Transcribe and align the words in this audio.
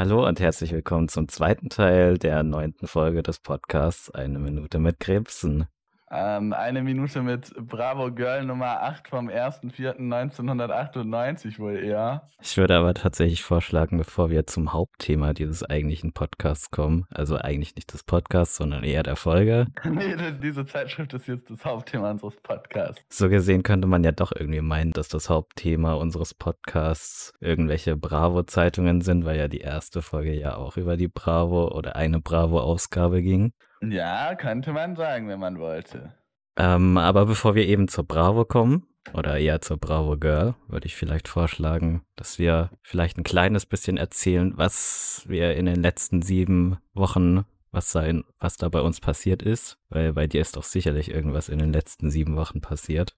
Hallo 0.00 0.26
und 0.26 0.40
herzlich 0.40 0.72
willkommen 0.72 1.10
zum 1.10 1.28
zweiten 1.28 1.68
Teil 1.68 2.16
der 2.16 2.42
neunten 2.42 2.86
Folge 2.86 3.22
des 3.22 3.38
Podcasts 3.38 4.10
Eine 4.10 4.38
Minute 4.38 4.78
mit 4.78 4.98
Krebsen. 4.98 5.66
Ähm, 6.12 6.52
eine 6.52 6.82
Minute 6.82 7.22
mit 7.22 7.54
Bravo 7.56 8.10
Girl 8.10 8.44
Nummer 8.44 8.82
8 8.82 9.06
vom 9.06 9.28
1.4.1998 9.28 11.60
wohl 11.60 11.76
eher. 11.76 12.28
Ich 12.42 12.56
würde 12.56 12.76
aber 12.76 12.94
tatsächlich 12.94 13.44
vorschlagen, 13.44 13.96
bevor 13.96 14.28
wir 14.28 14.44
zum 14.46 14.72
Hauptthema 14.72 15.34
dieses 15.34 15.62
eigentlichen 15.62 16.12
Podcasts 16.12 16.72
kommen, 16.72 17.06
also 17.10 17.36
eigentlich 17.36 17.76
nicht 17.76 17.92
des 17.92 18.02
Podcasts, 18.02 18.56
sondern 18.56 18.82
eher 18.82 19.04
der 19.04 19.14
Folge. 19.14 19.68
nee, 19.84 20.16
diese 20.42 20.66
Zeitschrift 20.66 21.14
ist 21.14 21.28
jetzt 21.28 21.48
das 21.48 21.64
Hauptthema 21.64 22.10
unseres 22.10 22.34
Podcasts. 22.42 23.00
So 23.08 23.28
gesehen 23.28 23.62
könnte 23.62 23.86
man 23.86 24.02
ja 24.02 24.10
doch 24.10 24.32
irgendwie 24.34 24.62
meinen, 24.62 24.90
dass 24.90 25.06
das 25.08 25.30
Hauptthema 25.30 25.94
unseres 25.94 26.34
Podcasts 26.34 27.34
irgendwelche 27.40 27.96
Bravo-Zeitungen 27.96 29.00
sind, 29.00 29.24
weil 29.24 29.38
ja 29.38 29.46
die 29.46 29.60
erste 29.60 30.02
Folge 30.02 30.34
ja 30.34 30.56
auch 30.56 30.76
über 30.76 30.96
die 30.96 31.08
Bravo 31.08 31.68
oder 31.68 31.94
eine 31.94 32.20
Bravo-Ausgabe 32.20 33.22
ging. 33.22 33.52
Ja, 33.82 34.34
könnte 34.34 34.72
man 34.72 34.96
sagen, 34.96 35.28
wenn 35.28 35.40
man 35.40 35.58
wollte. 35.58 36.14
Ähm, 36.56 36.98
aber 36.98 37.26
bevor 37.26 37.54
wir 37.54 37.66
eben 37.66 37.88
zur 37.88 38.04
Bravo 38.04 38.44
kommen, 38.44 38.86
oder 39.14 39.38
eher 39.38 39.60
zur 39.60 39.78
Bravo 39.78 40.16
Girl, 40.16 40.54
würde 40.68 40.86
ich 40.86 40.94
vielleicht 40.94 41.28
vorschlagen, 41.28 42.02
dass 42.16 42.38
wir 42.38 42.70
vielleicht 42.82 43.18
ein 43.18 43.24
kleines 43.24 43.66
bisschen 43.66 43.96
erzählen, 43.96 44.52
was 44.56 45.24
wir 45.26 45.54
in 45.56 45.66
den 45.66 45.82
letzten 45.82 46.22
sieben 46.22 46.78
Wochen, 46.92 47.44
was 47.72 47.92
da, 47.92 48.04
was 48.38 48.56
da 48.56 48.68
bei 48.68 48.80
uns 48.80 49.00
passiert 49.00 49.42
ist. 49.42 49.78
Weil 49.88 50.12
bei 50.12 50.26
dir 50.26 50.40
ist 50.40 50.56
doch 50.56 50.64
sicherlich 50.64 51.10
irgendwas 51.10 51.48
in 51.48 51.58
den 51.58 51.72
letzten 51.72 52.10
sieben 52.10 52.36
Wochen 52.36 52.60
passiert. 52.60 53.16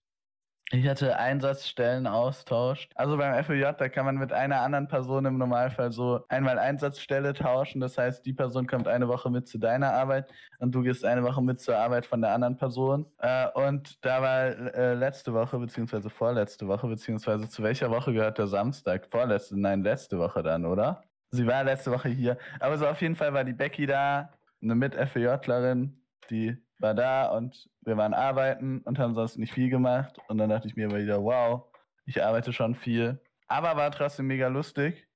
Ich 0.75 0.89
hatte 0.89 1.19
Einsatzstellen 1.19 2.07
austauscht. 2.07 2.93
Also 2.95 3.19
beim 3.19 3.45
FOJ, 3.45 3.73
da 3.77 3.91
kann 3.91 4.07
man 4.07 4.17
mit 4.17 4.33
einer 4.33 4.63
anderen 4.63 4.89
Person 4.89 5.27
im 5.27 5.37
Normalfall 5.37 5.93
so 5.93 6.25
einmal 6.31 6.59
Einsatzstelle 6.59 7.35
tauschen. 7.35 7.79
Das 7.79 7.99
heißt, 7.99 8.25
die 8.25 8.33
Person 8.33 8.67
kommt 8.67 8.89
eine 8.89 9.07
Woche 9.07 9.29
mit 9.29 9.47
zu 9.47 9.59
deiner 9.59 9.93
Arbeit 9.93 10.33
und 10.61 10.75
du 10.75 10.81
gehst 10.81 11.05
eine 11.05 11.25
Woche 11.25 11.43
mit 11.43 11.61
zur 11.61 11.77
Arbeit 11.77 12.07
von 12.07 12.23
der 12.23 12.33
anderen 12.33 12.57
Person. 12.57 13.05
Äh, 13.19 13.49
und 13.51 14.03
da 14.03 14.23
war 14.23 14.45
äh, 14.75 14.95
letzte 14.95 15.35
Woche, 15.35 15.59
beziehungsweise 15.59 16.09
vorletzte 16.09 16.67
Woche, 16.67 16.89
beziehungsweise 16.89 17.51
zu 17.51 17.63
welcher 17.63 17.91
Woche 17.91 18.15
gehört 18.15 18.39
der 18.39 18.47
Samstag? 18.47 19.09
Vorletzte, 19.11 19.61
nein, 19.61 19.83
letzte 19.83 20.19
Woche 20.19 20.43
dann, 20.43 20.65
oder? 20.65 21.05
Sie 21.33 21.47
war 21.47 21.65
letzte 21.65 21.93
Woche 21.93 22.09
hier. 22.09 22.39
Aber 22.61 22.79
so 22.79 22.87
auf 22.87 23.03
jeden 23.03 23.15
Fall 23.15 23.35
war 23.35 23.45
die 23.45 23.53
Becky 23.53 23.85
da, 23.85 24.31
eine 24.63 24.75
Mit-FOJlerin, 24.75 26.01
die 26.31 26.57
war 26.83 26.95
da 26.95 27.27
und 27.27 27.71
wir 27.83 27.97
waren 27.97 28.15
arbeiten 28.15 28.81
und 28.81 28.99
haben 28.99 29.15
sonst 29.15 29.39
nicht 29.39 29.53
viel 29.53 29.71
gemacht. 29.71 30.19
Und 30.29 30.39
dann 30.39 30.51
dachte 30.51 30.69
ich 30.69 30.77
mir 30.77 30.91
wieder, 30.91 31.23
wow, 31.23 31.65
ich 32.05 32.23
arbeite 32.23 32.53
schon 32.53 32.75
viel. 32.75 33.21
Aber 33.47 33.77
war 33.77 33.91
trotzdem 33.91 34.27
mega 34.27 34.49
lustig. 34.49 35.07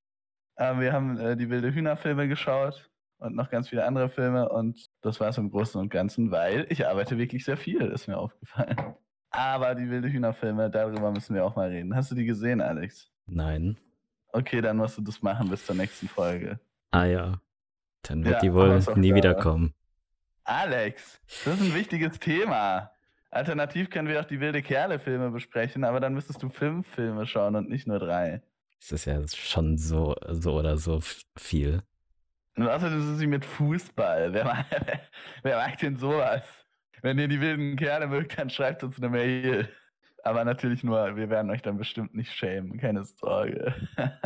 Äh, 0.56 0.78
wir 0.78 0.92
haben 0.92 1.18
äh, 1.18 1.36
die 1.36 1.50
wilde 1.50 1.72
Hühnerfilme 1.72 2.28
geschaut 2.28 2.90
und 3.18 3.34
noch 3.34 3.50
ganz 3.50 3.68
viele 3.68 3.84
andere 3.84 4.08
Filme. 4.08 4.48
Und 4.48 4.88
das 5.02 5.20
war 5.20 5.28
es 5.28 5.38
im 5.38 5.50
Großen 5.50 5.80
und 5.80 5.90
Ganzen, 5.90 6.30
weil 6.30 6.66
ich 6.70 6.86
arbeite 6.86 7.18
wirklich 7.18 7.44
sehr 7.44 7.56
viel, 7.56 7.82
ist 7.82 8.08
mir 8.08 8.18
aufgefallen. 8.18 8.94
Aber 9.30 9.74
die 9.74 9.90
wilde 9.90 10.08
Hühnerfilme, 10.08 10.70
darüber 10.70 11.10
müssen 11.10 11.34
wir 11.34 11.44
auch 11.44 11.56
mal 11.56 11.68
reden. 11.68 11.94
Hast 11.94 12.10
du 12.10 12.14
die 12.14 12.24
gesehen, 12.24 12.60
Alex? 12.60 13.10
Nein. 13.26 13.76
Okay, 14.32 14.60
dann 14.60 14.76
musst 14.76 14.98
du 14.98 15.02
das 15.02 15.20
machen 15.22 15.50
bis 15.50 15.66
zur 15.66 15.76
nächsten 15.76 16.08
Folge. 16.08 16.60
Ah 16.90 17.04
ja. 17.04 17.40
Dann 18.02 18.24
wird 18.24 18.34
ja, 18.34 18.40
die 18.40 18.52
wohl 18.52 18.80
nie 18.96 19.14
wiederkommen. 19.14 19.74
Alex, 20.46 21.20
das 21.44 21.60
ist 21.60 21.60
ein 21.60 21.74
wichtiges 21.74 22.20
Thema. 22.20 22.92
Alternativ 23.30 23.90
können 23.90 24.08
wir 24.08 24.20
auch 24.20 24.24
die 24.24 24.38
wilde 24.38 24.62
Kerle-Filme 24.62 25.30
besprechen, 25.30 25.82
aber 25.82 25.98
dann 25.98 26.14
müsstest 26.14 26.40
du 26.40 26.48
fünf 26.48 26.86
Filme 26.86 27.26
schauen 27.26 27.56
und 27.56 27.68
nicht 27.68 27.88
nur 27.88 27.98
drei. 27.98 28.42
Das 28.78 28.92
ist 28.92 29.06
ja 29.06 29.20
schon 29.26 29.76
so, 29.76 30.14
so 30.28 30.54
oder 30.54 30.76
so 30.76 31.00
viel. 31.36 31.82
Und 32.56 32.68
außerdem 32.68 33.12
ist 33.12 33.18
sie 33.18 33.26
mit 33.26 33.44
Fußball. 33.44 34.32
Wer 34.32 34.44
mag, 34.44 34.66
wer 35.42 35.56
mag 35.56 35.76
denn 35.78 35.96
sowas? 35.96 36.44
Wenn 37.02 37.18
ihr 37.18 37.28
die 37.28 37.40
wilden 37.40 37.76
Kerle 37.76 38.06
mögt, 38.06 38.38
dann 38.38 38.48
schreibt 38.48 38.84
uns 38.84 38.98
eine 38.98 39.08
Mail. 39.08 39.68
Aber 40.26 40.44
natürlich 40.44 40.82
nur, 40.82 41.14
wir 41.14 41.30
werden 41.30 41.52
euch 41.52 41.62
dann 41.62 41.78
bestimmt 41.78 42.12
nicht 42.12 42.32
schämen, 42.32 42.78
keine 42.78 43.04
Sorge. 43.04 43.72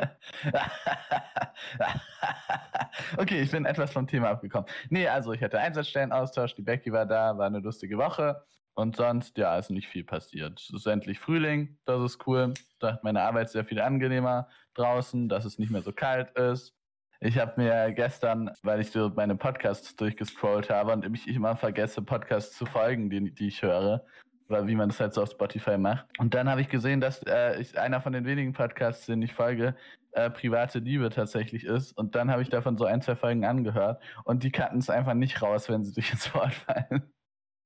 okay, 3.18 3.42
ich 3.42 3.50
bin 3.50 3.66
etwas 3.66 3.92
vom 3.92 4.06
Thema 4.06 4.30
abgekommen. 4.30 4.66
Nee, 4.88 5.06
also 5.08 5.34
ich 5.34 5.42
hatte 5.42 5.60
Einsatzstellenaustausch, 5.60 6.54
die 6.54 6.62
Becky 6.62 6.90
war 6.90 7.04
da, 7.04 7.36
war 7.36 7.46
eine 7.46 7.58
lustige 7.58 7.98
Woche. 7.98 8.42
Und 8.72 8.96
sonst, 8.96 9.36
ja, 9.36 9.58
ist 9.58 9.68
nicht 9.68 9.88
viel 9.88 10.04
passiert. 10.04 10.58
Es 10.58 10.70
ist 10.70 10.86
endlich 10.86 11.18
Frühling, 11.18 11.76
das 11.84 12.02
ist 12.02 12.26
cool. 12.26 12.54
Da 12.78 12.94
hat 12.94 13.04
meine 13.04 13.20
Arbeit 13.20 13.50
sehr 13.50 13.66
viel 13.66 13.82
angenehmer 13.82 14.48
draußen, 14.72 15.28
dass 15.28 15.44
es 15.44 15.58
nicht 15.58 15.70
mehr 15.70 15.82
so 15.82 15.92
kalt 15.92 16.30
ist. 16.30 16.74
Ich 17.20 17.36
habe 17.36 17.60
mir 17.60 17.92
gestern, 17.92 18.50
weil 18.62 18.80
ich 18.80 18.90
so 18.90 19.10
meine 19.10 19.36
Podcasts 19.36 19.94
durchgescrollt 19.96 20.70
habe 20.70 20.92
und 20.92 21.04
ich 21.14 21.28
immer 21.28 21.56
vergesse, 21.56 22.00
Podcasts 22.00 22.56
zu 22.56 22.64
folgen, 22.64 23.10
die, 23.10 23.34
die 23.34 23.48
ich 23.48 23.60
höre, 23.60 24.06
weil 24.50 24.66
wie 24.66 24.74
man 24.74 24.88
das 24.88 25.00
halt 25.00 25.14
so 25.14 25.22
auf 25.22 25.30
Spotify 25.30 25.78
macht. 25.78 26.06
Und 26.18 26.34
dann 26.34 26.48
habe 26.48 26.60
ich 26.60 26.68
gesehen, 26.68 27.00
dass 27.00 27.22
äh, 27.22 27.60
ich 27.60 27.78
einer 27.78 28.00
von 28.00 28.12
den 28.12 28.24
wenigen 28.24 28.52
Podcasts, 28.52 29.06
den 29.06 29.22
ich 29.22 29.32
folge, 29.32 29.74
äh, 30.12 30.30
private 30.30 30.80
Liebe 30.80 31.08
tatsächlich 31.10 31.64
ist. 31.64 31.92
Und 31.92 32.14
dann 32.14 32.30
habe 32.30 32.42
ich 32.42 32.48
davon 32.48 32.76
so 32.76 32.84
ein, 32.84 33.00
zwei 33.00 33.14
Folgen 33.14 33.44
angehört 33.44 34.02
und 34.24 34.42
die 34.42 34.50
cutten 34.50 34.78
es 34.78 34.90
einfach 34.90 35.14
nicht 35.14 35.40
raus, 35.40 35.68
wenn 35.68 35.84
sie 35.84 35.92
sich 35.94 36.12
ins 36.12 36.34
Wort 36.34 36.52
fallen. 36.52 37.02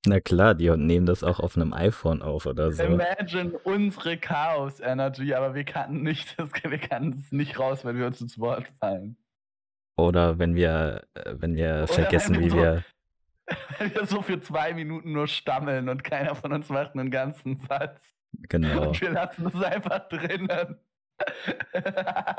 Na 0.07 0.21
klar, 0.21 0.55
die 0.55 0.69
nehmen 0.71 1.07
das 1.07 1.25
auch 1.25 1.41
auf 1.41 1.57
einem 1.57 1.73
iPhone 1.73 2.21
auf 2.21 2.45
oder 2.45 2.71
so. 2.71 2.83
Imagine 2.83 3.59
unsere 3.65 4.19
Chaos 4.19 4.81
Energy, 4.81 5.33
aber 5.33 5.55
wir 5.55 5.65
kannten 5.65 6.03
nicht, 6.03 6.39
das, 6.39 6.51
wir 6.53 6.79
kannten 6.79 7.19
es 7.19 7.33
nicht 7.33 7.59
raus, 7.59 7.87
wenn 7.87 7.97
wir 7.97 8.07
uns 8.07 8.21
ins 8.21 8.39
Wort 8.39 8.67
fallen. 8.79 9.17
Oder 9.97 10.39
wenn 10.39 10.55
wir, 10.55 11.05
äh, 11.15 11.35
wenn 11.39 11.55
wir 11.57 11.85
oder 11.85 11.87
vergessen, 11.87 12.35
wenn 12.35 12.41
wir 12.41 12.47
wie 12.47 12.51
so, 12.51 12.57
wir 12.57 12.85
Wenn 13.79 13.95
wir 13.95 14.07
so 14.07 14.23
für 14.23 14.41
zwei 14.41 14.73
Minuten 14.75 15.13
nur 15.13 15.29
stammeln 15.29 15.89
und 15.89 16.03
keiner 16.05 16.35
von 16.35 16.53
uns 16.53 16.69
macht 16.69 16.95
einen 16.95 17.11
ganzen 17.11 17.57
Satz. 17.57 18.01
Genau. 18.49 18.89
Und 18.89 19.01
wir 19.01 19.11
lassen 19.11 19.47
es 19.47 19.63
einfach 19.63 20.09
drinnen. 20.09 20.77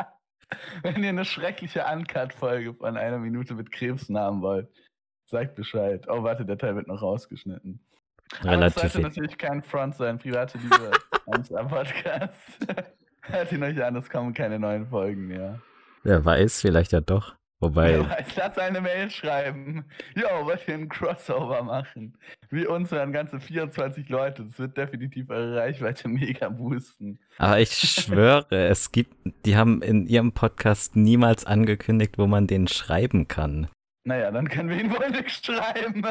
Wenn 0.83 1.03
ihr 1.03 1.09
eine 1.09 1.25
schreckliche 1.25 1.85
Uncut-Folge 1.85 2.73
von 2.73 2.97
einer 2.97 3.17
Minute 3.17 3.55
mit 3.55 3.71
Krebsen 3.71 4.17
haben 4.17 4.41
wollt, 4.41 4.69
sagt 5.25 5.55
Bescheid. 5.55 6.05
Oh, 6.07 6.23
warte, 6.23 6.45
der 6.45 6.57
Teil 6.57 6.75
wird 6.75 6.87
noch 6.87 7.01
rausgeschnitten. 7.01 7.79
Relativ. 8.41 8.53
Aber 8.53 8.65
es 8.65 8.93
sollte 8.93 9.01
natürlich 9.01 9.37
kein 9.37 9.63
Front 9.63 9.95
sein. 9.95 10.17
Private 10.17 10.57
Liebe 10.57 10.91
unser 11.25 11.63
Podcast. 11.65 12.67
Hört 13.21 13.51
ihn 13.51 13.63
euch 13.63 13.83
an, 13.83 13.95
es 13.95 14.09
kommen 14.09 14.33
keine 14.33 14.59
neuen 14.59 14.87
Folgen 14.87 15.27
mehr. 15.27 15.61
Wer 16.03 16.23
weiß, 16.23 16.61
vielleicht 16.61 16.91
ja 16.91 17.01
doch. 17.01 17.35
Wobei. 17.65 17.93
Ja, 17.93 18.17
ich 18.27 18.35
lasse 18.35 18.61
eine 18.61 18.79
Mail 18.79 19.09
schreiben. 19.09 19.85
Jo, 20.15 20.45
wollt 20.45 20.67
ihr 20.67 20.75
einen 20.75 20.87
Crossover 20.87 21.63
machen? 21.63 22.15
Wie 22.51 22.67
uns 22.67 22.91
hören 22.91 23.11
ganze 23.11 23.39
24 23.39 24.07
Leute. 24.09 24.45
Das 24.45 24.59
wird 24.59 24.77
definitiv 24.77 25.31
eure 25.31 25.55
Reichweite 25.55 26.07
mega 26.07 26.49
boosten. 26.49 27.17
Aber 27.39 27.59
ich 27.59 27.71
schwöre, 27.71 28.67
es 28.67 28.91
gibt, 28.91 29.15
die 29.47 29.57
haben 29.57 29.81
in 29.81 30.05
ihrem 30.05 30.33
Podcast 30.33 30.95
niemals 30.95 31.47
angekündigt, 31.47 32.19
wo 32.19 32.27
man 32.27 32.45
den 32.45 32.67
schreiben 32.67 33.27
kann. 33.27 33.67
Naja, 34.03 34.29
dann 34.29 34.47
können 34.47 34.69
wir 34.69 34.79
ihn 34.79 34.91
wohl 34.91 35.09
nicht 35.09 35.43
schreiben. 35.43 36.03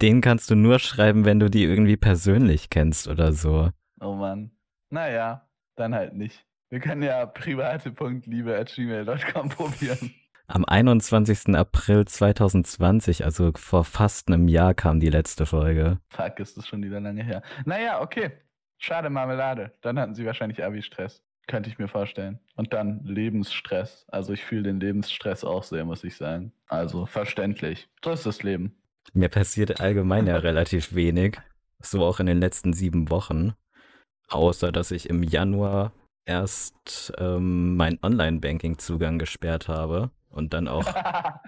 Den 0.00 0.22
kannst 0.22 0.50
du 0.50 0.54
nur 0.54 0.78
schreiben, 0.78 1.26
wenn 1.26 1.38
du 1.38 1.50
die 1.50 1.64
irgendwie 1.64 1.98
persönlich 1.98 2.70
kennst 2.70 3.08
oder 3.08 3.32
so. 3.32 3.68
Oh 4.00 4.14
Mann. 4.14 4.52
Naja, 4.88 5.46
dann 5.76 5.94
halt 5.94 6.14
nicht. 6.14 6.46
Wir 6.70 6.80
können 6.80 7.02
ja 7.02 7.26
private.liebe.gmail.com 7.26 9.50
probieren. 9.50 10.14
Am 10.46 10.66
21. 10.66 11.54
April 11.56 12.04
2020, 12.04 13.24
also 13.24 13.50
vor 13.56 13.84
fast 13.84 14.28
einem 14.28 14.46
Jahr, 14.46 14.74
kam 14.74 15.00
die 15.00 15.08
letzte 15.08 15.46
Folge. 15.46 15.98
Fuck, 16.10 16.38
ist 16.38 16.58
das 16.58 16.68
schon 16.68 16.82
wieder 16.82 17.00
lange 17.00 17.24
her. 17.24 17.42
Naja, 17.64 18.02
okay. 18.02 18.32
Schade 18.76 19.08
Marmelade. 19.08 19.72
Dann 19.80 19.98
hatten 19.98 20.14
sie 20.14 20.26
wahrscheinlich 20.26 20.62
Abi-Stress. 20.62 21.22
Könnte 21.46 21.70
ich 21.70 21.78
mir 21.78 21.88
vorstellen. 21.88 22.40
Und 22.56 22.74
dann 22.74 23.00
Lebensstress. 23.04 24.04
Also 24.08 24.34
ich 24.34 24.44
fühle 24.44 24.64
den 24.64 24.80
Lebensstress 24.80 25.44
auch 25.44 25.62
sehr, 25.62 25.86
muss 25.86 26.04
ich 26.04 26.16
sagen. 26.16 26.52
Also 26.68 27.06
verständlich. 27.06 27.88
So 28.04 28.10
ist 28.10 28.26
das 28.26 28.42
Leben. 28.42 28.76
Mir 29.14 29.30
passiert 29.30 29.80
allgemein 29.80 30.26
ja 30.26 30.36
relativ 30.36 30.94
wenig. 30.94 31.38
So 31.80 32.04
auch 32.04 32.20
in 32.20 32.26
den 32.26 32.38
letzten 32.38 32.74
sieben 32.74 33.08
Wochen. 33.10 33.54
Außer 34.28 34.72
dass 34.72 34.90
ich 34.90 35.08
im 35.08 35.22
Januar 35.22 35.92
erst 36.26 37.12
ähm, 37.18 37.76
meinen 37.76 37.98
Online-Banking-Zugang 38.02 39.18
gesperrt 39.18 39.68
habe 39.68 40.10
und 40.34 40.52
dann 40.52 40.68
auch 40.68 40.84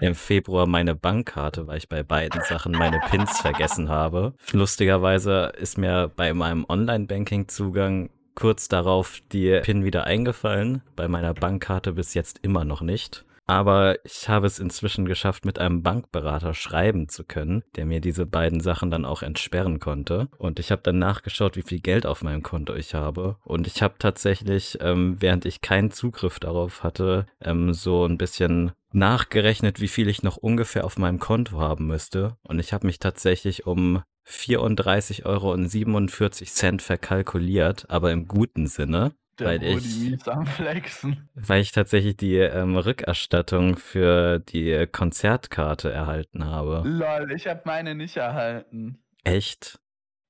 im 0.01 0.15
Februar 0.15 0.67
meine 0.67 0.95
Bankkarte, 0.95 1.67
weil 1.67 1.79
ich 1.79 1.89
bei 1.89 2.03
beiden 2.03 2.41
Sachen 2.43 2.73
meine 2.73 3.01
Pins 3.11 3.41
vergessen 3.41 3.89
habe. 3.89 4.35
Lustigerweise 4.53 5.53
ist 5.59 5.77
mir 5.77 6.11
bei 6.15 6.33
meinem 6.33 6.65
Online-Banking-Zugang 6.69 8.11
kurz 8.35 8.69
darauf 8.69 9.21
die 9.33 9.61
PIN 9.63 9.85
wieder 9.85 10.05
eingefallen, 10.05 10.83
bei 10.95 11.09
meiner 11.09 11.35
Bankkarte 11.35 11.93
bis 11.93 12.15
jetzt 12.15 12.39
immer 12.43 12.65
noch 12.65 12.83
nicht. 12.83 13.25
Aber 13.47 14.05
ich 14.05 14.29
habe 14.29 14.47
es 14.47 14.59
inzwischen 14.59 15.05
geschafft, 15.07 15.45
mit 15.45 15.59
einem 15.61 15.83
Bankberater 15.83 16.53
schreiben 16.53 17.09
zu 17.09 17.23
können, 17.25 17.63
der 17.77 17.87
mir 17.87 18.01
diese 18.01 18.27
beiden 18.27 18.61
Sachen 18.61 18.91
dann 18.91 19.05
auch 19.05 19.23
entsperren 19.23 19.79
konnte. 19.79 20.29
Und 20.39 20.59
ich 20.59 20.73
habe 20.73 20.83
dann 20.83 20.99
nachgeschaut, 20.99 21.57
wie 21.57 21.63
viel 21.63 21.81
Geld 21.81 22.07
auf 22.07 22.23
meinem 22.23 22.43
Konto 22.43 22.75
ich 22.75 22.95
habe. 22.95 23.37
Und 23.45 23.69
ich 23.69 23.83
habe 23.83 23.95
tatsächlich, 23.99 24.79
ähm, 24.81 25.17
während 25.21 25.45
ich 25.45 25.61
keinen 25.61 25.93
Zugriff 25.93 26.41
darauf 26.41 26.83
hatte, 26.83 27.27
ähm, 27.41 27.73
so 27.73 28.05
ein 28.05 28.19
bisschen 28.19 28.73
nachgerechnet, 28.93 29.81
wie 29.81 29.89
viel 29.89 30.09
ich 30.09 30.25
noch 30.25 30.37
ungefähr 30.37 30.85
auf 30.85 30.99
meinem 30.99 31.21
Konto 31.21 31.61
haben 31.61 31.87
müsste. 31.87 32.37
Und 32.43 32.59
ich 32.59 32.73
habe 32.73 32.87
mich 32.87 32.99
tatsächlich 32.99 33.67
um 33.67 34.03
34,47 34.27 35.25
Euro 35.25 35.57
verkalkuliert, 36.79 37.89
aber 37.89 38.11
im 38.11 38.27
guten 38.27 38.67
Sinne. 38.67 39.15
Der 39.39 39.47
weil 39.49 39.63
ich, 39.63 40.19
weil 41.35 41.61
ich 41.61 41.73
tatsächlich 41.73 42.17
die 42.17 42.37
ähm, 42.37 42.77
Rückerstattung 42.77 43.77
für 43.77 44.39
die 44.39 44.87
Konzertkarte 44.91 45.93
erhalten 45.93 46.47
habe. 46.47 46.83
Lol, 46.89 47.33
ich 47.33 47.47
habe 47.47 47.63
meine 47.65 47.95
nicht 47.95 48.17
erhalten. 48.17 48.99
Echt? 49.25 49.79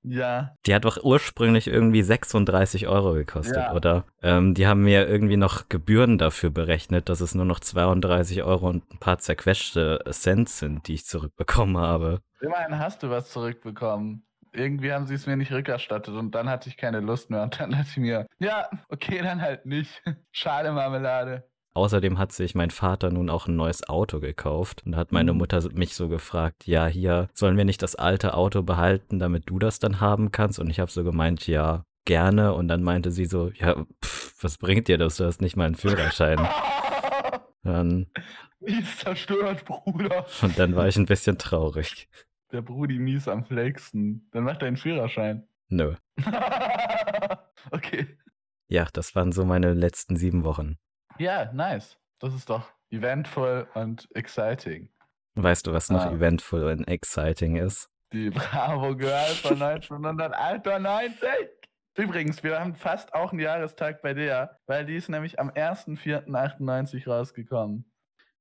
Ja. 0.09 0.55
Die 0.67 0.75
hat 0.75 0.85
doch 0.85 1.03
ursprünglich 1.03 1.67
irgendwie 1.67 2.03
36 2.03 2.87
Euro 2.87 3.15
gekostet, 3.15 3.57
Ja. 3.57 3.75
oder? 3.75 4.05
Ähm, 4.23 4.55
die 4.55 4.67
haben 4.67 4.83
mir 4.85 5.09
irgendwie 5.09 5.37
noch 5.37 5.69
Gebühren 5.69 6.17
dafür 6.17 6.51
berechnet, 6.51 7.09
dass 7.09 7.21
es 7.21 7.35
nur 7.35 7.45
noch 7.45 7.59
32 7.59 8.45
Euro 8.45 8.69
und 8.69 8.89
ein 8.93 8.99
paar 8.99 9.19
zerquetschte 9.19 10.05
Cent 10.11 10.49
sind, 10.49 10.87
die 10.87 10.95
ich 10.95 11.07
zurückbekommen 11.07 11.79
habe. 11.79 12.21
Immerhin 12.41 12.79
hast 12.79 13.03
du 13.03 13.11
was 13.11 13.31
zurückbekommen. 13.31 14.26
Irgendwie 14.57 14.93
haben 14.93 15.07
sie 15.07 15.15
es 15.15 15.27
mir 15.27 15.37
nicht 15.37 15.53
rückerstattet 15.53 16.15
und 16.15 16.35
dann 16.35 16.49
hatte 16.49 16.69
ich 16.69 16.77
keine 16.77 17.01
Lust 17.01 17.31
mehr 17.31 17.43
und 17.43 17.61
dann 17.61 17.71
dachte 17.73 17.87
ich 17.91 17.97
mir, 17.99 18.27
ja, 18.39 18.69
okay, 18.89 19.21
dann 19.23 19.41
halt 19.43 19.67
nicht. 19.67 20.03
Schade 20.33 20.73
Marmelade. 20.73 21.45
Außerdem 21.75 22.19
hat 22.19 22.33
sich 22.33 22.55
mein 22.55 22.71
Vater 22.71 23.11
nun 23.11 23.29
auch 23.29 23.49
ein 23.49 23.57
neues 23.57 23.87
Auto 23.87 24.19
gekauft 24.19 24.83
und 24.87 24.97
hat 24.97 25.13
meine 25.13 25.33
Mhm. 25.33 25.39
Mutter 25.39 25.61
mich 25.75 25.95
so 25.95 26.09
gefragt, 26.09 26.67
ja, 26.67 26.87
hier, 26.87 27.29
sollen 27.35 27.59
wir 27.59 27.67
nicht 27.67 27.83
das 27.83 27.97
alte 27.97 28.33
Auto 28.33 28.63
behalten, 28.63 29.19
damit 29.19 29.43
du 29.51 29.59
das 29.59 29.79
dann 29.79 30.01
haben 30.01 30.33
kannst? 30.33 30.59
Und 30.59 30.71
ich 30.71 30.81
habe 30.81 30.91
so 30.91 31.05
gemeint, 31.05 31.47
ja, 31.47 31.85
gerne. 32.07 32.55
Und 32.55 32.69
dann 32.69 32.83
meinte 32.83 33.11
sie 33.11 33.27
so, 33.27 33.51
ja, 33.51 33.85
pff, 34.03 34.43
was 34.43 34.57
bringt 34.57 34.89
dir 34.89 34.97
das? 34.97 35.17
Du 35.19 35.25
hast 35.27 35.43
nicht 35.43 35.57
mal 35.57 35.67
einen 35.67 35.75
Führerschein. 35.75 36.39
Dann, 37.63 38.07
Mies 38.61 38.99
zerstört, 38.99 39.65
Bruder. 39.65 40.25
und 40.41 40.57
dann 40.59 40.77
war 40.77 40.87
ich 40.87 40.97
ein 40.97 41.07
bisschen 41.07 41.37
traurig. 41.37 42.09
Der 42.53 42.63
Brudi 42.63 42.99
mies 42.99 43.29
am 43.29 43.45
Flexen. 43.45 44.29
Dann 44.33 44.45
macht 44.45 44.63
er 44.63 44.69
einen 44.69 44.77
Führerschein. 44.77 45.49
Nö. 45.69 45.95
okay. 47.71 48.17
Ja, 48.69 48.87
das 48.93 49.15
waren 49.15 49.33
so 49.33 49.45
meine 49.45 49.73
letzten 49.75 50.17
sieben 50.17 50.45
Wochen. 50.45 50.79
Ja, 51.19 51.53
nice. 51.53 51.99
Das 52.19 52.35
ist 52.35 52.51
doch 52.51 52.71
eventvoll 52.91 53.69
und 53.75 54.09
exciting. 54.15 54.91
Weißt 55.35 55.67
du, 55.67 55.73
was 55.73 55.91
noch 55.91 56.07
Ah. 56.07 56.13
eventful 56.13 56.65
und 56.65 56.89
exciting 56.89 57.57
ist? 57.57 57.91
Die 58.13 58.31
Bravo 58.31 58.97
Girl 58.97 59.27
von 59.43 59.61
1998. 59.63 61.29
Übrigens, 61.99 62.43
wir 62.43 62.59
haben 62.61 62.75
fast 62.75 63.15
auch 63.15 63.33
einen 63.33 63.41
Jahrestag 63.41 64.03
bei 64.03 64.15
der, 64.15 64.59
weil 64.67 64.85
die 64.87 64.97
ist 64.97 65.09
nämlich 65.09 65.39
am 65.41 65.51
1.4.98 65.51 67.09
rausgekommen. 67.09 67.91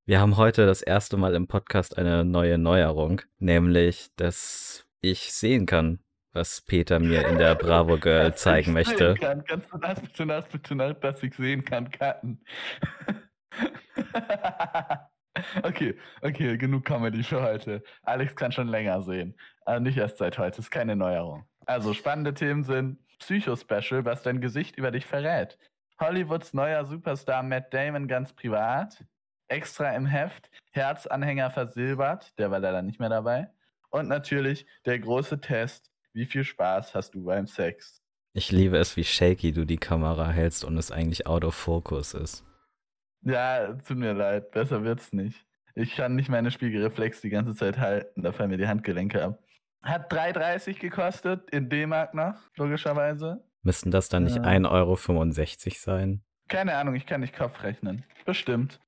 Wir 0.08 0.20
haben 0.20 0.36
heute 0.36 0.66
das 0.66 0.82
erste 0.82 1.16
Mal 1.16 1.34
im 1.34 1.48
Podcast 1.48 1.98
eine 1.98 2.24
neue 2.24 2.58
Neuerung, 2.58 3.22
nämlich, 3.40 4.14
dass 4.14 4.86
ich 5.00 5.32
sehen 5.32 5.66
kann, 5.66 5.98
was 6.32 6.60
Peter 6.60 7.00
mir 7.00 7.26
in 7.26 7.38
der 7.38 7.56
Bravo 7.56 7.96
Girl 7.98 8.32
zeigen 8.36 8.68
ich 8.68 8.72
möchte. 8.72 9.14
Kann. 9.14 9.44
Kannst 9.44 9.72
du 9.72 9.78
das 9.78 10.00
bitte 10.00 10.24
nach, 10.24 10.46
bitte 10.46 10.76
nach, 10.76 10.94
dass 10.94 11.20
ich 11.24 11.34
sehen 11.34 11.64
kann, 11.64 11.90
cutten? 11.90 12.40
okay, 15.64 15.96
okay, 16.22 16.56
genug 16.56 16.84
Comedy 16.84 17.24
für 17.24 17.42
heute. 17.42 17.82
Alex 18.02 18.36
kann 18.36 18.52
schon 18.52 18.68
länger 18.68 19.02
sehen. 19.02 19.36
Aber 19.64 19.80
nicht 19.80 19.98
erst 19.98 20.18
seit 20.18 20.38
heute, 20.38 20.60
ist 20.60 20.70
keine 20.70 20.94
Neuerung. 20.94 21.48
Also, 21.66 21.92
spannende 21.94 22.32
Themen 22.32 22.62
sind 22.62 23.00
Psycho-Special, 23.18 24.04
was 24.04 24.22
dein 24.22 24.40
Gesicht 24.40 24.78
über 24.78 24.92
dich 24.92 25.04
verrät. 25.04 25.58
Hollywoods 26.00 26.54
neuer 26.54 26.84
Superstar 26.84 27.42
Matt 27.42 27.74
Damon 27.74 28.06
ganz 28.06 28.32
privat. 28.32 29.04
Extra 29.48 29.90
im 29.94 30.06
Heft, 30.06 30.50
Herzanhänger 30.72 31.50
versilbert, 31.50 32.36
der 32.38 32.50
war 32.50 32.58
leider 32.58 32.82
nicht 32.82 33.00
mehr 33.00 33.08
dabei. 33.08 33.48
Und 33.90 34.08
natürlich 34.08 34.66
der 34.84 34.98
große 34.98 35.40
Test, 35.40 35.90
wie 36.12 36.26
viel 36.26 36.44
Spaß 36.44 36.94
hast 36.94 37.14
du 37.14 37.24
beim 37.24 37.46
Sex? 37.46 38.02
Ich 38.32 38.52
liebe 38.52 38.76
es, 38.76 38.96
wie 38.96 39.04
shaky 39.04 39.52
du 39.52 39.64
die 39.64 39.78
Kamera 39.78 40.28
hältst 40.30 40.64
und 40.64 40.76
es 40.76 40.90
eigentlich 40.90 41.26
out 41.26 41.44
of 41.44 41.54
focus 41.54 42.12
ist. 42.14 42.44
Ja, 43.22 43.72
tut 43.74 43.96
mir 43.96 44.12
leid, 44.12 44.50
besser 44.50 44.82
wird's 44.84 45.12
nicht. 45.12 45.46
Ich 45.74 45.96
kann 45.96 46.14
nicht 46.16 46.28
meine 46.28 46.50
Spiegelreflex 46.50 47.20
die 47.20 47.30
ganze 47.30 47.54
Zeit 47.54 47.78
halten, 47.78 48.22
da 48.22 48.32
fallen 48.32 48.50
mir 48.50 48.56
die 48.58 48.68
Handgelenke 48.68 49.22
ab. 49.22 49.42
Hat 49.82 50.12
3,30 50.12 50.78
gekostet, 50.78 51.48
in 51.50 51.68
D-Mark 51.68 52.14
noch, 52.14 52.34
logischerweise. 52.56 53.42
Müssten 53.62 53.90
das 53.90 54.08
dann 54.08 54.24
nicht 54.24 54.36
Ja. 54.36 54.42
1,65 54.42 54.70
Euro 54.70 55.74
sein? 55.78 56.22
Keine 56.48 56.74
Ahnung, 56.76 56.94
ich 56.94 57.06
kann 57.06 57.20
nicht 57.20 57.34
Kopf 57.36 57.62
rechnen. 57.62 58.04
Bestimmt. 58.24 58.80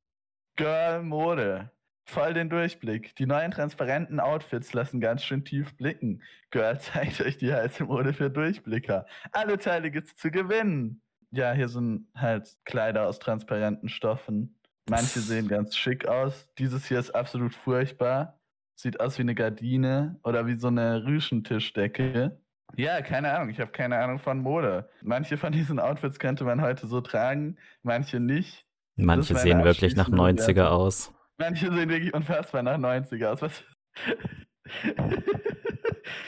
Girl 0.58 1.04
Mode. 1.04 1.70
Voll 2.04 2.34
den 2.34 2.50
Durchblick. 2.50 3.14
Die 3.14 3.26
neuen 3.26 3.52
transparenten 3.52 4.18
Outfits 4.18 4.72
lassen 4.72 5.00
ganz 5.00 5.22
schön 5.22 5.44
tief 5.44 5.76
blicken. 5.76 6.20
Girl 6.50 6.76
zeigt 6.80 7.20
euch 7.20 7.36
die 7.36 7.54
heiße 7.54 7.84
Mode 7.84 8.12
für 8.12 8.28
Durchblicker. 8.28 9.06
Alle 9.30 9.58
Teile 9.58 9.92
gibt's 9.92 10.16
zu 10.16 10.32
gewinnen. 10.32 11.00
Ja, 11.30 11.52
hier 11.52 11.68
sind 11.68 12.08
halt 12.16 12.56
Kleider 12.64 13.06
aus 13.06 13.20
transparenten 13.20 13.88
Stoffen. 13.88 14.58
Manche 14.90 15.20
sehen 15.20 15.46
ganz 15.46 15.76
schick 15.76 16.08
aus. 16.08 16.48
Dieses 16.58 16.86
hier 16.86 16.98
ist 16.98 17.14
absolut 17.14 17.54
furchtbar. 17.54 18.40
Sieht 18.74 18.98
aus 18.98 19.16
wie 19.18 19.22
eine 19.22 19.36
Gardine 19.36 20.18
oder 20.24 20.48
wie 20.48 20.58
so 20.58 20.66
eine 20.66 21.04
Rüschentischdecke. 21.04 22.40
Ja, 22.74 23.00
keine 23.02 23.32
Ahnung. 23.32 23.50
Ich 23.50 23.60
habe 23.60 23.70
keine 23.70 23.96
Ahnung 23.98 24.18
von 24.18 24.40
Mode. 24.40 24.90
Manche 25.02 25.36
von 25.36 25.52
diesen 25.52 25.78
Outfits 25.78 26.18
könnte 26.18 26.42
man 26.42 26.62
heute 26.62 26.88
so 26.88 27.00
tragen, 27.00 27.58
manche 27.84 28.18
nicht. 28.18 28.67
Manche 28.98 29.36
sehen 29.36 29.64
wirklich 29.64 29.96
nach 29.96 30.08
abschließende 30.08 30.42
90er 30.42 30.54
Bewertung. 30.54 30.72
aus. 30.78 31.14
Manche 31.38 31.72
sehen 31.72 31.88
wirklich 31.88 32.12
unfassbar 32.14 32.62
nach 32.62 32.78
90er 32.78 33.28
aus. 33.28 33.42
Was? 33.42 33.64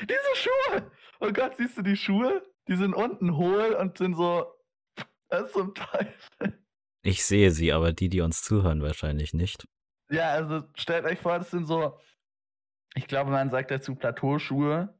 Diese 0.03 0.35
Schuhe! 0.35 0.91
Oh 1.21 1.31
Gott, 1.33 1.57
siehst 1.57 1.77
du 1.79 1.83
die 1.83 1.97
Schuhe? 1.97 2.43
Die 2.69 2.77
sind 2.77 2.95
unten 2.95 3.37
hohl 3.37 3.75
und 3.75 3.99
sind 3.99 4.15
so. 4.15 4.47
Was 5.29 5.53
zum 5.53 5.75
Teufel? 5.75 6.59
Ich 7.03 7.25
sehe 7.25 7.51
sie, 7.51 7.73
aber 7.73 7.93
die, 7.93 8.09
die 8.09 8.21
uns 8.21 8.43
zuhören, 8.43 8.83
wahrscheinlich 8.83 9.33
nicht. 9.33 9.67
Ja, 10.11 10.31
also 10.31 10.65
stellt 10.75 11.05
euch 11.05 11.19
vor, 11.19 11.39
das 11.39 11.51
sind 11.51 11.67
so. 11.67 11.99
Ich 12.95 13.07
glaube, 13.07 13.31
man 13.31 13.51
sagt 13.51 13.71
dazu 13.71 13.95
Plateauschuhe. 13.95 14.93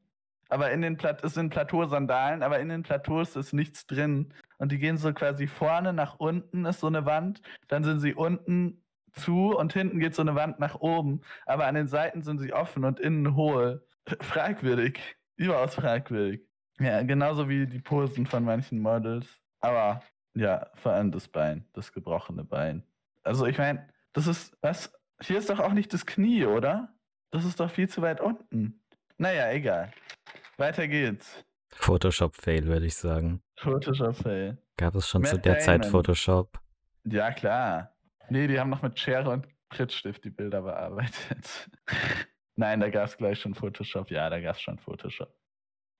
Aber 0.51 0.69
in 0.71 0.81
den 0.81 0.97
Plat 0.97 1.23
es 1.23 1.33
sind 1.33 1.49
Plateausandalen, 1.49 2.43
aber 2.43 2.59
in 2.59 2.67
den 2.67 2.83
Plateaus 2.83 3.37
ist 3.37 3.53
nichts 3.53 3.87
drin. 3.87 4.33
Und 4.57 4.73
die 4.73 4.79
gehen 4.79 4.97
so 4.97 5.13
quasi 5.13 5.47
vorne 5.47 5.93
nach 5.93 6.19
unten, 6.19 6.65
ist 6.65 6.81
so 6.81 6.87
eine 6.87 7.05
Wand. 7.05 7.41
Dann 7.69 7.85
sind 7.85 8.01
sie 8.01 8.13
unten 8.13 8.83
zu 9.13 9.57
und 9.57 9.71
hinten 9.71 9.99
geht 9.99 10.13
so 10.13 10.21
eine 10.21 10.35
Wand 10.35 10.59
nach 10.59 10.75
oben. 10.75 11.21
Aber 11.45 11.67
an 11.67 11.75
den 11.75 11.87
Seiten 11.87 12.21
sind 12.21 12.39
sie 12.39 12.51
offen 12.51 12.83
und 12.83 12.99
innen 12.99 13.37
hohl. 13.37 13.87
Fragwürdig. 14.19 14.99
Überaus 15.37 15.75
fragwürdig. 15.75 16.41
Ja, 16.79 17.01
genauso 17.01 17.47
wie 17.47 17.65
die 17.65 17.79
Posen 17.79 18.25
von 18.25 18.43
manchen 18.43 18.79
Models. 18.79 19.39
Aber 19.61 20.03
ja, 20.33 20.69
vor 20.73 20.91
allem 20.91 21.11
das 21.11 21.29
Bein, 21.29 21.65
das 21.71 21.93
gebrochene 21.93 22.43
Bein. 22.43 22.83
Also 23.23 23.45
ich 23.45 23.57
meine, 23.57 23.87
das 24.11 24.27
ist, 24.27 24.57
was? 24.61 24.93
Hier 25.21 25.37
ist 25.37 25.49
doch 25.49 25.59
auch 25.59 25.71
nicht 25.71 25.93
das 25.93 26.05
Knie, 26.05 26.45
oder? 26.45 26.93
Das 27.31 27.45
ist 27.45 27.59
doch 27.61 27.71
viel 27.71 27.87
zu 27.87 28.01
weit 28.01 28.19
unten. 28.19 28.83
Naja, 29.17 29.49
egal. 29.51 29.93
Weiter 30.61 30.87
geht's. 30.87 31.43
Photoshop-Fail, 31.71 32.67
würde 32.67 32.85
ich 32.85 32.93
sagen. 32.93 33.41
Photoshop-Fail. 33.57 34.59
Gab 34.77 34.93
es 34.93 35.09
schon 35.09 35.25
zu 35.25 35.37
Matt 35.37 35.45
der 35.45 35.57
Zeit 35.57 35.81
Damon. 35.81 35.91
Photoshop? 35.91 36.61
Ja, 37.03 37.31
klar. 37.31 37.95
Nee, 38.29 38.45
die 38.45 38.59
haben 38.59 38.69
noch 38.69 38.83
mit 38.83 38.99
Schere 38.99 39.31
und 39.31 39.47
Prittstift 39.69 40.23
die 40.23 40.29
Bilder 40.29 40.61
bearbeitet. 40.61 41.67
Nein, 42.55 42.79
da 42.79 42.91
gab's 42.91 43.17
gleich 43.17 43.39
schon 43.39 43.55
Photoshop. 43.55 44.11
Ja, 44.11 44.29
da 44.29 44.39
gab's 44.39 44.61
schon 44.61 44.77
Photoshop. 44.77 45.35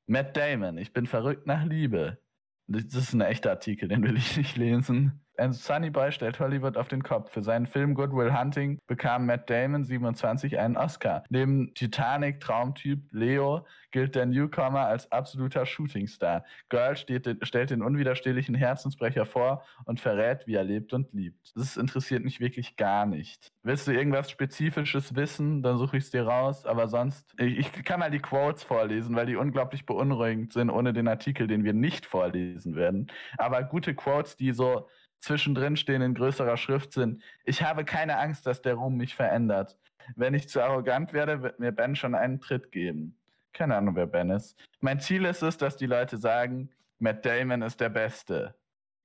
Matt 0.06 0.38
Damon, 0.38 0.78
ich 0.78 0.94
bin 0.94 1.08
verrückt 1.08 1.48
nach 1.48 1.66
Liebe. 1.66 2.20
Das 2.68 2.84
ist 2.94 3.14
ein 3.14 3.22
echter 3.22 3.50
Artikel, 3.50 3.90
den 3.90 4.04
will 4.04 4.16
ich 4.16 4.38
nicht 4.38 4.58
lesen. 4.58 5.26
Ein 5.42 5.54
Sunny 5.54 5.90
Boy 5.90 6.12
stellt 6.12 6.40
Hollywood 6.40 6.78
auf 6.78 6.88
den 6.88 7.02
Kopf. 7.02 7.32
Für 7.32 7.42
seinen 7.42 7.66
Film 7.66 7.96
Good 7.96 8.12
Will 8.12 8.32
Hunting 8.32 8.78
bekam 8.86 9.26
Matt 9.26 9.50
Damon 9.50 9.84
27 9.84 10.60
einen 10.60 10.78
Oscar. 10.78 11.24
Neben 11.30 11.74
Titanic 11.74 12.40
Traumtyp 12.40 13.12
Leo 13.12 13.66
gilt 13.90 14.14
der 14.14 14.28
Newcomer 14.28 14.82
als 14.82 15.12
absoluter 15.12 15.66
Shootingstar. 15.66 16.46
Girl 16.70 16.96
steht, 16.96 17.28
stellt 17.42 17.72
den 17.72 17.82
unwiderstehlichen 17.82 18.54
Herzensbrecher 18.54 19.26
vor 19.26 19.64
und 19.86 20.00
verrät, 20.00 20.46
wie 20.46 20.54
er 20.54 20.64
lebt 20.64 20.94
und 20.94 21.12
liebt. 21.12 21.54
Das 21.56 21.76
interessiert 21.76 22.24
mich 22.24 22.40
wirklich 22.40 22.78
gar 22.78 23.08
nicht. 23.08 23.52
Willst 23.64 23.88
du 23.88 23.94
irgendwas 23.94 24.30
Spezifisches 24.30 25.16
wissen, 25.16 25.64
dann 25.64 25.80
suche 25.80 25.98
ich 25.98 26.04
es 26.04 26.12
dir 26.12 26.28
raus. 26.28 26.68
Aber 26.68 26.88
sonst, 26.88 27.34
ich, 27.40 27.58
ich 27.58 27.84
kann 27.84 28.00
mal 28.00 28.12
die 28.12 28.20
Quotes 28.20 28.62
vorlesen, 28.62 29.16
weil 29.16 29.26
die 29.26 29.38
unglaublich 29.38 29.88
beunruhigend 29.88 30.54
sind, 30.54 30.70
ohne 30.70 30.94
den 30.94 31.08
Artikel, 31.08 31.48
den 31.48 31.64
wir 31.64 31.74
nicht 31.74 32.06
vorlesen 32.06 32.76
werden. 32.76 33.08
Aber 33.40 33.64
gute 33.64 33.96
Quotes, 33.96 34.36
die 34.36 34.52
so 34.52 34.88
zwischendrin 35.22 35.78
stehen 35.78 36.02
in 36.02 36.14
größerer 36.14 36.58
Schrift 36.58 36.94
sind, 36.94 37.24
ich 37.46 37.64
habe 37.64 37.86
keine 37.86 38.18
Angst, 38.18 38.46
dass 38.46 38.62
der 38.62 38.76
Ruhm 38.76 38.98
mich 38.98 39.16
verändert. 39.16 39.78
Wenn 40.16 40.34
ich 40.34 40.50
zu 40.50 40.62
arrogant 40.62 41.14
werde, 41.14 41.42
wird 41.42 41.60
mir 41.60 41.72
Ben 41.72 41.96
schon 41.96 42.16
einen 42.16 42.40
Tritt 42.40 42.72
geben. 42.72 43.18
Keine 43.54 43.76
Ahnung, 43.76 43.96
wer 43.96 44.08
Ben 44.08 44.30
ist. 44.30 44.58
Mein 44.80 45.00
Ziel 45.00 45.26
ist 45.26 45.44
es, 45.44 45.58
dass 45.58 45.78
die 45.78 45.86
Leute 45.86 46.18
sagen, 46.18 46.70
Matt 47.00 47.26
Damon 47.26 47.62
ist 47.62 47.80
der 47.80 47.90
Beste. 47.90 48.56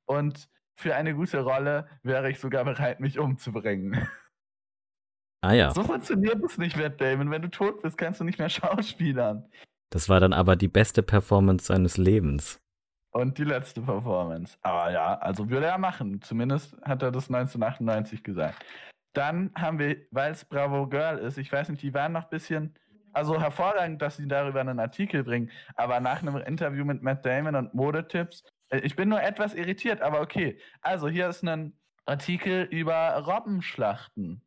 Und 0.06 0.48
für 0.76 0.94
eine 0.94 1.14
gute 1.14 1.40
Rolle 1.40 1.88
wäre 2.02 2.30
ich 2.30 2.38
sogar 2.38 2.64
bereit, 2.64 3.00
mich 3.00 3.18
umzubringen. 3.18 4.08
Ah 5.42 5.52
ja. 5.52 5.70
So 5.72 5.82
funktioniert 5.82 6.42
es 6.44 6.58
nicht, 6.58 6.76
Matt 6.76 7.00
Damon. 7.00 7.30
Wenn 7.30 7.42
du 7.42 7.50
tot 7.50 7.82
bist, 7.82 7.98
kannst 7.98 8.20
du 8.20 8.24
nicht 8.24 8.38
mehr 8.38 8.48
schauspielern. 8.50 9.50
Das 9.90 10.08
war 10.08 10.20
dann 10.20 10.32
aber 10.32 10.56
die 10.56 10.68
beste 10.68 11.02
Performance 11.02 11.66
seines 11.66 11.96
Lebens. 11.96 12.60
Und 13.16 13.38
die 13.38 13.44
letzte 13.44 13.80
Performance. 13.80 14.58
Aber 14.60 14.92
ja, 14.92 15.14
also 15.20 15.48
würde 15.48 15.64
er 15.64 15.78
machen. 15.78 16.20
Zumindest 16.20 16.76
hat 16.82 17.02
er 17.02 17.10
das 17.10 17.30
1998 17.30 18.22
gesagt. 18.22 18.62
Dann 19.14 19.50
haben 19.54 19.78
wir, 19.78 19.96
weil 20.10 20.32
es 20.32 20.44
Bravo 20.44 20.86
Girl 20.86 21.16
ist, 21.16 21.38
ich 21.38 21.50
weiß 21.50 21.70
nicht, 21.70 21.82
die 21.82 21.94
waren 21.94 22.12
noch 22.12 22.24
ein 22.24 22.28
bisschen, 22.28 22.74
also 23.14 23.40
hervorragend, 23.40 24.02
dass 24.02 24.18
sie 24.18 24.28
darüber 24.28 24.60
einen 24.60 24.78
Artikel 24.78 25.24
bringen, 25.24 25.50
aber 25.76 25.98
nach 26.00 26.20
einem 26.20 26.36
Interview 26.36 26.84
mit 26.84 27.02
Matt 27.02 27.24
Damon 27.24 27.54
und 27.54 27.72
Modetipps, 27.72 28.44
äh, 28.68 28.80
ich 28.80 28.96
bin 28.96 29.08
nur 29.08 29.22
etwas 29.22 29.54
irritiert, 29.54 30.02
aber 30.02 30.20
okay. 30.20 30.58
Also 30.82 31.08
hier 31.08 31.26
ist 31.30 31.42
ein 31.42 31.72
Artikel 32.04 32.64
über 32.64 33.16
Robbenschlachten. 33.16 34.42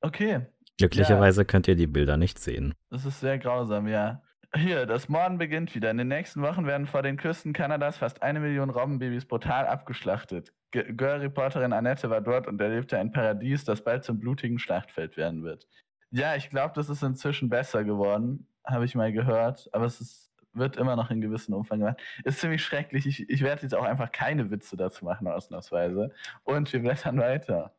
Okay. 0.00 0.46
Glücklicherweise 0.78 1.42
ja. 1.42 1.44
könnt 1.44 1.68
ihr 1.68 1.76
die 1.76 1.86
Bilder 1.86 2.16
nicht 2.16 2.38
sehen. 2.38 2.72
Das 2.88 3.04
ist 3.04 3.20
sehr 3.20 3.38
grausam, 3.38 3.86
ja. 3.88 4.22
Hier, 4.56 4.86
das 4.86 5.10
Morden 5.10 5.36
beginnt 5.36 5.74
wieder. 5.74 5.90
In 5.90 5.98
den 5.98 6.08
nächsten 6.08 6.40
Wochen 6.40 6.66
werden 6.66 6.86
vor 6.86 7.02
den 7.02 7.18
Küsten 7.18 7.52
Kanadas 7.52 7.98
fast 7.98 8.22
eine 8.22 8.40
Million 8.40 8.70
Robbenbabys 8.70 9.26
brutal 9.26 9.66
abgeschlachtet. 9.66 10.54
Girl-Reporterin 10.70 11.74
Annette 11.74 12.08
war 12.08 12.22
dort 12.22 12.46
und 12.46 12.58
erlebte 12.60 12.98
ein 12.98 13.12
Paradies, 13.12 13.64
das 13.64 13.84
bald 13.84 14.04
zum 14.04 14.18
blutigen 14.18 14.58
Schlachtfeld 14.58 15.18
werden 15.18 15.44
wird. 15.44 15.68
Ja, 16.10 16.36
ich 16.36 16.48
glaube, 16.48 16.72
das 16.74 16.88
ist 16.88 17.02
inzwischen 17.02 17.50
besser 17.50 17.84
geworden, 17.84 18.48
habe 18.64 18.86
ich 18.86 18.94
mal 18.94 19.12
gehört, 19.12 19.68
aber 19.72 19.84
es 19.84 20.00
ist, 20.00 20.32
wird 20.54 20.78
immer 20.78 20.96
noch 20.96 21.10
in 21.10 21.20
gewissem 21.20 21.54
Umfang 21.54 21.80
gemacht. 21.80 22.00
Ist 22.24 22.40
ziemlich 22.40 22.64
schrecklich. 22.64 23.06
Ich, 23.06 23.28
ich 23.28 23.42
werde 23.42 23.62
jetzt 23.62 23.74
auch 23.74 23.84
einfach 23.84 24.10
keine 24.10 24.50
Witze 24.50 24.78
dazu 24.78 25.04
machen, 25.04 25.28
ausnahmsweise. 25.28 26.14
Und 26.44 26.72
wir 26.72 26.80
blättern 26.80 27.18
weiter. 27.18 27.74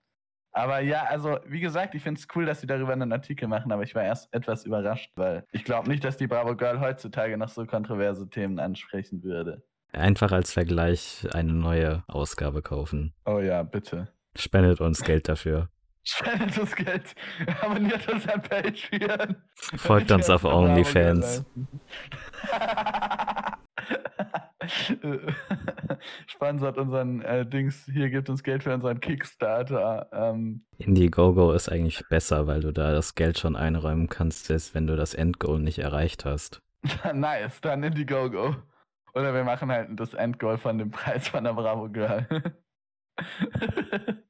Aber 0.57 0.79
ja, 0.79 1.03
also 1.03 1.37
wie 1.45 1.59
gesagt, 1.59 1.93
ich 1.93 2.01
finde 2.01 2.19
es 2.19 2.27
cool, 2.35 2.47
dass 2.47 2.61
sie 2.61 2.67
darüber 2.67 2.91
einen 2.91 3.11
Artikel 3.11 3.47
machen, 3.47 3.71
aber 3.71 3.83
ich 3.83 3.93
war 3.93 4.03
erst 4.03 4.33
etwas 4.33 4.65
überrascht, 4.65 5.11
weil 5.15 5.45
ich 5.51 5.63
glaube 5.63 5.87
nicht, 5.87 6.03
dass 6.03 6.17
die 6.17 6.25
Bravo 6.25 6.55
Girl 6.55 6.79
heutzutage 6.79 7.37
noch 7.37 7.49
so 7.49 7.63
kontroverse 7.67 8.27
Themen 8.27 8.57
ansprechen 8.57 9.23
würde. 9.23 9.61
Einfach 9.93 10.31
als 10.31 10.51
Vergleich 10.51 11.27
eine 11.31 11.53
neue 11.53 12.03
Ausgabe 12.07 12.63
kaufen. 12.63 13.13
Oh 13.25 13.37
ja, 13.37 13.61
bitte. 13.61 14.07
Spendet 14.35 14.81
uns 14.81 15.03
Geld 15.03 15.29
dafür. 15.29 15.69
Spendet 16.03 16.57
uns 16.57 16.75
Geld. 16.75 17.13
Abonniert 17.61 18.09
uns 18.09 18.27
an 18.27 18.41
Patreon. 18.41 19.35
Folgt 19.77 20.11
uns 20.11 20.27
auf 20.27 20.43
OnlyFans. 20.43 21.45
Sponsert 26.27 26.77
unseren 26.77 27.21
äh, 27.21 27.45
Dings, 27.45 27.85
hier 27.91 28.09
gibt 28.09 28.29
uns 28.29 28.43
Geld 28.43 28.63
für 28.63 28.73
unseren 28.73 28.99
Kickstarter. 28.99 30.09
Ähm. 30.11 30.65
Indiegogo 30.77 31.51
ist 31.51 31.69
eigentlich 31.69 32.03
besser, 32.09 32.47
weil 32.47 32.61
du 32.61 32.71
da 32.71 32.91
das 32.91 33.15
Geld 33.15 33.39
schon 33.39 33.55
einräumen 33.55 34.09
kannst, 34.09 34.45
selbst 34.45 34.75
wenn 34.75 34.87
du 34.87 34.95
das 34.95 35.13
Endgoal 35.13 35.59
nicht 35.59 35.79
erreicht 35.79 36.25
hast. 36.25 36.61
nice, 37.13 37.61
dann 37.61 37.83
Indiegogo. 37.83 38.55
Oder 39.13 39.33
wir 39.33 39.43
machen 39.43 39.71
halt 39.71 39.89
das 39.99 40.13
Endgoal 40.13 40.57
von 40.57 40.77
dem 40.77 40.91
Preis 40.91 41.27
von 41.27 41.43
der 41.43 41.53
Bravo 41.53 41.89
Girl. 41.89 42.27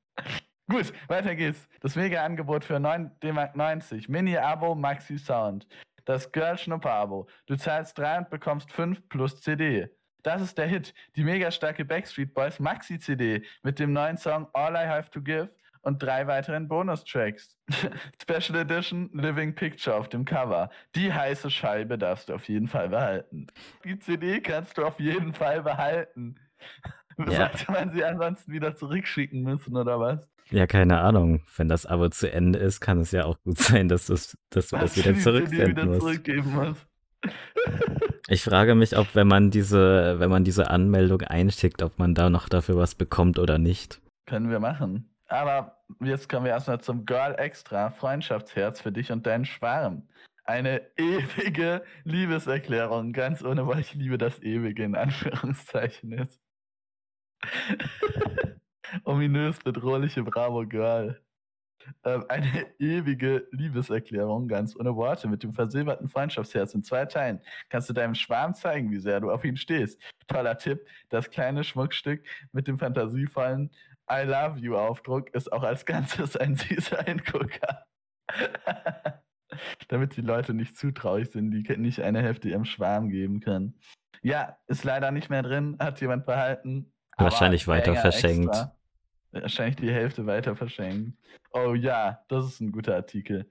Gut, 0.69 0.91
weiter 1.07 1.35
geht's. 1.35 1.67
Das 1.81 1.95
Mega-Angebot 1.95 2.65
für 2.65 2.79
9 2.79 3.19
D-Mark 3.23 3.55
90. 3.55 4.09
Mini-Abo 4.09 4.75
Maxi 4.75 5.17
Sound. 5.17 5.67
Das 6.05 6.31
Girl-Schnupper-Abo. 6.31 7.27
Du 7.47 7.55
zahlst 7.55 7.97
3 7.97 8.19
und 8.19 8.29
bekommst 8.29 8.71
5 8.71 9.09
plus 9.09 9.41
CD. 9.41 9.89
Das 10.27 10.41
ist 10.41 10.57
der 10.57 10.67
Hit. 10.67 10.93
Die 11.15 11.23
mega 11.23 11.49
starke 11.51 11.85
Backstreet 11.85 12.33
Boys 12.33 12.59
Maxi-CD 12.59 13.43
mit 13.63 13.79
dem 13.79 13.93
neuen 13.93 14.17
Song 14.17 14.45
All 14.51 14.73
I 14.73 14.85
Have 14.85 15.09
to 15.11 15.21
Give 15.21 15.47
und 15.83 16.03
drei 16.03 16.27
weiteren 16.27 16.67
Bonustracks. 16.67 17.57
Special 18.21 18.59
Edition 18.59 19.09
Living 19.13 19.55
Picture 19.55 19.95
auf 19.95 20.09
dem 20.09 20.25
Cover. 20.25 20.69
Die 20.95 21.13
heiße 21.13 21.49
Scheibe 21.49 21.97
darfst 21.97 22.27
du 22.27 22.33
auf 22.33 22.49
jeden 22.49 22.67
Fall 22.67 22.89
behalten. 22.89 23.47
Die 23.85 23.97
CD 23.99 24.41
kannst 24.41 24.77
du 24.77 24.83
auf 24.83 24.99
jeden 24.99 25.31
Fall 25.33 25.63
behalten. 25.63 26.35
Ja. 27.19 27.49
Sollte 27.49 27.71
man 27.71 27.91
sie 27.91 28.03
ansonsten 28.03 28.51
wieder 28.51 28.75
zurückschicken 28.75 29.41
müssen 29.41 29.75
oder 29.75 29.99
was? 29.99 30.29
Ja, 30.51 30.67
keine 30.67 30.99
Ahnung. 30.99 31.41
Wenn 31.55 31.67
das 31.67 31.87
Abo 31.87 32.09
zu 32.09 32.31
Ende 32.31 32.59
ist, 32.59 32.79
kann 32.79 32.99
es 32.99 33.09
ja 33.09 33.25
auch 33.25 33.41
gut 33.41 33.57
sein, 33.57 33.87
dass, 33.87 34.05
das, 34.05 34.37
dass 34.51 34.67
du 34.67 34.77
das 34.77 34.95
wieder 34.95 35.17
zurücksenden 35.17 35.69
wieder 35.69 35.85
musst. 35.85 36.01
Zurückgeben 36.01 36.53
musst. 36.53 36.86
Ich 38.29 38.43
frage 38.43 38.75
mich, 38.75 38.97
ob 38.97 39.15
wenn 39.15 39.27
man 39.27 39.51
diese, 39.51 40.19
wenn 40.19 40.29
man 40.29 40.43
diese 40.43 40.69
Anmeldung 40.69 41.21
einschickt, 41.21 41.81
ob 41.81 41.97
man 41.97 42.13
da 42.13 42.29
noch 42.29 42.49
dafür 42.49 42.75
was 42.75 42.93
bekommt 42.93 43.39
oder 43.39 43.57
nicht. 43.57 44.01
Können 44.25 44.49
wir 44.49 44.59
machen. 44.59 45.09
Aber 45.27 45.77
jetzt 46.01 46.27
kommen 46.27 46.43
wir 46.43 46.51
erstmal 46.51 46.81
zum 46.81 47.05
Girl 47.05 47.35
Extra 47.35 47.89
Freundschaftsherz 47.89 48.81
für 48.81 48.91
dich 48.91 49.13
und 49.13 49.25
deinen 49.25 49.45
Schwarm. 49.45 50.09
Eine 50.43 50.81
ewige 50.97 51.83
Liebeserklärung, 52.03 53.13
ganz 53.13 53.43
ohne, 53.43 53.65
weil 53.65 53.79
ich 53.79 53.93
liebe 53.93 54.17
das 54.17 54.41
ewige 54.41 54.83
in 54.83 54.95
Anführungszeichen 54.95 56.11
ist. 56.11 56.41
Ominös 59.05 59.59
bedrohliche 59.59 60.23
Bravo 60.23 60.65
Girl. 60.65 61.21
Ähm, 62.03 62.25
eine 62.29 62.65
ewige 62.79 63.47
Liebeserklärung, 63.51 64.47
ganz 64.47 64.75
ohne 64.75 64.95
Worte, 64.95 65.27
mit 65.27 65.43
dem 65.43 65.53
versilberten 65.53 66.09
Freundschaftsherz 66.09 66.73
in 66.73 66.83
zwei 66.83 67.05
Teilen. 67.05 67.41
Kannst 67.69 67.89
du 67.89 67.93
deinem 67.93 68.15
Schwarm 68.15 68.53
zeigen, 68.53 68.91
wie 68.91 68.99
sehr 68.99 69.19
du 69.19 69.31
auf 69.31 69.43
ihn 69.43 69.57
stehst. 69.57 69.99
Toller 70.27 70.57
Tipp, 70.57 70.85
das 71.09 71.29
kleine 71.29 71.63
Schmuckstück 71.63 72.23
mit 72.51 72.67
dem 72.67 72.77
fantasievollen 72.77 73.71
I 74.09 74.23
Love 74.23 74.59
You 74.59 74.77
Aufdruck 74.77 75.33
ist 75.33 75.51
auch 75.51 75.63
als 75.63 75.85
Ganzes 75.85 76.37
ein 76.37 76.55
süßer 76.57 77.03
Hingucker. 77.03 77.85
Damit 79.87 80.15
die 80.17 80.21
Leute 80.21 80.53
nicht 80.53 80.77
zutraulich 80.77 81.31
sind, 81.31 81.51
die 81.51 81.77
nicht 81.77 82.01
eine 82.01 82.21
Hälfte 82.21 82.49
ihrem 82.49 82.65
Schwarm 82.65 83.09
geben 83.09 83.39
können. 83.39 83.79
Ja, 84.21 84.57
ist 84.67 84.83
leider 84.83 85.11
nicht 85.11 85.29
mehr 85.29 85.43
drin, 85.43 85.77
hat 85.79 86.01
jemand 86.01 86.25
behalten. 86.25 86.93
Wahrscheinlich 87.17 87.67
weiter 87.67 87.95
verschenkt. 87.95 88.49
Extra. 88.49 88.76
Wahrscheinlich 89.41 89.75
die 89.77 89.91
Hälfte 89.91 90.25
weiter 90.25 90.55
verschenken. 90.55 91.17
Oh 91.51 91.73
ja, 91.73 92.23
das 92.27 92.45
ist 92.45 92.61
ein 92.61 92.71
guter 92.71 92.95
Artikel. 92.95 93.49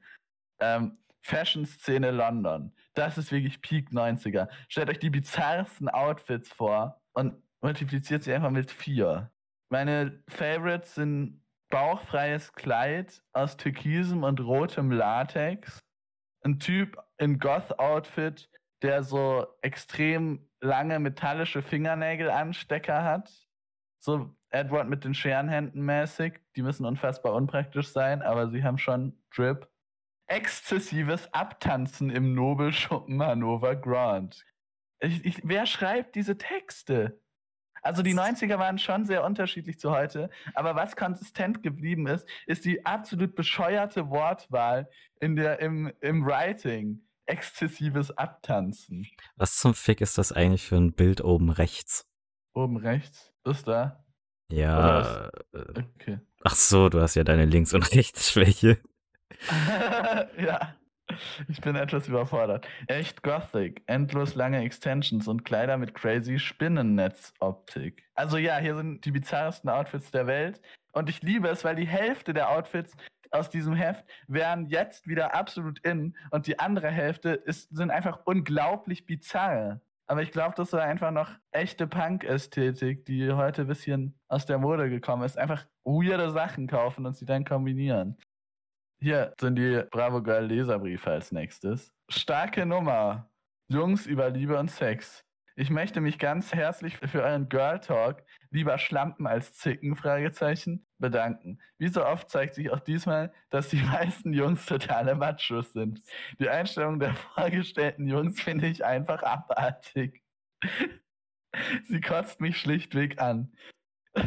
Ähm, 0.60 0.98
Fashion-Szene 1.22 2.12
London. 2.12 2.72
Das 2.94 3.18
ist 3.18 3.32
wirklich 3.32 3.60
Peak 3.60 3.90
90er. 3.90 4.48
Stellt 4.68 4.88
euch 4.88 4.98
die 4.98 5.10
bizarrsten 5.10 5.88
Outfits 5.88 6.48
vor 6.48 7.02
und 7.14 7.34
multipliziert 7.60 8.22
sie 8.24 8.32
einfach 8.32 8.50
mit 8.50 8.70
vier. 8.70 9.32
Meine 9.70 10.22
Favorites 10.28 10.94
sind 10.94 11.42
bauchfreies 11.70 12.52
Kleid 12.52 13.22
aus 13.32 13.56
türkisem 13.56 14.22
und 14.22 14.40
rotem 14.40 14.92
Latex. 14.92 15.80
Ein 16.44 16.60
Typ 16.60 16.96
in 17.18 17.40
Goth-Outfit, 17.40 18.48
der 18.82 19.02
so 19.02 19.46
extrem 19.62 20.48
lange 20.60 21.00
metallische 21.00 21.62
Fingernägel-Anstecker 21.62 23.02
hat. 23.02 23.32
So 23.98 24.35
Edward 24.56 24.88
mit 24.88 25.04
den 25.04 25.14
Scherenhänden 25.14 25.82
mäßig. 25.82 26.40
Die 26.56 26.62
müssen 26.62 26.86
unfassbar 26.86 27.34
unpraktisch 27.34 27.88
sein, 27.88 28.22
aber 28.22 28.48
sie 28.50 28.64
haben 28.64 28.78
schon 28.78 29.18
Drip. 29.34 29.68
Exzessives 30.26 31.32
Abtanzen 31.32 32.10
im 32.10 32.34
Nobelschuppen 32.34 33.22
Hannover 33.22 33.76
Grand. 33.76 34.44
Ich, 34.98 35.24
ich, 35.24 35.40
wer 35.44 35.66
schreibt 35.66 36.16
diese 36.16 36.38
Texte? 36.38 37.20
Also 37.82 38.02
die 38.02 38.14
90er 38.14 38.58
waren 38.58 38.78
schon 38.78 39.04
sehr 39.04 39.22
unterschiedlich 39.22 39.78
zu 39.78 39.92
heute, 39.92 40.30
aber 40.54 40.74
was 40.74 40.96
konsistent 40.96 41.62
geblieben 41.62 42.08
ist, 42.08 42.28
ist 42.46 42.64
die 42.64 42.84
absolut 42.84 43.36
bescheuerte 43.36 44.10
Wortwahl 44.10 44.90
in 45.20 45.36
der, 45.36 45.60
im, 45.60 45.92
im 46.00 46.26
Writing. 46.26 47.02
Exzessives 47.26 48.16
Abtanzen. 48.16 49.06
Was 49.36 49.56
zum 49.56 49.74
Fick 49.74 50.00
ist 50.00 50.16
das 50.16 50.30
eigentlich 50.32 50.64
für 50.64 50.76
ein 50.76 50.92
Bild 50.92 51.22
oben 51.22 51.50
rechts? 51.50 52.08
Oben 52.54 52.76
rechts? 52.76 53.34
Ist 53.44 53.66
da? 53.66 54.05
Ja. 54.50 55.28
Äh, 55.52 55.60
okay. 55.96 56.18
Ach 56.44 56.54
so, 56.54 56.88
du 56.88 57.00
hast 57.00 57.14
ja 57.14 57.24
deine 57.24 57.46
Links- 57.46 57.74
und 57.74 57.82
Rechtsschwäche. 57.94 58.78
ja. 60.38 60.74
Ich 61.48 61.60
bin 61.60 61.76
etwas 61.76 62.08
überfordert. 62.08 62.66
Echt 62.88 63.22
Gothic, 63.22 63.82
endlos 63.86 64.34
lange 64.34 64.62
Extensions 64.62 65.28
und 65.28 65.44
Kleider 65.44 65.76
mit 65.76 65.94
crazy 65.94 66.38
Spinnennetz-Optik. 66.38 68.04
Also 68.14 68.38
ja, 68.38 68.58
hier 68.58 68.74
sind 68.74 69.04
die 69.04 69.12
bizarrsten 69.12 69.70
Outfits 69.70 70.10
der 70.10 70.26
Welt. 70.26 70.60
Und 70.92 71.08
ich 71.08 71.22
liebe 71.22 71.48
es, 71.48 71.64
weil 71.64 71.76
die 71.76 71.86
Hälfte 71.86 72.34
der 72.34 72.50
Outfits 72.50 72.96
aus 73.30 73.50
diesem 73.50 73.74
Heft 73.74 74.04
wären 74.26 74.66
jetzt 74.66 75.06
wieder 75.06 75.34
absolut 75.34 75.78
in 75.80 76.16
und 76.30 76.46
die 76.46 76.58
andere 76.58 76.90
Hälfte 76.90 77.30
ist, 77.30 77.74
sind 77.74 77.90
einfach 77.90 78.20
unglaublich 78.24 79.06
bizarr. 79.06 79.80
Aber 80.08 80.22
ich 80.22 80.30
glaube, 80.30 80.54
das 80.56 80.72
war 80.72 80.82
einfach 80.82 81.10
noch 81.10 81.30
echte 81.50 81.86
Punk-Ästhetik, 81.86 83.04
die 83.06 83.32
heute 83.32 83.62
ein 83.62 83.66
bisschen 83.66 84.18
aus 84.28 84.46
der 84.46 84.58
Mode 84.58 84.88
gekommen 84.88 85.24
ist. 85.24 85.36
Einfach 85.36 85.66
weirde 85.84 86.30
Sachen 86.30 86.68
kaufen 86.68 87.06
und 87.06 87.16
sie 87.16 87.26
dann 87.26 87.44
kombinieren. 87.44 88.16
Hier 89.02 89.34
sind 89.40 89.56
die 89.56 89.82
Bravo 89.90 90.22
Girl 90.22 90.46
Leserbriefe 90.46 91.10
als 91.10 91.32
nächstes. 91.32 91.92
Starke 92.08 92.64
Nummer. 92.64 93.28
Jungs 93.68 94.06
über 94.06 94.30
Liebe 94.30 94.58
und 94.58 94.70
Sex. 94.70 95.25
Ich 95.58 95.70
möchte 95.70 96.02
mich 96.02 96.18
ganz 96.18 96.52
herzlich 96.52 96.98
für 96.98 97.22
euren 97.22 97.48
Girl 97.48 97.80
Talk, 97.80 98.22
lieber 98.50 98.76
Schlampen 98.76 99.26
als 99.26 99.54
Zicken, 99.54 99.96
Fragezeichen, 99.96 100.86
bedanken. 100.98 101.62
Wie 101.78 101.88
so 101.88 102.04
oft 102.04 102.28
zeigt 102.28 102.56
sich 102.56 102.70
auch 102.70 102.80
diesmal, 102.80 103.32
dass 103.48 103.68
die 103.70 103.76
meisten 103.82 104.34
Jungs 104.34 104.66
totale 104.66 105.14
Machos 105.14 105.72
sind. 105.72 106.02
Die 106.38 106.50
Einstellung 106.50 107.00
der 107.00 107.14
vorgestellten 107.14 108.06
Jungs 108.06 108.38
finde 108.38 108.66
ich 108.66 108.84
einfach 108.84 109.22
abartig. 109.22 110.22
Sie 111.84 112.02
kotzt 112.02 112.42
mich 112.42 112.58
schlichtweg 112.58 113.18
an. 113.18 113.56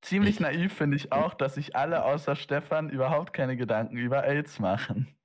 Ziemlich 0.00 0.38
naiv 0.38 0.72
finde 0.72 0.96
ich 0.96 1.10
auch, 1.10 1.34
dass 1.34 1.56
sich 1.56 1.74
alle 1.74 2.04
außer 2.04 2.36
Stefan 2.36 2.88
überhaupt 2.88 3.32
keine 3.32 3.56
Gedanken 3.56 3.96
über 3.96 4.22
AIDS 4.22 4.60
machen. 4.60 5.15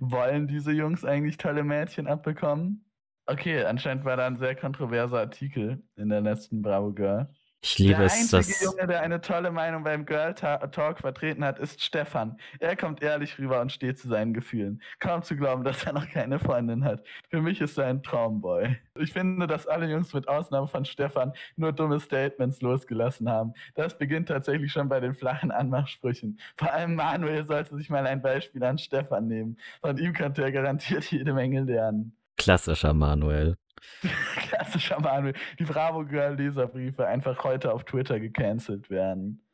Wollen 0.00 0.48
diese 0.48 0.72
Jungs 0.72 1.04
eigentlich 1.04 1.36
tolle 1.36 1.64
Mädchen 1.64 2.06
abbekommen? 2.06 2.84
Okay, 3.26 3.64
anscheinend 3.64 4.04
war 4.04 4.16
da 4.16 4.26
ein 4.26 4.36
sehr 4.36 4.56
kontroverser 4.56 5.18
Artikel 5.20 5.82
in 5.96 6.08
der 6.08 6.20
letzten 6.20 6.62
Bravo 6.62 6.92
Girl. 6.92 7.28
Ich 7.62 7.78
liebe 7.78 7.96
der 7.96 8.06
es, 8.06 8.32
einzige 8.32 8.36
dass. 8.38 8.62
Junge, 8.62 8.86
der 8.86 9.02
eine 9.02 9.20
tolle 9.20 9.50
Meinung 9.50 9.84
beim 9.84 10.06
Girl 10.06 10.34
Ta 10.34 10.56
Talk 10.68 11.00
vertreten 11.00 11.44
hat, 11.44 11.58
ist 11.58 11.82
Stefan. 11.82 12.38
Er 12.58 12.74
kommt 12.74 13.02
ehrlich 13.02 13.38
rüber 13.38 13.60
und 13.60 13.70
steht 13.70 13.98
zu 13.98 14.08
seinen 14.08 14.32
Gefühlen. 14.32 14.82
Kaum 14.98 15.22
zu 15.22 15.36
glauben, 15.36 15.62
dass 15.62 15.84
er 15.84 15.92
noch 15.92 16.08
keine 16.08 16.38
Freundin 16.38 16.84
hat. 16.84 17.04
Für 17.28 17.42
mich 17.42 17.60
ist 17.60 17.76
er 17.76 17.86
ein 17.86 18.02
Traumboy. 18.02 18.78
Ich 18.98 19.12
finde, 19.12 19.46
dass 19.46 19.66
alle 19.66 19.90
Jungs 19.90 20.14
mit 20.14 20.26
Ausnahme 20.26 20.68
von 20.68 20.86
Stefan 20.86 21.32
nur 21.56 21.72
dumme 21.72 22.00
Statements 22.00 22.62
losgelassen 22.62 23.28
haben. 23.28 23.52
Das 23.74 23.98
beginnt 23.98 24.28
tatsächlich 24.28 24.72
schon 24.72 24.88
bei 24.88 25.00
den 25.00 25.14
flachen 25.14 25.50
Anmachsprüchen. 25.50 26.40
Vor 26.56 26.72
allem 26.72 26.94
Manuel 26.94 27.44
sollte 27.44 27.76
sich 27.76 27.90
mal 27.90 28.06
ein 28.06 28.22
Beispiel 28.22 28.64
an 28.64 28.78
Stefan 28.78 29.26
nehmen. 29.26 29.58
Von 29.82 29.98
ihm 29.98 30.14
könnte 30.14 30.42
er 30.42 30.52
garantiert 30.52 31.04
jede 31.10 31.34
Menge 31.34 31.62
lernen. 31.62 32.16
Klassischer 32.40 32.94
Manuel. 32.94 33.56
Klassischer 34.48 34.98
Manuel. 35.00 35.34
Die 35.58 35.64
Bravo 35.64 36.04
Girl 36.06 36.34
Leserbriefe 36.36 37.06
einfach 37.06 37.44
heute 37.44 37.72
auf 37.72 37.84
Twitter 37.84 38.18
gecancelt 38.18 38.88
werden. 38.88 39.44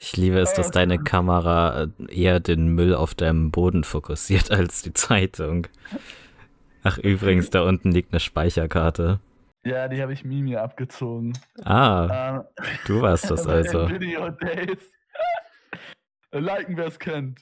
Ich 0.00 0.16
liebe 0.16 0.38
es, 0.38 0.52
dass 0.54 0.70
deine. 0.70 0.98
Kamera 0.98 1.82
äh, 1.82 1.88
eher 2.14 2.38
den 2.38 2.68
Müll 2.68 2.94
auf 2.94 3.16
deinem 3.16 3.50
Boden 3.50 3.82
fokussiert 3.82 4.50
als 4.52 4.82
die 4.82 4.92
Zeitung. 4.92 5.66
Ach, 6.84 6.98
übrigens, 6.98 7.50
da 7.50 7.62
unten 7.62 7.90
liegt 7.90 8.12
eine 8.12 8.20
Speicherkarte. 8.20 9.18
Ja, 9.64 9.88
die 9.88 10.00
habe 10.00 10.12
ich 10.12 10.24
Mimi 10.24 10.54
abgezogen. 10.54 11.32
Ah, 11.64 12.36
Ähm, 12.36 12.66
du 12.86 13.02
warst 13.02 13.28
das 13.28 13.44
also. 13.48 13.90
Video 13.90 14.30
Days. 14.30 14.78
Liken, 16.30 16.76
wer 16.76 16.86
es 16.86 16.98
kennt. 16.98 17.40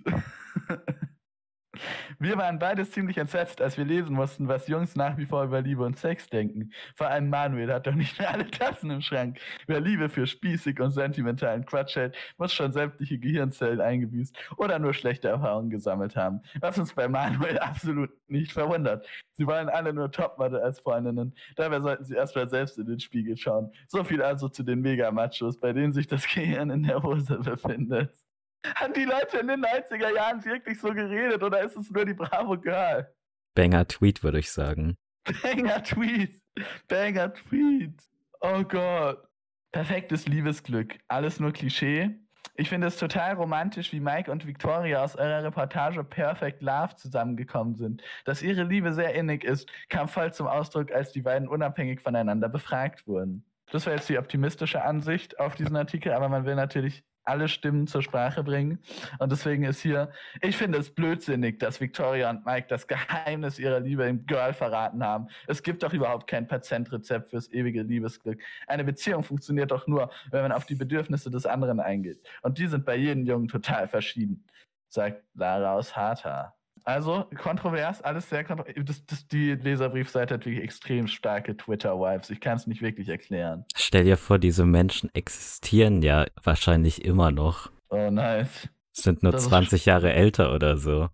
Wir 2.19 2.37
waren 2.37 2.59
beides 2.59 2.91
ziemlich 2.91 3.19
entsetzt, 3.19 3.61
als 3.61 3.77
wir 3.77 3.85
lesen 3.85 4.15
mussten, 4.15 4.49
was 4.49 4.69
Jungs 4.69 4.97
nach 4.97 5.17
wie 5.17 5.27
vor 5.27 5.45
über 5.45 5.61
Liebe 5.61 5.85
und 5.85 5.99
Sex 5.99 6.29
denken. 6.29 6.73
Vor 6.95 7.09
allem 7.09 7.29
Manuel 7.31 7.73
hat 7.73 7.87
doch 7.87 7.95
nicht 7.95 8.19
mehr 8.19 8.31
alle 8.33 8.51
Tassen 8.51 8.91
im 8.91 9.01
Schrank. 9.01 9.39
Wer 9.67 9.81
Liebe 9.81 10.09
für 10.09 10.27
spießig 10.27 10.81
und 10.81 10.91
sentimentalen 10.91 11.65
Quatsch 11.67 11.97
hält, 11.97 12.17
muss 12.39 12.53
schon 12.53 12.73
sämtliche 12.73 13.19
Gehirnzellen 13.19 13.81
eingebüßt 13.81 14.37
oder 14.57 14.79
nur 14.79 14.95
schlechte 14.95 15.29
Erfahrungen 15.29 15.71
gesammelt 15.71 16.17
haben. 16.17 16.41
Was 16.61 16.79
uns 16.79 16.95
bei 16.95 17.09
Manuel 17.09 17.59
absolut 17.61 18.11
nicht 18.29 18.53
verwundert. 18.53 19.07
Sie 19.35 19.47
wollen 19.47 19.69
alle 19.69 19.93
nur 19.93 20.11
Topmodel 20.11 20.61
als 20.61 20.81
Freundinnen. 20.81 21.35
Dabei 21.57 21.81
sollten 21.81 22.05
sie 22.05 22.15
erstmal 22.15 22.49
selbst 22.49 22.79
in 22.79 22.87
den 22.87 23.01
Spiegel 23.01 23.37
schauen. 23.37 23.71
So 23.89 24.03
viel 24.03 24.23
also 24.23 24.49
zu 24.49 24.63
den 24.63 24.81
Mega-Machos, 24.81 25.61
bei 25.61 25.73
denen 25.73 25.93
sich 25.93 26.07
das 26.07 26.27
Gehirn 26.27 26.71
in 26.71 26.83
der 26.83 27.03
Hose 27.03 27.39
befindet. 27.39 28.26
Haben 28.75 28.95
die 28.95 29.05
Leute 29.05 29.39
in 29.39 29.49
den 29.49 29.65
90er 29.65 30.15
Jahren 30.15 30.45
wirklich 30.45 30.81
so 30.81 30.93
geredet 30.93 31.43
oder 31.43 31.63
ist 31.63 31.77
es 31.77 31.91
nur 31.91 32.05
die 32.05 32.15
Bravo 32.15 32.59
Girl? 32.59 33.13
Banger 33.55 33.87
Tweet, 33.87 34.23
würde 34.23 34.39
ich 34.39 34.51
sagen. 34.51 34.97
Banger 35.43 35.83
Tweet. 35.83 36.41
Banger 36.89 37.33
Tweet. 37.33 38.03
Oh 38.41 38.63
Gott. 38.63 39.27
Perfektes 39.73 40.27
Liebesglück. 40.27 40.99
Alles 41.09 41.41
nur 41.41 41.53
Klischee. 41.53 42.19
Ich 42.59 42.71
finde 42.71 42.87
es 42.87 42.97
total 42.97 43.35
romantisch, 43.35 43.93
wie 43.93 44.01
Mike 44.01 44.31
und 44.31 44.47
Victoria 44.47 45.05
aus 45.05 45.17
eurer 45.17 45.43
Reportage 45.43 46.03
Perfect 46.05 46.63
Love 46.63 46.97
zusammengekommen 46.97 47.75
sind. 47.75 48.03
Dass 48.25 48.43
ihre 48.43 48.63
Liebe 48.63 48.93
sehr 48.95 49.15
innig 49.15 49.45
ist, 49.45 49.71
kam 49.89 50.09
voll 50.09 50.33
zum 50.33 50.47
Ausdruck, 50.47 50.91
als 50.93 51.13
die 51.13 51.23
beiden 51.23 51.49
unabhängig 51.49 52.01
voneinander 52.01 52.49
befragt 52.49 53.07
wurden. 53.07 53.45
Das 53.71 53.85
war 53.87 53.95
jetzt 53.95 54.09
die 54.09 54.19
optimistische 54.19 54.83
Ansicht 54.83 55.39
auf 55.39 55.55
diesen 55.57 55.77
Artikel, 55.77 56.13
aber 56.13 56.29
man 56.29 56.47
will 56.47 56.55
natürlich 56.55 57.05
alle 57.27 57.49
Stimmen 57.49 57.87
zur 57.87 58.03
Sprache 58.03 58.43
bringen. 58.43 58.79
Und 59.19 59.33
deswegen 59.33 59.65
ist 59.65 59.81
hier, 59.81 60.11
ich 60.43 60.57
finde 60.57 60.79
es 60.79 60.95
blödsinnig, 60.95 61.59
dass 61.59 61.81
Victoria 61.81 62.31
und 62.31 62.45
Mike 62.47 62.67
das 62.69 62.87
Geheimnis 62.87 63.59
ihrer 63.59 63.81
Liebe 63.81 64.05
im 64.05 64.27
Girl 64.27 64.53
verraten 64.53 65.05
haben. 65.05 65.29
Es 65.47 65.63
gibt 65.63 65.83
doch 65.83 65.93
überhaupt 65.93 66.27
kein 66.27 66.47
Patentrezept 66.47 67.31
fürs 67.31 67.51
ewige 67.53 67.83
Liebesglück. 67.83 68.41
Eine 68.67 68.85
Beziehung 68.85 69.23
funktioniert 69.23 69.71
doch 69.71 69.87
nur, 69.87 70.11
wenn 70.31 70.43
man 70.43 70.53
auf 70.53 70.67
die 70.67 70.75
Bedürfnisse 70.75 71.31
des 71.31 71.47
anderen 71.47 71.81
eingeht. 71.81 72.21
Und 72.43 72.59
die 72.59 72.67
sind 72.67 72.85
bei 72.85 72.97
jedem 72.97 73.25
Jungen 73.25 73.49
total 73.49 73.89
verschieden, 73.89 74.45
sagt 74.89 75.23
Lara 75.35 75.75
aus 75.75 75.97
Harta. 75.97 76.56
Also 76.87 77.25
kontrovers, 77.43 78.01
alles 78.01 78.29
sehr 78.29 78.45
kontrovers. 78.45 78.75
Das, 78.85 79.05
das, 79.07 79.27
die 79.27 79.55
Leserbriefseite 79.55 80.35
hat 80.35 80.47
wirklich 80.47 80.63
extrem 80.63 81.09
starke 81.09 81.57
Twitter-Vibes. 81.57 82.31
Ich 82.31 82.41
kann 82.41 82.57
es 82.57 82.69
nicht 82.69 82.81
wirklich 82.81 83.09
erklären. 83.09 83.65
Stell 83.75 84.05
dir 84.05 84.17
vor, 84.17 84.39
diese 84.39 84.65
Menschen 84.65 85.13
existieren 85.13 86.01
ja 86.01 86.27
wahrscheinlich 86.45 87.05
immer 87.05 87.33
noch. 87.33 87.73
Oh, 87.89 88.09
nice. 88.11 88.69
Sind 88.93 89.25
nur 89.25 89.33
Das 89.33 89.43
ist 89.43 89.49
20 89.49 89.85
Jahre 89.85 90.13
älter 90.13 90.55
oder 90.55 90.77
so. 90.77 91.09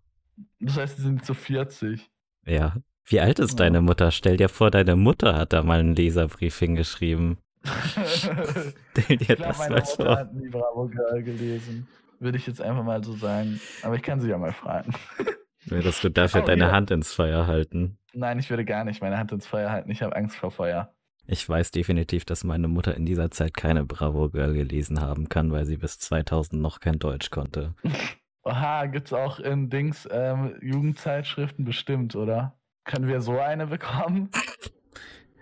Das 0.61 0.77
heißt, 0.77 0.97
sie 0.99 1.03
sind 1.05 1.25
zu 1.25 1.33
40. 1.33 2.11
Ja. 2.45 2.77
Wie 3.07 3.21
alt 3.21 3.39
ist 3.39 3.53
Ja. 3.53 3.65
deine 3.65 3.81
Mutter? 3.81 4.11
Stell 4.11 4.37
dir 4.37 4.51
vor, 4.51 4.71
deine 4.71 4.95
Mutter 4.95 5.35
hat 5.37 5.55
da 5.55 5.63
mal 5.63 5.81
einen 5.81 5.97
Leserbrief 5.97 6.59
hingeschrieben. 6.59 7.39
Stell 8.07 8.73
dir 9.17 9.21
ich 9.21 9.27
glaube, 9.27 9.43
das 9.45 9.59
meine 9.59 9.75
mal 9.77 9.81
Mutter 9.81 10.05
vor. 10.05 10.17
hat 10.19 10.35
nie 10.35 10.49
Bravo 10.51 10.89
Girl 10.89 11.23
gelesen. 11.23 11.89
Würde 12.21 12.37
ich 12.37 12.47
jetzt 12.47 12.61
einfach 12.61 12.85
mal 12.85 13.03
so 13.03 13.15
sagen. 13.15 13.59
Aber 13.83 13.97
ich 13.97 14.03
kann 14.03 14.21
sie 14.21 14.29
ja 14.29 14.37
mal 14.39 14.53
fragen. 14.53 14.93
Würdest 15.67 16.03
du 16.05 16.09
dafür 16.11 16.43
Oh, 16.43 16.47
deine 16.47 16.65
ja. 16.65 16.73
Hand 16.73 16.91
ins 16.91 17.13
Feuer 17.13 17.47
halten? 17.47 17.99
Nein, 18.13 18.39
ich 18.39 18.51
würde 18.51 18.65
gar 18.65 18.85
nicht 18.85 19.01
meine 19.01 19.19
Hand 19.19 19.33
ins 19.33 19.47
Feuer 19.47 19.71
halten. 19.71 19.91
Ich 19.91 20.03
habe 20.03 20.15
Angst 20.17 20.37
vor 20.37 20.51
Feuer. 20.51 20.93
Ich 21.27 21.49
weiß 21.49 21.71
definitiv, 21.71 22.25
dass 22.25 22.43
meine 22.45 22.67
Mutter 22.69 22.97
in 22.97 23.07
dieser 23.07 23.31
Zeit 23.31 23.55
keine 23.55 23.85
Bravo 23.85 24.29
Girl 24.29 24.55
gelesen 24.55 25.01
haben 25.01 25.29
kann, 25.29 25.53
weil 25.53 25.65
sie 25.65 25.77
bis 25.77 25.99
2000 25.99 26.61
noch 26.61 26.81
kein 26.81 26.99
Deutsch 26.99 27.31
konnte. 27.31 27.75
Oha, 28.45 28.87
gibt's 28.87 29.13
auch 29.13 29.39
in 29.39 29.71
Dings 29.71 30.09
ähm, 30.11 30.57
Jugendzeitschriften 30.61 31.65
bestimmt, 31.65 32.17
oder? 32.17 32.59
Können 32.85 33.07
wir 33.07 33.21
so 33.21 33.39
eine 33.39 33.69
bekommen? 33.69 34.31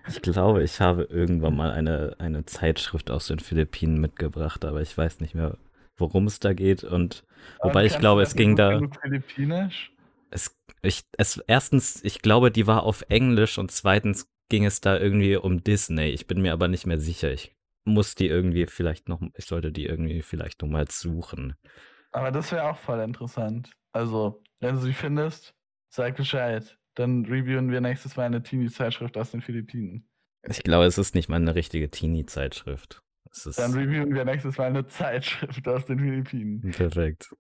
Ich 0.07 0.21
glaube, 0.21 0.63
ich 0.63 0.81
habe 0.81 1.05
irgendwann 1.05 1.57
mal 1.57 1.71
eine, 1.71 2.17
eine 2.19 2.45
Zeitschrift 2.45 3.11
aus 3.11 3.29
den 3.29 3.39
Philippinen 3.39 3.99
mitgebracht, 4.01 4.65
aber 4.67 4.83
ich 4.83 4.97
weiß 4.97 5.21
nicht 5.21 5.35
mehr, 5.35 5.57
worum 5.97 6.27
es 6.27 6.41
da 6.41 6.53
geht. 6.53 6.85
Und 6.85 7.25
wobei 7.63 7.81
Und 7.81 7.87
ich 7.87 7.99
glaube, 7.99 8.23
es 8.23 8.35
ging 8.35 8.57
da. 8.57 8.81
Philippinisch? 9.01 9.93
Es, 10.31 10.57
ich, 10.83 11.03
es, 11.17 11.39
erstens, 11.47 12.03
ich 12.05 12.23
glaube, 12.23 12.51
die 12.51 12.67
war 12.67 12.85
auf 12.85 13.03
Englisch 13.09 13.59
und 13.59 13.71
zweitens 13.71 14.31
ging 14.49 14.65
es 14.65 14.81
da 14.81 14.99
irgendwie 14.99 15.37
um 15.37 15.63
Disney. 15.63 16.09
Ich 16.11 16.27
bin 16.27 16.41
mir 16.41 16.53
aber 16.53 16.69
nicht 16.69 16.87
mehr 16.87 16.99
sicher. 16.99 17.33
Ich 17.33 17.55
muss 17.85 18.15
die 18.15 18.27
irgendwie 18.27 18.67
vielleicht 18.67 19.09
noch, 19.09 19.21
ich 19.37 19.47
sollte 19.47 19.73
die 19.73 19.87
irgendwie 19.87 20.23
vielleicht 20.23 20.63
noch 20.63 20.69
mal 20.69 20.87
suchen. 20.91 21.55
Aber 22.13 22.31
das 22.31 22.53
wäre 22.53 22.69
auch 22.69 22.77
voll 22.77 23.01
interessant. 23.01 23.73
Also, 23.93 24.43
wenn 24.61 24.75
du 24.75 24.81
sie 24.81 24.93
findest, 24.93 25.55
sag 25.89 26.17
Bescheid. 26.17 26.77
Dann 26.95 27.25
reviewen 27.25 27.71
wir 27.71 27.81
nächstes 27.81 28.17
Mal 28.17 28.25
eine 28.25 28.43
Teenie-Zeitschrift 28.43 29.17
aus 29.17 29.31
den 29.31 29.41
Philippinen. 29.41 30.09
Ich 30.49 30.63
glaube, 30.63 30.87
es 30.87 30.99
ist 30.99 31.15
nicht 31.15 31.29
mal 31.29 31.37
eine 31.37 31.55
richtige 31.55 31.91
Teenie-Zeitschrift. 31.91 33.03
Dann 33.57 33.73
reviewen 33.75 34.13
wir 34.13 34.25
nächstes 34.25 34.59
Mal 34.59 34.67
eine 34.67 34.87
Zeitschrift 34.87 35.67
aus 35.69 35.87
den 35.87 35.99
Philippinen. 36.01 36.71
perfekt. 36.73 37.31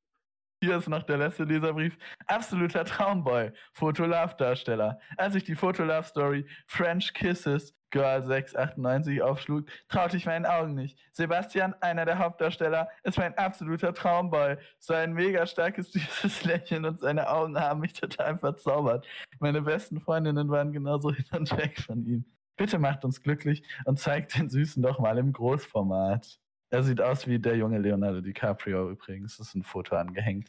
Hier 0.62 0.76
ist 0.76 0.90
noch 0.90 1.04
der 1.04 1.16
letzte 1.16 1.44
Leserbrief. 1.44 1.96
Absoluter 2.26 2.84
Traumboy. 2.84 3.50
Foto-Love-Darsteller. 3.72 5.00
Als 5.16 5.34
ich 5.34 5.44
die 5.44 5.54
Foto-Love-Story 5.54 6.46
French 6.66 7.14
Kisses 7.14 7.74
Girl 7.88 8.22
698 8.22 9.22
aufschlug, 9.22 9.66
traute 9.88 10.18
ich 10.18 10.26
meinen 10.26 10.44
Augen 10.44 10.74
nicht. 10.74 10.98
Sebastian, 11.12 11.74
einer 11.80 12.04
der 12.04 12.18
Hauptdarsteller, 12.18 12.90
ist 13.04 13.16
mein 13.16 13.36
absoluter 13.38 13.94
Traumboy. 13.94 14.58
Sein 14.78 15.14
mega 15.14 15.46
starkes, 15.46 15.92
süßes 15.92 16.44
Lächeln 16.44 16.84
und 16.84 17.00
seine 17.00 17.30
Augen 17.30 17.58
haben 17.58 17.80
mich 17.80 17.94
total 17.94 18.36
verzaubert. 18.36 19.06
Meine 19.38 19.62
besten 19.62 19.98
Freundinnen 19.98 20.50
waren 20.50 20.74
genauso 20.74 21.10
hin 21.10 21.24
und 21.32 21.56
weg 21.56 21.80
von 21.80 22.04
ihm. 22.04 22.26
Bitte 22.58 22.78
macht 22.78 23.06
uns 23.06 23.22
glücklich 23.22 23.62
und 23.86 23.98
zeigt 23.98 24.36
den 24.36 24.50
Süßen 24.50 24.82
doch 24.82 24.98
mal 24.98 25.16
im 25.16 25.32
Großformat. 25.32 26.38
Er 26.70 26.82
sieht 26.84 27.00
aus 27.00 27.26
wie 27.26 27.38
der 27.38 27.56
junge 27.56 27.78
Leonardo 27.78 28.20
DiCaprio 28.20 28.90
übrigens. 28.90 29.36
Das 29.36 29.48
ist 29.48 29.54
ein 29.54 29.64
Foto 29.64 29.96
angehängt. 29.96 30.48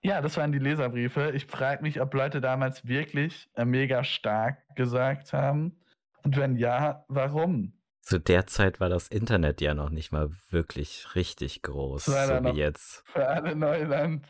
Ja, 0.00 0.20
das 0.20 0.36
waren 0.36 0.52
die 0.52 0.58
Leserbriefe. 0.58 1.32
Ich 1.34 1.46
frage 1.46 1.82
mich, 1.82 2.00
ob 2.00 2.14
Leute 2.14 2.40
damals 2.40 2.86
wirklich 2.86 3.50
äh, 3.54 3.64
mega 3.64 4.04
stark 4.04 4.58
gesagt 4.76 5.32
haben. 5.32 5.76
Und 6.22 6.36
wenn 6.36 6.56
ja, 6.56 7.04
warum? 7.08 7.72
Zu 8.00 8.18
der 8.18 8.46
Zeit 8.46 8.80
war 8.80 8.88
das 8.88 9.08
Internet 9.08 9.60
ja 9.60 9.74
noch 9.74 9.90
nicht 9.90 10.12
mal 10.12 10.30
wirklich 10.50 11.14
richtig 11.14 11.62
groß, 11.62 12.06
so 12.06 12.12
wie 12.12 12.56
jetzt. 12.56 13.02
Für 13.06 13.28
alle 13.28 13.54
Neuland. 13.54 14.26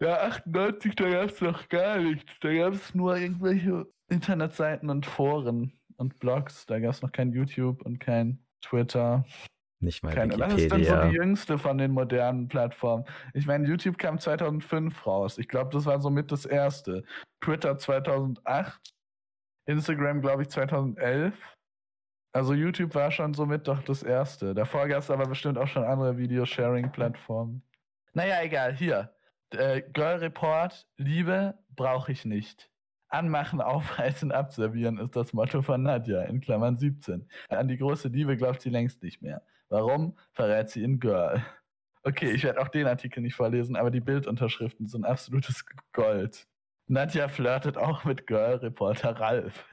Ja, 0.00 0.20
98, 0.22 0.94
da 0.94 1.08
gab 1.08 1.30
es 1.30 1.40
noch 1.40 1.68
gar 1.68 1.98
nichts. 1.98 2.30
Da 2.40 2.52
gab 2.52 2.74
es 2.74 2.94
nur 2.94 3.16
irgendwelche 3.16 3.86
Internetseiten 4.08 4.90
und 4.90 5.06
Foren 5.06 5.72
und 5.96 6.18
Blogs. 6.18 6.66
Da 6.66 6.78
gab 6.80 6.90
es 6.90 7.02
noch 7.02 7.12
kein 7.12 7.32
YouTube 7.32 7.82
und 7.82 7.98
kein 7.98 8.44
Twitter. 8.60 9.24
Nicht 9.80 10.02
mal 10.02 10.12
Kein, 10.12 10.30
das 10.30 10.54
ist 10.54 10.72
dann 10.72 10.82
so 10.82 10.90
Wikipedia. 10.90 11.08
die 11.08 11.14
jüngste 11.16 11.56
von 11.58 11.78
den 11.78 11.92
modernen 11.92 12.48
Plattformen. 12.48 13.04
Ich 13.32 13.46
meine, 13.46 13.66
YouTube 13.68 13.96
kam 13.96 14.18
2005 14.18 15.06
raus. 15.06 15.38
Ich 15.38 15.46
glaube, 15.48 15.70
das 15.70 15.86
war 15.86 16.00
somit 16.00 16.32
das 16.32 16.46
erste. 16.46 17.04
Twitter 17.40 17.78
2008. 17.78 18.80
Instagram, 19.66 20.20
glaube 20.20 20.42
ich, 20.42 20.48
2011. 20.48 21.34
Also 22.32 22.54
YouTube 22.54 22.94
war 22.94 23.10
schon 23.10 23.34
somit 23.34 23.68
doch 23.68 23.82
das 23.82 24.02
erste. 24.02 24.54
Davor 24.54 24.88
gab 24.88 24.98
es 24.98 25.10
aber 25.10 25.26
bestimmt 25.26 25.58
auch 25.58 25.68
schon 25.68 25.84
andere 25.84 26.18
Video-Sharing-Plattformen. 26.18 27.62
Naja, 28.14 28.42
egal. 28.42 28.74
Hier. 28.74 29.12
Äh, 29.50 29.82
Girl 29.92 30.18
Report, 30.18 30.86
Liebe 30.96 31.54
brauche 31.74 32.10
ich 32.12 32.24
nicht. 32.24 32.70
Anmachen, 33.08 33.60
aufreißen, 33.62 34.32
abservieren 34.32 34.98
ist 34.98 35.16
das 35.16 35.32
Motto 35.32 35.62
von 35.62 35.82
Nadja, 35.82 36.22
in 36.22 36.40
Klammern 36.40 36.76
17. 36.76 37.28
An 37.48 37.68
die 37.68 37.78
große 37.78 38.08
Liebe 38.08 38.36
glaubt 38.36 38.60
sie 38.60 38.70
längst 38.70 39.02
nicht 39.02 39.22
mehr. 39.22 39.42
Warum? 39.68 40.16
Verrät 40.32 40.70
sie 40.70 40.82
in 40.82 41.00
Girl. 41.00 41.44
Okay, 42.02 42.30
ich 42.30 42.44
werde 42.44 42.60
auch 42.60 42.68
den 42.68 42.86
Artikel 42.86 43.20
nicht 43.20 43.34
vorlesen, 43.34 43.76
aber 43.76 43.90
die 43.90 44.00
Bildunterschriften 44.00 44.86
sind 44.86 45.04
absolutes 45.04 45.64
Gold. 45.92 46.46
Nadja 46.86 47.28
flirtet 47.28 47.76
auch 47.76 48.04
mit 48.04 48.26
Girl-Reporter 48.26 49.20
Ralf. 49.20 49.66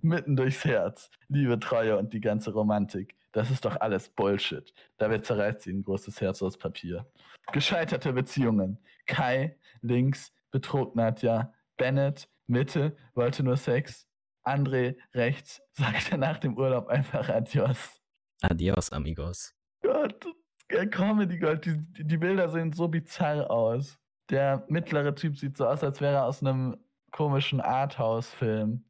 Mitten 0.00 0.34
durchs 0.34 0.64
Herz. 0.64 1.10
Liebe, 1.28 1.60
Treue 1.60 1.96
und 1.98 2.12
die 2.12 2.20
ganze 2.20 2.52
Romantik. 2.52 3.14
Das 3.30 3.50
ist 3.50 3.64
doch 3.64 3.80
alles 3.80 4.08
Bullshit. 4.08 4.74
Dabei 4.98 5.18
zerreißt 5.18 5.62
sie 5.62 5.72
ein 5.72 5.84
großes 5.84 6.20
Herz 6.20 6.42
aus 6.42 6.58
Papier. 6.58 7.06
Gescheiterte 7.52 8.12
Beziehungen. 8.12 8.78
Kai, 9.06 9.56
links, 9.82 10.32
betrog 10.50 10.96
Nadja. 10.96 11.52
Bennett, 11.76 12.28
Mitte, 12.46 12.96
wollte 13.14 13.42
nur 13.42 13.56
Sex. 13.56 14.08
André, 14.44 14.96
rechts, 15.14 15.62
sagte 15.72 16.18
nach 16.18 16.38
dem 16.38 16.56
Urlaub 16.56 16.88
einfach 16.88 17.28
Adios. 17.28 18.01
Adios, 18.42 18.90
amigos. 18.90 19.54
Gott, 19.82 20.26
ist 20.68 20.92
Comedy 20.92 21.38
Gold. 21.38 21.64
Die, 21.64 22.04
die, 22.04 22.16
Bilder 22.16 22.48
sehen 22.48 22.72
so 22.72 22.88
bizarr 22.88 23.50
aus. 23.50 23.98
Der 24.30 24.64
mittlere 24.68 25.14
Typ 25.14 25.36
sieht 25.36 25.56
so 25.56 25.66
aus, 25.66 25.84
als 25.84 26.00
wäre 26.00 26.14
er 26.14 26.26
aus 26.26 26.42
einem 26.42 26.76
komischen 27.10 27.60
Arthouse-Film. 27.60 28.84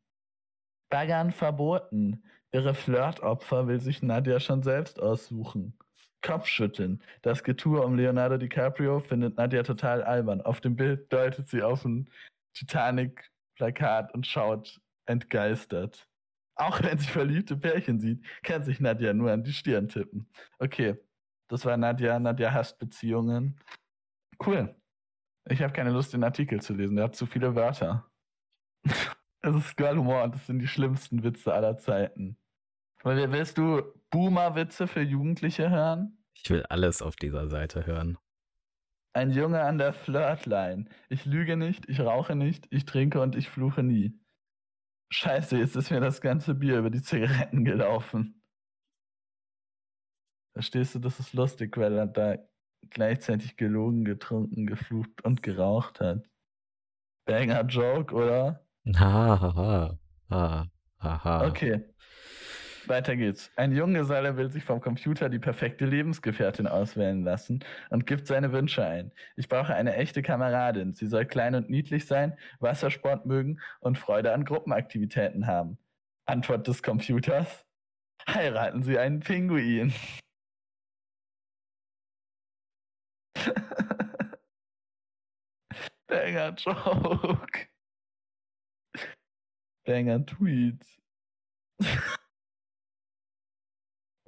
Baggern 0.91 1.33
verboten. 1.33 2.23
Ihre 2.53 2.75
Flirtopfer 2.75 3.67
will 3.67 3.81
sich 3.81 4.03
Nadja 4.03 4.41
schon 4.41 4.63
selbst 4.63 5.01
aussuchen. 5.01 5.79
Kopfschütteln. 6.23 7.03
Das 7.23 7.43
Getue 7.43 7.83
um 7.83 7.97
Leonardo 7.97 8.37
DiCaprio 8.37 9.01
findet 9.01 9.37
Nadja 9.37 9.63
total 9.63 10.03
albern. 10.03 10.41
Auf 10.41 10.61
dem 10.61 10.77
Bild 10.77 11.13
deutet 11.13 11.49
sie 11.49 11.63
auf 11.63 11.85
ein 11.85 12.09
Titanic-Plakat 12.55 14.15
und 14.15 14.27
schaut 14.27 14.81
entgeistert. 15.07 16.09
Auch 16.55 16.83
wenn 16.83 16.99
sie 16.99 17.09
verliebte 17.09 17.57
Pärchen 17.57 17.99
sieht, 17.99 18.25
kann 18.43 18.63
sich 18.63 18.81
Nadja 18.81 19.15
nur 19.15 19.33
an 19.33 19.43
die 19.43 19.53
Stirn 19.53 19.89
tippen. 19.89 20.29
Okay, 20.59 20.99
das 21.49 21.65
war 21.65 21.77
Nadja. 21.77 22.19
Nadja 22.19 22.53
hasst 22.53 22.79
Beziehungen. 22.79 23.59
Cool. 24.45 24.75
Ich 25.49 25.63
habe 25.63 25.73
keine 25.73 25.91
Lust, 25.91 26.13
den 26.13 26.25
Artikel 26.25 26.61
zu 26.61 26.75
lesen. 26.75 26.97
Der 26.97 27.07
hat 27.07 27.17
zu 27.17 27.27
viele 27.27 27.55
Wörter. 27.55 28.11
Das 29.45 29.57
ist 29.57 29.77
Girl-Humor 29.77 30.23
und 30.23 30.37
das 30.37 30.47
sind 30.47 30.61
die 30.61 30.69
schlimmsten 30.69 31.25
Witze 31.25 31.53
aller 31.53 31.77
Zeiten. 31.77 32.37
Willst 33.03 33.59
du 33.59 33.83
Boomer-Witze 34.11 34.87
für 34.87 35.03
Jugendliche 35.03 35.69
hören? 35.69 36.25
Ich 36.33 36.49
will 36.49 36.63
alles 36.69 37.03
auf 37.03 37.17
dieser 37.17 37.49
Seite 37.49 37.85
hören. 37.85 38.19
Ein 39.15 39.33
Junge 39.33 39.63
an 39.63 39.79
der 39.79 39.93
Flirtline. 39.93 40.85
Ich 41.09 41.27
lüge 41.27 41.57
nicht, 41.57 41.89
ich 41.89 41.99
rauche 41.99 42.37
nicht, 42.37 42.69
ich 42.71 42.85
trinke 42.85 43.21
und 43.21 43.35
ich 43.35 43.49
fluche 43.49 43.83
nie. 43.83 44.17
Scheiße, 45.13 45.59
jetzt 45.59 45.77
ist 45.77 45.91
mir 45.91 46.01
das 46.01 46.23
ganze 46.23 46.55
Bier 46.55 46.79
über 46.79 46.89
die 46.89 47.03
Zigaretten 47.03 47.67
gelaufen. 47.67 48.43
Verstehst 50.55 50.95
du, 50.95 51.01
das 51.01 51.21
ist 51.21 51.35
lustig, 51.35 51.77
weil 51.77 51.93
er 51.99 52.07
da 52.07 52.37
gleichzeitig 52.89 53.59
gelogen, 53.59 54.07
getrunken, 54.07 54.67
geflucht 54.67 55.23
und 55.23 55.43
geraucht 55.43 56.01
hat. 56.01 56.25
Banger 57.27 57.63
Joke, 57.67 58.15
oder? 58.15 58.67
Ha, 58.97 59.41
ha, 59.41 59.99
ha. 60.31 60.71
Ha, 60.99 61.25
ha. 61.25 61.47
Okay. 61.47 61.92
Weiter 62.89 63.17
geht's. 63.17 63.51
Ein 63.57 63.73
Junggeselle 63.73 64.37
will 64.37 64.51
sich 64.51 64.65
vom 64.65 64.81
Computer 64.81 65.29
die 65.29 65.39
perfekte 65.39 65.85
Lebensgefährtin 65.85 66.67
auswählen 66.67 67.23
lassen 67.23 67.65
und 67.91 68.07
gibt 68.07 68.27
seine 68.27 68.53
Wünsche 68.53 68.85
ein. 68.85 69.13
Ich 69.37 69.49
brauche 69.49 69.75
eine 69.75 69.95
echte 69.95 70.23
Kameradin. 70.23 70.95
Sie 70.95 71.07
soll 71.07 71.27
klein 71.27 71.55
und 71.55 71.71
niedlich 71.71 72.07
sein, 72.07 72.37
Wassersport 72.61 73.27
mögen 73.27 73.61
und 73.81 73.99
Freude 73.99 74.33
an 74.33 74.45
Gruppenaktivitäten 74.45 75.47
haben. 75.47 75.79
Antwort 76.27 76.67
des 76.67 76.83
Computers? 76.83 77.65
Heiraten 78.29 78.83
Sie 78.83 78.99
einen 78.99 79.21
Pinguin. 79.21 79.93
Banger 86.07 86.55
Joke. 86.57 87.69
Banger 89.85 90.25
Tweet. 90.27 90.85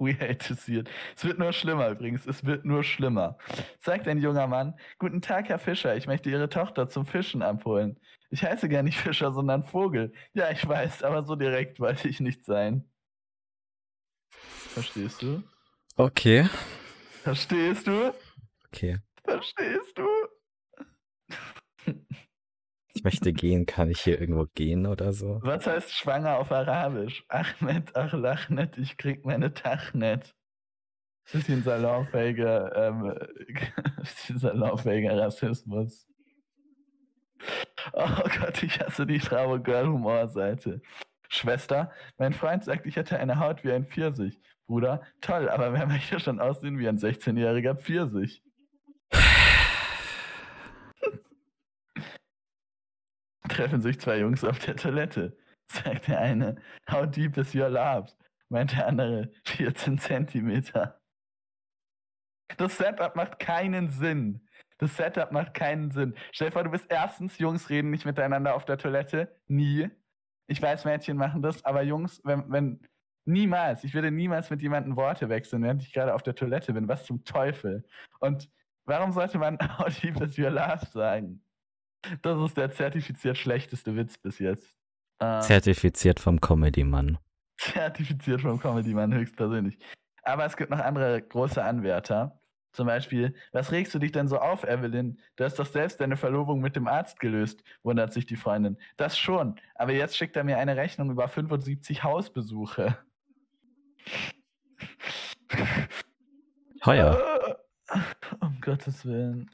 It. 0.07 0.49
Es 1.15 1.23
wird 1.23 1.39
nur 1.39 1.53
schlimmer 1.53 1.89
übrigens. 1.89 2.25
Es 2.25 2.45
wird 2.45 2.65
nur 2.65 2.83
schlimmer. 2.83 3.37
Sagt 3.79 4.07
ein 4.07 4.19
junger 4.19 4.47
Mann: 4.47 4.77
Guten 4.99 5.21
Tag, 5.21 5.49
Herr 5.49 5.59
Fischer. 5.59 5.95
Ich 5.95 6.07
möchte 6.07 6.29
Ihre 6.29 6.49
Tochter 6.49 6.89
zum 6.89 7.05
Fischen 7.05 7.41
abholen. 7.41 7.99
Ich 8.29 8.43
heiße 8.43 8.69
gar 8.69 8.83
nicht 8.83 8.97
Fischer, 9.01 9.31
sondern 9.31 9.63
Vogel. 9.63 10.13
Ja, 10.33 10.49
ich 10.51 10.67
weiß, 10.67 11.03
aber 11.03 11.23
so 11.23 11.35
direkt 11.35 11.79
wollte 11.79 12.07
ich 12.07 12.19
nicht 12.19 12.43
sein. 12.43 12.89
Verstehst 14.29 15.21
du? 15.21 15.43
Okay. 15.95 16.49
Verstehst 17.23 17.87
du? 17.87 18.13
Okay. 18.67 18.99
Verstehst 19.23 19.97
du? 19.97 20.07
Ich 22.93 22.94
möchte 23.05 23.31
gehen. 23.31 23.65
Kann 23.65 23.89
ich 23.89 24.01
hier 24.01 24.19
irgendwo 24.19 24.45
gehen 24.53 24.85
oder 24.85 25.13
so? 25.13 25.39
Was 25.43 25.65
heißt 25.65 25.93
schwanger 25.93 26.37
auf 26.39 26.51
Arabisch? 26.51 27.23
Ahmed, 27.29 27.95
ach 27.95 28.11
Lachnet, 28.11 28.77
ich 28.77 28.97
krieg 28.97 29.25
meine 29.25 29.53
Tachnet. 29.53 30.35
Bisschen 31.31 31.63
salonfähiger, 31.63 32.75
ähm, 32.75 33.15
bisschen 33.99 34.37
salonfähiger 34.39 35.17
Rassismus. 35.17 36.07
Oh 37.93 38.23
Gott, 38.39 38.61
ich 38.63 38.79
hasse 38.79 39.05
die 39.05 39.19
Frau 39.19 39.59
Girl 39.59 39.87
Humor 39.87 40.27
Seite. 40.27 40.81
Schwester, 41.29 41.91
mein 42.17 42.33
Freund 42.33 42.63
sagt, 42.63 42.85
ich 42.85 42.95
hätte 42.95 43.19
eine 43.19 43.39
Haut 43.39 43.63
wie 43.63 43.71
ein 43.71 43.85
Pfirsich. 43.85 44.39
Bruder, 44.67 45.01
toll, 45.21 45.49
aber 45.49 45.73
wer 45.73 45.85
möchte 45.87 46.19
schon 46.19 46.39
aussehen 46.39 46.79
wie 46.79 46.87
ein 46.87 46.97
16-jähriger 46.97 47.75
Pfirsich? 47.75 48.41
Treffen 53.55 53.79
sich 53.79 53.97
zwei 54.01 54.19
Jungs 54.19 54.43
auf 54.43 54.59
der 54.59 54.75
Toilette. 54.75 55.37
Sagt 55.67 56.09
der 56.09 56.19
eine, 56.19 56.57
how 56.91 57.05
deep 57.09 57.37
is 57.37 57.55
your 57.55 57.69
love? 57.69 58.11
Meint 58.49 58.73
der 58.73 58.87
andere, 58.87 59.31
14 59.45 59.97
Zentimeter. 59.97 60.99
Das 62.57 62.77
Setup 62.77 63.15
macht 63.15 63.39
keinen 63.39 63.89
Sinn. 63.89 64.45
Das 64.77 64.97
Setup 64.97 65.31
macht 65.31 65.53
keinen 65.53 65.89
Sinn. 65.91 66.15
Stell 66.33 66.49
dir 66.49 66.51
vor, 66.51 66.65
du 66.65 66.69
bist 66.69 66.87
erstens, 66.89 67.37
Jungs 67.37 67.69
reden 67.69 67.91
nicht 67.91 68.05
miteinander 68.05 68.55
auf 68.55 68.65
der 68.65 68.77
Toilette. 68.77 69.33
Nie. 69.47 69.89
Ich 70.47 70.61
weiß, 70.61 70.83
Mädchen 70.83 71.15
machen 71.15 71.41
das, 71.41 71.63
aber 71.63 71.81
Jungs, 71.81 72.21
wenn, 72.25 72.51
wenn, 72.51 72.81
niemals, 73.23 73.85
ich 73.85 73.93
würde 73.93 74.11
niemals 74.11 74.49
mit 74.49 74.61
jemandem 74.61 74.97
Worte 74.97 75.29
wechseln, 75.29 75.63
während 75.63 75.81
ich 75.81 75.93
gerade 75.93 76.13
auf 76.13 76.23
der 76.23 76.35
Toilette 76.35 76.73
bin. 76.73 76.89
Was 76.89 77.05
zum 77.05 77.23
Teufel? 77.23 77.85
Und 78.19 78.49
warum 78.83 79.13
sollte 79.13 79.37
man 79.37 79.57
how 79.79 79.87
deep 79.87 80.19
is 80.21 80.37
your 80.37 80.51
love 80.51 80.85
sagen? 80.87 81.41
Das 82.21 82.39
ist 82.39 82.57
der 82.57 82.71
zertifiziert 82.71 83.37
schlechteste 83.37 83.95
Witz 83.95 84.17
bis 84.17 84.39
jetzt. 84.39 84.77
Äh, 85.19 85.39
Zertifiziert 85.41 86.19
vom 86.19 86.41
Comedy-Mann. 86.41 87.17
zertifiziert 87.57 88.41
vom 88.41 88.59
Comedy-Mann 88.59 89.13
höchstpersönlich. 89.13 89.77
Aber 90.23 90.45
es 90.45 90.57
gibt 90.57 90.71
noch 90.71 90.79
andere 90.79 91.21
große 91.21 91.63
Anwärter. 91.63 92.39
Zum 92.73 92.87
Beispiel, 92.87 93.33
was 93.53 93.71
regst 93.71 93.93
du 93.95 93.99
dich 93.99 94.11
denn 94.11 94.27
so 94.27 94.37
auf, 94.37 94.65
Evelyn? 94.65 95.17
Du 95.37 95.45
hast 95.45 95.57
doch 95.57 95.65
selbst 95.65 96.01
deine 96.01 96.17
Verlobung 96.17 96.59
mit 96.59 96.75
dem 96.75 96.87
Arzt 96.87 97.21
gelöst, 97.21 97.63
wundert 97.83 98.11
sich 98.11 98.25
die 98.25 98.35
Freundin. 98.35 98.77
Das 98.97 99.17
schon, 99.17 99.55
aber 99.75 99.93
jetzt 99.93 100.17
schickt 100.17 100.35
er 100.35 100.43
mir 100.43 100.57
eine 100.57 100.75
Rechnung 100.75 101.09
über 101.09 101.29
75 101.29 102.03
Hausbesuche. 102.03 102.97
Heuer. 106.85 107.17
Um 108.41 108.59
Gottes 108.61 109.05
Willen. 109.05 109.49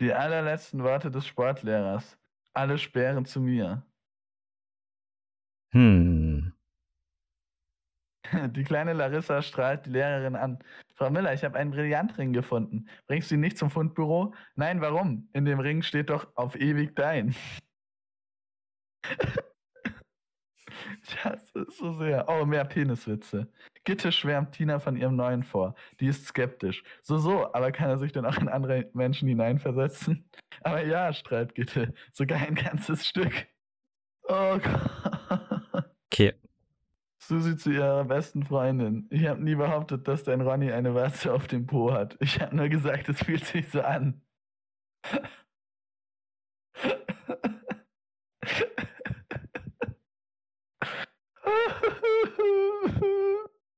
Die 0.00 0.12
allerletzten 0.12 0.82
Worte 0.82 1.10
des 1.10 1.26
Sportlehrers. 1.26 2.18
Alle 2.52 2.78
Sperren 2.78 3.24
zu 3.24 3.40
mir. 3.40 3.84
Hm. 5.72 6.52
Die 8.52 8.64
kleine 8.64 8.92
Larissa 8.92 9.42
strahlt 9.42 9.86
die 9.86 9.90
Lehrerin 9.90 10.36
an. 10.36 10.58
Frau 10.94 11.10
Müller, 11.10 11.34
ich 11.34 11.44
habe 11.44 11.58
einen 11.58 11.70
Brillantring 11.72 12.32
gefunden. 12.32 12.88
Bringst 13.06 13.30
du 13.30 13.34
ihn 13.34 13.40
nicht 13.40 13.58
zum 13.58 13.70
Fundbüro? 13.70 14.34
Nein, 14.54 14.80
warum? 14.80 15.28
In 15.32 15.44
dem 15.44 15.60
Ring 15.60 15.82
steht 15.82 16.10
doch 16.10 16.28
auf 16.36 16.56
ewig 16.56 16.94
dein. 16.96 17.34
So 21.68 21.92
sehr. 21.94 22.28
Oh, 22.28 22.44
mehr 22.44 22.64
Peniswitze. 22.64 23.48
Gitte 23.84 24.12
schwärmt 24.12 24.52
Tina 24.52 24.78
von 24.78 24.96
ihrem 24.96 25.16
neuen 25.16 25.42
vor. 25.42 25.74
Die 26.00 26.06
ist 26.06 26.26
skeptisch. 26.26 26.82
So, 27.02 27.18
so, 27.18 27.52
aber 27.52 27.72
kann 27.72 27.90
er 27.90 27.98
sich 27.98 28.12
dann 28.12 28.26
auch 28.26 28.38
in 28.38 28.48
andere 28.48 28.90
Menschen 28.94 29.28
hineinversetzen? 29.28 30.28
Aber 30.62 30.84
ja, 30.84 31.12
strahlt 31.12 31.54
Gitte. 31.54 31.92
Sogar 32.12 32.38
ein 32.40 32.54
ganzes 32.54 33.06
Stück. 33.06 33.46
Oh 34.22 34.58
Gott. 34.62 35.84
Okay. 36.06 36.34
Susi 37.18 37.56
zu 37.56 37.70
ihrer 37.70 38.04
besten 38.04 38.44
Freundin. 38.44 39.06
Ich 39.10 39.26
habe 39.26 39.42
nie 39.42 39.54
behauptet, 39.54 40.06
dass 40.08 40.24
dein 40.24 40.40
Ronny 40.40 40.72
eine 40.72 40.94
Warze 40.94 41.32
auf 41.32 41.46
dem 41.46 41.66
Po 41.66 41.92
hat. 41.92 42.16
Ich 42.20 42.40
habe 42.40 42.54
nur 42.54 42.68
gesagt, 42.68 43.08
es 43.08 43.22
fühlt 43.22 43.44
sich 43.44 43.68
so 43.70 43.80
an. 43.82 44.20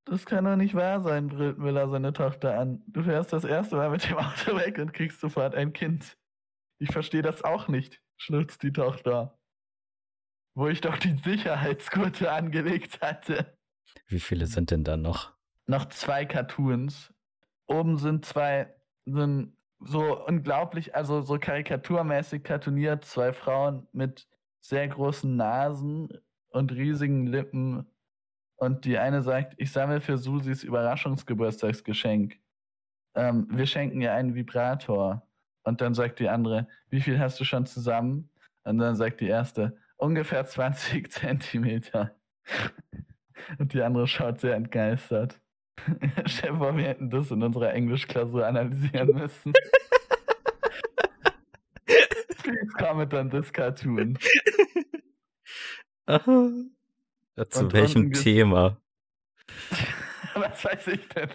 Das 0.06 0.24
kann 0.24 0.44
doch 0.44 0.54
nicht 0.54 0.74
wahr 0.74 1.00
sein, 1.00 1.26
brüllt 1.26 1.58
Müller 1.58 1.88
seine 1.88 2.12
Tochter 2.12 2.58
an. 2.58 2.80
Du 2.86 3.02
fährst 3.02 3.32
das 3.32 3.44
erste 3.44 3.74
Mal 3.74 3.90
mit 3.90 4.08
dem 4.08 4.16
Auto 4.16 4.56
weg 4.56 4.78
und 4.78 4.92
kriegst 4.92 5.20
sofort 5.20 5.54
ein 5.56 5.72
Kind. 5.72 6.16
Ich 6.78 6.92
verstehe 6.92 7.22
das 7.22 7.42
auch 7.42 7.66
nicht, 7.66 8.00
schnurzt 8.16 8.62
die 8.62 8.72
Tochter. 8.72 9.36
Wo 10.54 10.68
ich 10.68 10.80
doch 10.80 10.96
die 10.96 11.16
Sicherheitsgurte 11.16 12.30
angelegt 12.32 13.00
hatte. 13.00 13.58
Wie 14.06 14.20
viele 14.20 14.46
sind 14.46 14.70
denn 14.70 14.84
da 14.84 14.96
noch? 14.96 15.34
Noch 15.66 15.86
zwei 15.86 16.24
Cartoons. 16.24 17.12
Oben 17.66 17.98
sind 17.98 18.24
zwei, 18.24 18.72
sind 19.06 19.56
so 19.80 20.24
unglaublich, 20.24 20.94
also 20.94 21.20
so 21.20 21.36
karikaturmäßig 21.36 22.44
cartooniert, 22.44 23.04
zwei 23.04 23.32
Frauen 23.32 23.88
mit 23.92 24.28
sehr 24.60 24.86
großen 24.86 25.34
Nasen 25.34 26.08
und 26.50 26.70
riesigen 26.70 27.26
Lippen 27.26 27.90
und 28.56 28.84
die 28.84 28.98
eine 28.98 29.22
sagt, 29.22 29.54
ich 29.58 29.70
sammle 29.70 30.00
für 30.00 30.18
Susis 30.18 30.62
Überraschungsgeburtstagsgeschenk. 30.64 32.38
Ähm, 33.14 33.46
wir 33.50 33.66
schenken 33.66 34.00
ihr 34.00 34.12
einen 34.12 34.34
Vibrator. 34.34 35.22
Und 35.62 35.80
dann 35.80 35.94
sagt 35.94 36.20
die 36.20 36.28
andere, 36.28 36.68
wie 36.90 37.00
viel 37.00 37.18
hast 37.18 37.40
du 37.40 37.44
schon 37.44 37.66
zusammen? 37.66 38.30
Und 38.64 38.78
dann 38.78 38.96
sagt 38.96 39.20
die 39.20 39.26
erste, 39.28 39.76
ungefähr 39.96 40.44
20 40.46 41.10
Zentimeter. 41.12 42.16
Und 43.58 43.74
die 43.74 43.82
andere 43.82 44.06
schaut 44.06 44.40
sehr 44.40 44.54
entgeistert. 44.54 45.40
Chef, 46.26 46.58
wir 46.58 46.84
hätten 46.84 47.10
das 47.10 47.30
in 47.30 47.42
unserer 47.42 47.74
Englischklausur 47.74 48.46
analysieren 48.46 49.14
müssen. 49.14 49.52
Please 52.42 52.72
comment 52.78 53.12
on 53.12 53.28
this 53.28 53.52
cartoon. 53.52 54.16
Aha. 56.06 56.50
Ja, 57.36 57.48
zu 57.48 57.64
Und 57.64 57.72
welchem 57.72 58.04
gibt's- 58.04 58.22
Thema? 58.22 58.80
Was 60.34 60.64
weiß 60.64 60.86
ich 60.88 61.08
denn? 61.10 61.30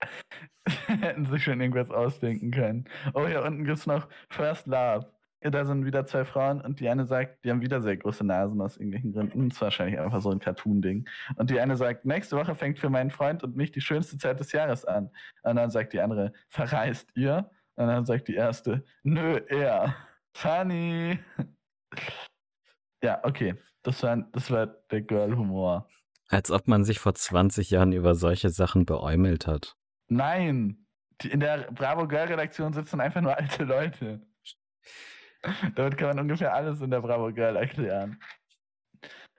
Hätten 1.00 1.26
sich 1.26 1.42
schon 1.44 1.60
irgendwas 1.60 1.90
ausdenken 1.90 2.50
können. 2.50 2.84
Oh, 3.14 3.26
hier 3.26 3.42
unten 3.42 3.64
gibt 3.64 3.78
es 3.78 3.86
noch 3.86 4.08
First 4.30 4.66
Love. 4.66 5.10
Da 5.40 5.64
sind 5.64 5.84
wieder 5.84 6.04
zwei 6.04 6.24
Frauen 6.24 6.60
und 6.60 6.80
die 6.80 6.88
eine 6.88 7.06
sagt, 7.06 7.44
die 7.44 7.50
haben 7.50 7.62
wieder 7.62 7.80
sehr 7.80 7.96
große 7.96 8.24
Nasen 8.24 8.60
aus 8.60 8.76
irgendwelchen 8.76 9.12
Gründen. 9.12 9.48
Das 9.48 9.56
ist 9.58 9.62
wahrscheinlich 9.62 9.98
einfach 10.00 10.20
so 10.20 10.30
ein 10.30 10.40
Cartoon-Ding. 10.40 11.08
Und 11.36 11.50
die 11.50 11.60
eine 11.60 11.76
sagt, 11.76 12.04
nächste 12.04 12.36
Woche 12.36 12.56
fängt 12.56 12.80
für 12.80 12.90
meinen 12.90 13.10
Freund 13.10 13.44
und 13.44 13.54
mich 13.56 13.70
die 13.70 13.80
schönste 13.80 14.18
Zeit 14.18 14.40
des 14.40 14.50
Jahres 14.50 14.84
an. 14.84 15.10
Und 15.44 15.56
dann 15.56 15.70
sagt 15.70 15.92
die 15.92 16.00
andere, 16.00 16.32
verreist 16.48 17.10
ihr? 17.14 17.48
Und 17.76 17.86
dann 17.86 18.04
sagt 18.04 18.26
die 18.26 18.34
erste, 18.34 18.84
nö, 19.04 19.40
er. 19.48 19.94
Funny. 20.36 21.18
Ja, 23.00 23.20
okay. 23.22 23.54
Das 23.88 24.02
war, 24.02 24.18
das 24.32 24.50
war 24.50 24.66
der 24.66 25.00
Girl-Humor. 25.00 25.88
Als 26.28 26.50
ob 26.50 26.68
man 26.68 26.84
sich 26.84 26.98
vor 26.98 27.14
20 27.14 27.70
Jahren 27.70 27.92
über 27.92 28.14
solche 28.14 28.50
Sachen 28.50 28.84
beäumelt 28.84 29.46
hat. 29.46 29.76
Nein, 30.08 30.86
in 31.24 31.40
der 31.40 31.72
Bravo 31.72 32.06
Girl 32.06 32.26
Redaktion 32.26 32.74
sitzen 32.74 33.00
einfach 33.00 33.22
nur 33.22 33.34
alte 33.34 33.64
Leute. 33.64 34.20
Damit 35.74 35.96
kann 35.96 36.08
man 36.08 36.18
ungefähr 36.18 36.52
alles 36.52 36.82
in 36.82 36.90
der 36.90 37.00
Bravo 37.00 37.32
Girl 37.32 37.56
erklären. 37.56 38.20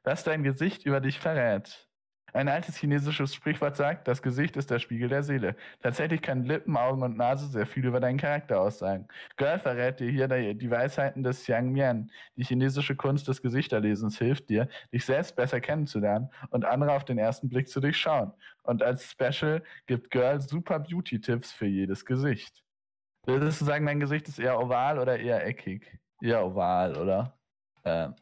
Was 0.04 0.24
dein 0.24 0.42
Gesicht 0.42 0.84
über 0.84 1.00
dich 1.00 1.20
verrät. 1.20 1.88
Ein 2.34 2.48
altes 2.48 2.78
chinesisches 2.78 3.34
Sprichwort 3.34 3.76
sagt, 3.76 4.08
das 4.08 4.22
Gesicht 4.22 4.58
ist 4.58 4.70
der 4.70 4.80
Spiegel 4.80 5.10
der 5.10 5.24
Seele. 5.24 5.56
Tatsächlich 5.82 6.22
kann 6.22 6.44
Lippen, 6.44 6.78
Augen 6.78 7.04
und 7.04 7.18
Nase 7.18 7.48
sehr 7.48 7.66
viel 7.66 7.86
über 7.86 8.00
deinen 8.00 8.18
Charakter 8.18 8.60
aussagen. 8.60 9.08
Girl 9.38 9.60
verrät 9.60 10.00
dir 10.00 10.12
hier 10.12 10.28
die 10.28 10.72
Weisheiten 10.72 11.24
des 11.24 11.44
Xiang 11.44 11.72
Mian. 11.72 12.12
Die 12.36 12.44
chinesische 12.44 12.96
Kunst 12.96 13.28
des 13.28 13.42
Gesichterlesens 13.42 14.18
hilft 14.18 14.50
dir, 14.50 14.68
dich 14.94 15.06
selbst 15.06 15.36
besser 15.36 15.62
kennenzulernen 15.62 16.30
und 16.50 16.66
andere 16.66 16.94
auf 16.94 17.06
den 17.06 17.18
ersten 17.18 17.50
Blick 17.50 17.70
zu 17.70 17.80
durchschauen. 17.80 18.34
Und 18.64 18.84
als 18.84 19.12
Special 19.12 19.64
gibt 19.88 20.12
Girl 20.12 20.40
super 20.42 20.80
Beauty-Tipps 20.80 21.52
für 21.52 21.66
jedes 21.66 22.06
Gesicht. 22.06 22.64
Würdest 23.26 23.62
du 23.62 23.66
sagen, 23.66 23.86
dein 23.86 24.00
Gesicht 24.00 24.28
ist 24.28 24.40
eher 24.40 24.60
oval 24.60 25.00
oder 25.00 25.20
eher 25.20 25.46
eckig? 25.46 26.00
Eher 26.22 26.46
oval, 26.46 26.98
oder? 26.98 27.38
Ähm, 27.84 28.16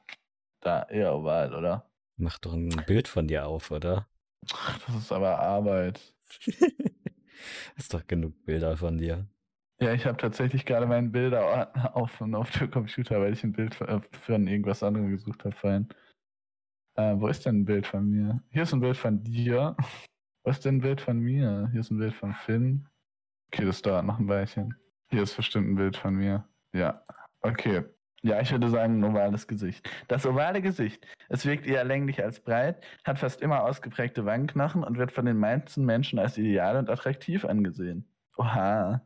da, 0.62 0.84
eher 0.84 1.14
oval, 1.14 1.54
oder? 1.54 1.87
Mach 2.18 2.40
doch 2.40 2.54
ein 2.54 2.70
Bild 2.88 3.08
von 3.08 3.28
dir 3.28 3.48
auf, 3.48 3.72
oder? 3.72 4.08
Das 4.42 4.96
ist 4.96 5.12
aber 5.12 5.40
Arbeit. 5.40 6.14
Ist 7.76 7.94
doch 7.94 8.06
genug 8.08 8.44
Bilder 8.46 8.76
von 8.78 8.98
dir. 8.98 9.28
Ja, 9.80 9.94
ich 9.94 10.08
habe 10.08 10.18
tatsächlich 10.18 10.66
gerade 10.66 10.88
meinen 10.88 11.12
Bilderordner 11.12 11.92
offen 11.96 12.34
auf 12.34 12.50
dem 12.52 12.72
Computer, 12.72 13.22
weil 13.22 13.34
ich 13.34 13.44
ein 13.44 13.52
Bild 13.52 13.76
für, 13.76 14.02
von 14.12 14.48
irgendwas 14.48 14.82
anderem 14.82 15.12
gesucht 15.12 15.46
habe 15.46 15.56
vorhin. 15.56 15.88
Äh, 16.96 17.16
wo 17.20 17.28
ist 17.28 17.46
denn 17.46 17.60
ein 17.60 17.66
Bild 17.66 17.86
von 17.86 18.10
mir? 18.10 18.42
Hier 18.50 18.64
ist 18.64 18.74
ein 18.74 18.80
Bild 18.80 18.98
von 18.98 19.24
dir. 19.24 19.76
Wo 20.44 20.52
ist 20.52 20.64
denn 20.64 20.78
ein 20.78 20.82
Bild 20.82 21.02
von 21.02 21.20
mir? 21.20 21.68
Hier 21.74 21.82
ist 21.82 21.92
ein 21.92 21.98
Bild 21.98 22.14
von 22.14 22.34
Finn. 22.34 22.88
Okay, 23.48 23.66
das 23.66 23.82
dauert 23.82 24.06
noch 24.06 24.18
ein 24.18 24.30
Weilchen. 24.30 24.74
Hier 25.10 25.24
ist 25.24 25.36
bestimmt 25.36 25.68
ein 25.68 25.76
Bild 25.76 25.98
von 25.98 26.16
mir. 26.16 26.48
Ja. 26.74 27.04
Okay. 27.42 27.84
Ja, 28.28 28.42
ich 28.42 28.52
würde 28.52 28.70
sagen, 28.70 29.00
ein 29.00 29.04
ovales 29.06 29.48
Gesicht. 29.48 29.90
Das 30.10 30.26
ovale 30.26 30.62
Gesicht. 30.62 31.08
Es 31.30 31.46
wirkt 31.46 31.66
eher 31.66 31.86
länglich 31.86 32.22
als 32.22 32.42
breit, 32.42 32.84
hat 33.06 33.20
fast 33.20 33.42
immer 33.42 33.64
ausgeprägte 33.64 34.26
Wangenknochen 34.26 34.84
und 34.84 34.98
wird 34.98 35.14
von 35.14 35.26
den 35.26 35.38
meisten 35.38 35.86
Menschen 35.86 36.20
als 36.20 36.38
ideal 36.38 36.76
und 36.76 36.90
attraktiv 36.90 37.46
angesehen. 37.46 38.06
Oha. 38.36 39.02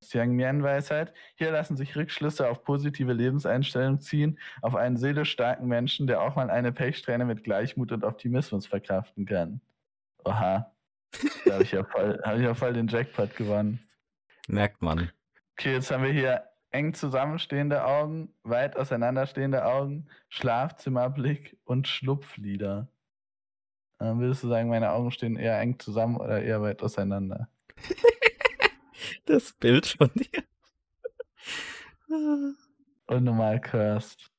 Xiang 0.00 0.32
Mian 0.32 0.64
Weisheit. 0.64 1.14
Hier 1.36 1.52
lassen 1.52 1.76
sich 1.76 1.94
Rückschlüsse 1.94 2.48
auf 2.48 2.64
positive 2.64 3.12
Lebenseinstellung 3.12 4.00
ziehen, 4.00 4.38
auf 4.62 4.74
einen 4.74 4.96
seelisch 4.96 5.30
starken 5.30 5.68
Menschen, 5.68 6.08
der 6.08 6.20
auch 6.20 6.34
mal 6.34 6.50
eine 6.50 6.72
Pechsträhne 6.72 7.24
mit 7.24 7.44
Gleichmut 7.44 7.92
und 7.92 8.02
Optimismus 8.02 8.66
verkraften 8.66 9.26
kann. 9.26 9.60
Oha. 10.24 10.72
Da 11.44 11.52
habe 11.54 11.62
ich, 11.62 11.70
ja 11.70 11.84
voll- 11.84 12.20
hab 12.24 12.36
ich 12.36 12.42
ja 12.42 12.54
voll 12.54 12.72
den 12.72 12.88
Jackpot 12.88 13.36
gewonnen. 13.36 13.78
Merkt 14.48 14.82
man. 14.82 15.10
Okay, 15.56 15.74
jetzt 15.74 15.90
haben 15.92 16.02
wir 16.02 16.10
hier 16.12 16.42
eng 16.70 16.94
zusammenstehende 16.94 17.84
Augen, 17.84 18.34
weit 18.42 18.76
auseinanderstehende 18.76 19.64
Augen, 19.64 20.08
Schlafzimmerblick 20.28 21.58
und 21.64 21.88
Schlupflider. 21.88 22.88
Ähm, 24.00 24.20
würdest 24.20 24.42
du 24.42 24.48
sagen, 24.48 24.68
meine 24.68 24.92
Augen 24.92 25.10
stehen 25.10 25.36
eher 25.36 25.58
eng 25.60 25.78
zusammen 25.78 26.16
oder 26.16 26.42
eher 26.42 26.62
weit 26.62 26.82
auseinander? 26.82 27.48
Das 29.26 29.52
Bild 29.52 29.86
von 29.86 30.10
dir. 30.14 30.44
Und 33.06 33.24
normal 33.24 33.60
cursed. 33.60 34.30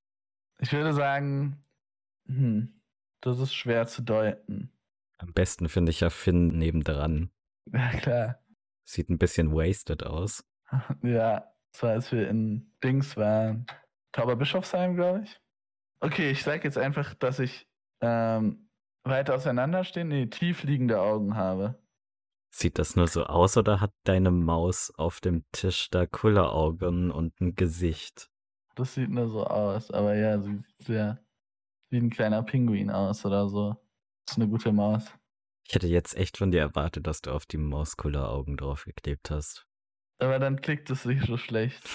Ich 0.60 0.72
würde 0.74 0.94
sagen, 0.94 1.64
hm, 2.26 2.82
das 3.22 3.40
ist 3.40 3.54
schwer 3.54 3.88
zu 3.88 4.02
deuten. 4.02 4.72
Am 5.18 5.34
besten 5.34 5.70
finde 5.70 5.92
ich 5.92 6.00
ja 6.00 6.10
Finn 6.10 6.48
nebendran. 6.58 7.32
Ja, 7.74 7.90
klar. 7.90 8.40
Sieht 8.86 9.10
ein 9.10 9.18
bisschen 9.18 9.52
wasted 9.52 10.04
aus. 10.04 10.46
Ja, 11.04 11.54
das 11.78 11.84
war, 11.84 11.92
als 11.92 12.12
wir 12.12 12.28
in 12.28 12.72
Dings 12.84 13.18
waren. 13.18 13.68
Tauberbischofsheim, 14.12 14.96
glaube 14.96 15.24
ich. 15.24 15.40
Okay, 16.00 16.32
ich 16.32 16.42
sage 16.42 16.64
jetzt 16.64 16.78
einfach, 16.78 17.14
dass 17.14 17.38
ich 17.38 17.68
ähm, 18.02 18.70
weit 19.04 19.30
auseinanderstehende, 19.30 20.16
nee, 20.16 20.26
tief 20.26 20.64
liegende 20.64 21.00
Augen 21.00 21.36
habe. 21.36 21.80
Sieht 22.50 22.80
das 22.80 22.96
nur 22.96 23.08
so 23.08 23.26
aus 23.26 23.58
oder 23.58 23.80
hat 23.80 23.94
deine 24.06 24.32
Maus 24.32 24.92
auf 24.98 25.20
dem 25.20 25.46
Tisch 25.52 25.90
da 25.92 26.08
Kulleraugen 26.08 27.12
und 27.12 27.40
ein 27.42 27.54
Gesicht? 27.54 28.32
Das 28.74 28.96
sieht 28.96 29.12
nur 29.12 29.30
so 29.30 29.46
aus, 29.46 29.92
aber 29.92 30.16
ja, 30.16 30.40
sie 30.40 30.56
sieht 30.56 30.82
sehr 30.84 31.24
wie 31.92 31.98
ein 31.98 32.10
kleiner 32.10 32.42
Pinguin 32.42 32.90
aus 32.90 33.24
oder 33.24 33.50
so. 33.50 33.76
Das 34.26 34.34
ist 34.36 34.42
eine 34.42 34.50
gute 34.50 34.72
Maus. 34.72 35.06
Ich 35.68 35.76
hätte 35.76 35.88
jetzt 35.88 36.18
echt 36.18 36.38
von 36.38 36.50
dir 36.50 36.62
erwartet, 36.62 37.06
dass 37.06 37.22
du 37.22 37.32
auf 37.32 37.46
die 37.46 37.58
Maus 37.58 37.98
Kulleraugen 37.98 38.58
draufgeklebt 38.58 39.30
hast. 39.30 39.68
Aber 40.20 40.40
dann 40.40 40.62
klickt 40.62 40.90
es 40.90 41.04
sich 41.04 41.24
so 41.24 41.38
schlecht. 41.38 41.88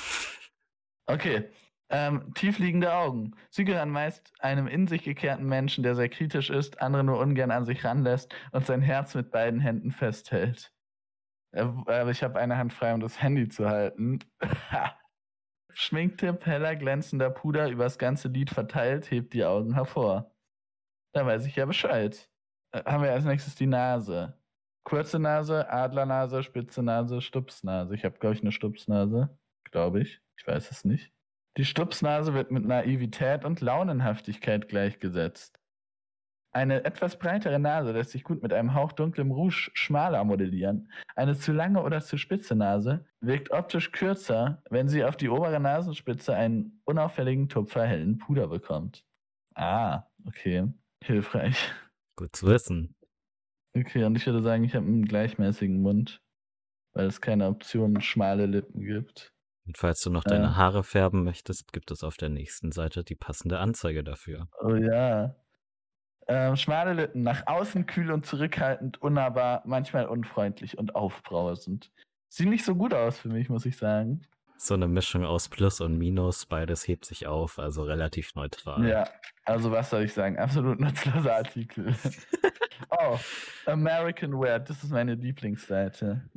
Okay. 1.06 1.48
Ähm, 1.90 2.32
tiefliegende 2.34 2.94
Augen. 2.94 3.36
Sie 3.50 3.64
gehören 3.64 3.90
meist 3.90 4.32
einem 4.38 4.66
in 4.66 4.86
sich 4.86 5.04
gekehrten 5.04 5.44
Menschen, 5.44 5.82
der 5.82 5.94
sehr 5.94 6.08
kritisch 6.08 6.48
ist, 6.48 6.80
andere 6.80 7.04
nur 7.04 7.18
ungern 7.18 7.50
an 7.50 7.66
sich 7.66 7.84
ranlässt 7.84 8.34
und 8.52 8.64
sein 8.64 8.80
Herz 8.80 9.14
mit 9.14 9.30
beiden 9.30 9.60
Händen 9.60 9.90
festhält. 9.90 10.72
Äh, 11.52 11.62
aber 11.62 12.10
ich 12.10 12.22
habe 12.22 12.38
eine 12.38 12.56
Hand 12.56 12.72
frei, 12.72 12.94
um 12.94 13.00
das 13.00 13.20
Handy 13.20 13.48
zu 13.48 13.68
halten. 13.68 14.20
Schminktipp, 15.74 16.46
heller, 16.46 16.76
glänzender 16.76 17.30
Puder 17.30 17.68
übers 17.68 17.98
ganze 17.98 18.28
Lied 18.28 18.50
verteilt, 18.50 19.10
hebt 19.10 19.34
die 19.34 19.44
Augen 19.44 19.74
hervor. 19.74 20.34
Da 21.12 21.26
weiß 21.26 21.46
ich 21.46 21.56
ja 21.56 21.66
Bescheid. 21.66 22.30
Äh, 22.72 22.84
haben 22.84 23.02
wir 23.02 23.12
als 23.12 23.24
nächstes 23.24 23.54
die 23.54 23.66
Nase. 23.66 24.41
Kurze 24.84 25.18
Nase, 25.18 25.70
Adlernase, 25.70 26.42
spitze 26.42 26.82
Nase, 26.82 27.20
Stupsnase. 27.20 27.94
Ich 27.94 28.04
habe, 28.04 28.18
glaube 28.18 28.34
ich, 28.34 28.42
eine 28.42 28.52
Stupsnase. 28.52 29.36
Glaube 29.70 30.00
ich. 30.00 30.20
Ich 30.36 30.46
weiß 30.46 30.70
es 30.70 30.84
nicht. 30.84 31.12
Die 31.56 31.64
Stupsnase 31.64 32.34
wird 32.34 32.50
mit 32.50 32.64
Naivität 32.64 33.44
und 33.44 33.60
Launenhaftigkeit 33.60 34.68
gleichgesetzt. 34.68 35.60
Eine 36.54 36.84
etwas 36.84 37.18
breitere 37.18 37.58
Nase 37.58 37.92
lässt 37.92 38.10
sich 38.10 38.24
gut 38.24 38.42
mit 38.42 38.52
einem 38.52 38.74
Hauch 38.74 38.92
dunklem 38.92 39.30
Rouge 39.30 39.70
schmaler 39.72 40.22
modellieren. 40.24 40.90
Eine 41.16 41.34
zu 41.34 41.52
lange 41.52 41.82
oder 41.82 42.02
zu 42.02 42.18
spitze 42.18 42.54
Nase 42.54 43.06
wirkt 43.20 43.50
optisch 43.50 43.90
kürzer, 43.92 44.62
wenn 44.68 44.88
sie 44.88 45.04
auf 45.04 45.16
die 45.16 45.30
obere 45.30 45.60
Nasenspitze 45.60 46.34
einen 46.34 46.82
unauffälligen 46.84 47.48
Tupfer 47.48 47.86
hellen 47.86 48.18
Puder 48.18 48.48
bekommt. 48.48 49.02
Ah, 49.54 50.04
okay. 50.26 50.68
Hilfreich. 51.02 51.72
Gut 52.16 52.36
zu 52.36 52.46
wissen. 52.46 52.94
Okay, 53.74 54.04
und 54.04 54.16
ich 54.16 54.26
würde 54.26 54.42
sagen, 54.42 54.64
ich 54.64 54.74
habe 54.74 54.86
einen 54.86 55.04
gleichmäßigen 55.04 55.80
Mund, 55.80 56.22
weil 56.92 57.06
es 57.06 57.20
keine 57.20 57.46
Option 57.46 58.00
schmale 58.00 58.46
Lippen 58.46 58.82
gibt. 58.82 59.32
Und 59.66 59.78
falls 59.78 60.00
du 60.02 60.10
noch 60.10 60.24
deine 60.24 60.56
Haare 60.56 60.82
färben 60.82 61.22
möchtest, 61.22 61.72
gibt 61.72 61.90
es 61.90 62.02
auf 62.02 62.16
der 62.16 62.28
nächsten 62.28 62.72
Seite 62.72 63.04
die 63.04 63.14
passende 63.14 63.60
Anzeige 63.60 64.02
dafür. 64.02 64.48
Oh 64.60 64.74
ja. 64.74 65.36
Ähm, 66.28 66.56
schmale 66.56 66.94
Lippen, 66.94 67.22
nach 67.22 67.46
außen 67.46 67.86
kühl 67.86 68.10
und 68.10 68.26
zurückhaltend, 68.26 69.00
unnahbar, 69.00 69.62
manchmal 69.64 70.06
unfreundlich 70.06 70.78
und 70.78 70.94
aufbrausend. 70.94 71.92
Sieht 72.28 72.48
nicht 72.48 72.64
so 72.64 72.74
gut 72.74 72.94
aus 72.94 73.18
für 73.18 73.28
mich, 73.28 73.48
muss 73.48 73.66
ich 73.66 73.76
sagen. 73.76 74.22
So 74.64 74.74
eine 74.74 74.86
Mischung 74.86 75.24
aus 75.24 75.48
Plus 75.48 75.80
und 75.80 75.98
Minus, 75.98 76.46
beides 76.46 76.86
hebt 76.86 77.04
sich 77.04 77.26
auf, 77.26 77.58
also 77.58 77.82
relativ 77.82 78.36
neutral. 78.36 78.86
Ja, 78.86 79.08
also 79.44 79.72
was 79.72 79.90
soll 79.90 80.04
ich 80.04 80.12
sagen? 80.12 80.38
Absolut 80.38 80.78
nutzloser 80.80 81.34
Artikel. 81.34 81.92
oh, 82.90 83.18
American 83.66 84.38
Wear, 84.40 84.60
das 84.60 84.84
ist 84.84 84.92
meine 84.92 85.16
Lieblingsseite. 85.16 86.30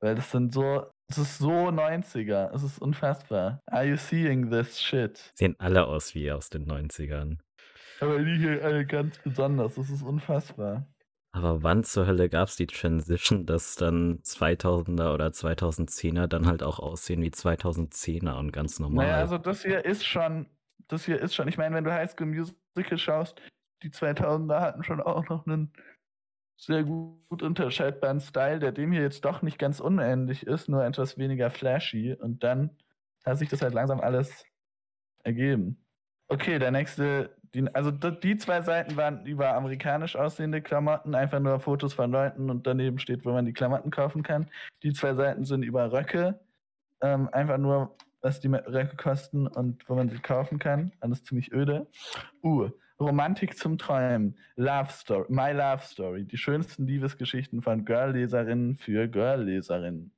Weil 0.00 0.14
das 0.14 0.30
sind 0.30 0.54
so 0.54 0.86
es 1.10 1.18
ist 1.18 1.38
so 1.38 1.68
90er. 1.68 2.54
Es 2.54 2.62
ist 2.62 2.78
unfassbar. 2.78 3.62
Are 3.66 3.84
you 3.84 3.96
seeing 3.96 4.50
this 4.50 4.80
shit? 4.80 5.32
Sehen 5.34 5.54
alle 5.58 5.86
aus 5.86 6.14
wie 6.14 6.32
aus 6.32 6.48
den 6.48 6.66
90ern. 6.66 7.36
Aber 8.00 8.18
die 8.18 8.36
hier 8.36 8.64
alle 8.64 8.86
ganz 8.86 9.18
besonders. 9.18 9.74
Das 9.74 9.90
ist 9.90 10.02
unfassbar. 10.02 10.86
Aber 11.32 11.62
wann 11.62 11.84
zur 11.84 12.06
Hölle 12.06 12.28
gab 12.28 12.48
es 12.48 12.56
die 12.56 12.66
Transition, 12.66 13.44
dass 13.44 13.76
dann 13.76 14.20
2000er 14.20 15.12
oder 15.12 15.28
2010er 15.28 16.26
dann 16.26 16.46
halt 16.46 16.62
auch 16.62 16.78
aussehen 16.78 17.22
wie 17.22 17.30
2010er 17.30 18.38
und 18.38 18.52
ganz 18.52 18.80
normal? 18.80 19.06
Naja, 19.06 19.16
also 19.18 19.38
das 19.38 19.62
hier 19.62 19.84
ist 19.84 20.06
schon, 20.06 20.46
das 20.88 21.04
hier 21.04 21.20
ist 21.20 21.34
schon, 21.34 21.46
ich 21.48 21.58
meine, 21.58 21.74
wenn 21.76 21.84
du 21.84 21.92
High 21.92 22.10
School 22.10 22.26
Musical 22.26 22.98
schaust, 22.98 23.40
die 23.82 23.90
2000er 23.90 24.60
hatten 24.60 24.82
schon 24.82 25.00
auch 25.00 25.28
noch 25.28 25.46
einen 25.46 25.72
sehr 26.60 26.82
gut 26.82 27.42
unterscheidbaren 27.42 28.20
Style, 28.20 28.58
der 28.58 28.72
dem 28.72 28.90
hier 28.90 29.02
jetzt 29.02 29.24
doch 29.24 29.42
nicht 29.42 29.58
ganz 29.58 29.80
unähnlich 29.80 30.46
ist, 30.46 30.68
nur 30.68 30.84
etwas 30.84 31.16
weniger 31.16 31.50
flashy. 31.50 32.14
Und 32.14 32.42
dann 32.42 32.76
hat 33.24 33.38
sich 33.38 33.48
das 33.48 33.62
halt 33.62 33.74
langsam 33.74 34.00
alles 34.00 34.44
ergeben. 35.22 35.84
Okay, 36.28 36.58
der 36.58 36.72
nächste, 36.72 37.37
die, 37.54 37.66
also 37.74 37.90
die 37.90 38.36
zwei 38.36 38.60
Seiten 38.62 38.96
waren 38.96 39.24
über 39.26 39.54
amerikanisch 39.54 40.16
aussehende 40.16 40.60
Klamotten, 40.60 41.14
einfach 41.14 41.40
nur 41.40 41.60
Fotos 41.60 41.94
von 41.94 42.10
Leuten 42.10 42.50
und 42.50 42.66
daneben 42.66 42.98
steht, 42.98 43.24
wo 43.24 43.32
man 43.32 43.46
die 43.46 43.52
Klamotten 43.52 43.90
kaufen 43.90 44.22
kann. 44.22 44.48
Die 44.82 44.92
zwei 44.92 45.14
Seiten 45.14 45.44
sind 45.44 45.62
über 45.62 45.92
Röcke, 45.92 46.38
ähm, 47.00 47.28
einfach 47.32 47.58
nur, 47.58 47.96
was 48.20 48.40
die 48.40 48.48
Röcke 48.48 48.96
kosten 48.96 49.46
und 49.46 49.88
wo 49.88 49.94
man 49.94 50.08
sie 50.08 50.18
kaufen 50.18 50.58
kann. 50.58 50.92
Alles 51.00 51.22
ziemlich 51.24 51.52
öde. 51.52 51.86
Uh, 52.42 52.70
Romantik 53.00 53.56
zum 53.56 53.78
Träumen, 53.78 54.36
Love 54.56 54.90
Story, 54.90 55.26
My 55.28 55.52
Love 55.52 55.82
Story, 55.84 56.24
die 56.24 56.36
schönsten 56.36 56.86
Liebesgeschichten 56.86 57.62
von 57.62 57.84
Girl-Leserinnen 57.84 58.76
für 58.76 59.06
Girl-Leserinnen. 59.06 60.10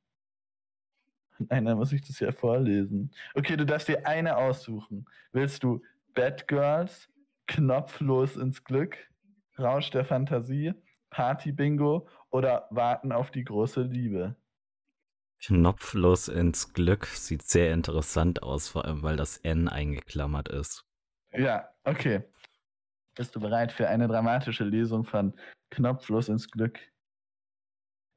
Nein, 1.48 1.64
dann 1.64 1.76
muss 1.76 1.92
ich 1.92 2.00
das 2.02 2.20
ja 2.20 2.32
vorlesen. 2.32 3.10
Okay, 3.34 3.56
du 3.56 3.66
darfst 3.66 3.88
dir 3.88 4.06
eine 4.06 4.36
aussuchen. 4.36 5.06
Willst 5.32 5.62
du 5.62 5.82
Bad 6.14 6.48
Girls, 6.48 7.08
Knopflos 7.50 8.36
ins 8.36 8.62
Glück, 8.62 8.96
Rausch 9.58 9.90
der 9.90 10.04
Fantasie, 10.04 10.72
Party 11.10 11.50
Bingo 11.50 12.06
oder 12.30 12.68
Warten 12.70 13.10
auf 13.10 13.32
die 13.32 13.42
große 13.42 13.82
Liebe? 13.82 14.36
Knopflos 15.42 16.28
ins 16.28 16.72
Glück 16.72 17.06
sieht 17.06 17.42
sehr 17.42 17.74
interessant 17.74 18.42
aus, 18.44 18.68
vor 18.68 18.84
allem 18.84 19.02
weil 19.02 19.16
das 19.16 19.36
N 19.38 19.68
eingeklammert 19.68 20.48
ist. 20.48 20.86
Ja, 21.32 21.68
okay. 21.84 22.22
Bist 23.16 23.36
du 23.36 23.40
bereit 23.40 23.72
für 23.72 23.88
eine 23.88 24.08
dramatische 24.08 24.64
Lesung 24.64 25.04
von 25.04 25.38
Knopflos 25.70 26.28
ins 26.28 26.50
Glück? 26.50 26.89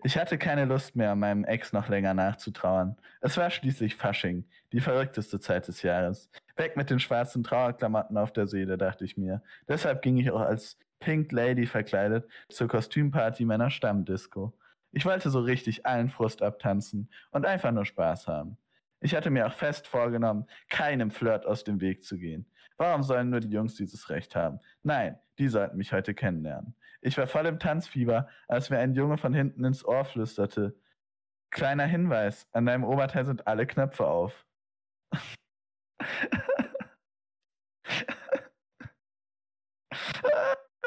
Ich 0.05 0.17
hatte 0.17 0.37
keine 0.37 0.65
Lust 0.65 0.97
mehr, 0.97 1.15
meinem 1.15 1.45
Ex 1.45 1.71
noch 1.71 1.87
länger 1.87 2.13
nachzutrauern. 2.13 2.97
Es 3.21 3.37
war 3.37 3.49
schließlich 3.49 3.95
Fasching, 3.95 4.43
die 4.73 4.81
verrückteste 4.81 5.39
Zeit 5.39 5.69
des 5.69 5.81
Jahres. 5.81 6.29
Weg 6.57 6.75
mit 6.75 6.89
den 6.89 6.99
schwarzen 6.99 7.41
Trauerklamotten 7.41 8.17
auf 8.17 8.33
der 8.33 8.47
Seele, 8.47 8.77
dachte 8.77 9.05
ich 9.05 9.15
mir. 9.15 9.41
Deshalb 9.69 10.01
ging 10.01 10.17
ich 10.17 10.29
auch 10.29 10.41
als 10.41 10.77
Pink 10.99 11.31
Lady 11.31 11.65
verkleidet 11.65 12.27
zur 12.49 12.67
Kostümparty 12.67 13.45
meiner 13.45 13.69
Stammdisco. 13.69 14.53
Ich 14.91 15.05
wollte 15.05 15.29
so 15.29 15.39
richtig 15.39 15.85
allen 15.85 16.09
Frust 16.09 16.41
abtanzen 16.41 17.09
und 17.31 17.45
einfach 17.45 17.71
nur 17.71 17.85
Spaß 17.85 18.27
haben. 18.27 18.57
Ich 19.03 19.13
hatte 19.13 19.29
mir 19.29 19.45
auch 19.45 19.53
fest 19.53 19.85
vorgenommen, 19.85 20.47
keinem 20.69 21.11
Flirt 21.11 21.45
aus 21.45 21.65
dem 21.65 21.81
Weg 21.81 22.05
zu 22.05 22.17
gehen. 22.17 22.49
Warum 22.77 23.03
sollen 23.03 23.29
nur 23.29 23.41
die 23.41 23.49
Jungs 23.49 23.75
dieses 23.75 24.09
Recht 24.09 24.33
haben? 24.33 24.61
Nein, 24.81 25.19
die 25.37 25.49
sollten 25.49 25.75
mich 25.75 25.91
heute 25.91 26.13
kennenlernen. 26.13 26.77
Ich 27.01 27.17
war 27.17 27.27
voll 27.27 27.45
im 27.47 27.59
Tanzfieber, 27.59 28.29
als 28.47 28.69
mir 28.69 28.79
ein 28.79 28.93
Junge 28.93 29.17
von 29.17 29.33
hinten 29.33 29.65
ins 29.65 29.83
Ohr 29.83 30.05
flüsterte. 30.05 30.79
Kleiner 31.51 31.85
Hinweis, 31.85 32.47
an 32.53 32.65
deinem 32.65 32.85
Oberteil 32.85 33.25
sind 33.25 33.45
alle 33.45 33.67
Knöpfe 33.67 34.07
auf. 34.07 34.47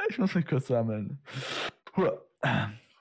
ich 0.09 0.18
muss 0.18 0.35
mich 0.35 0.46
kurz 0.46 0.68
sammeln. 0.68 1.22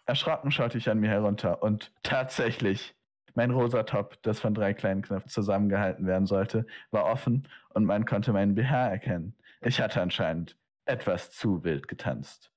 Erschrocken 0.06 0.52
schaute 0.52 0.78
ich 0.78 0.90
an 0.90 1.00
mir 1.00 1.10
herunter 1.10 1.64
und 1.64 1.94
tatsächlich, 2.04 2.98
mein 3.36 3.52
rosa 3.52 3.84
Top, 3.84 4.22
das 4.24 4.40
von 4.40 4.54
drei 4.54 4.74
kleinen 4.74 5.02
Knöpfen 5.02 5.30
zusammengehalten 5.30 6.08
werden 6.08 6.26
sollte, 6.26 6.66
war 6.92 7.06
offen 7.06 7.48
und 7.70 7.86
man 7.86 8.06
konnte 8.06 8.34
meinen 8.34 8.56
BH 8.56 8.90
erkennen. 8.90 9.36
Ich 9.62 9.82
hatte 9.82 10.02
anscheinend 10.02 10.58
etwas 10.86 11.32
zu 11.32 11.64
wild 11.64 11.88
getanzt. 11.88 12.52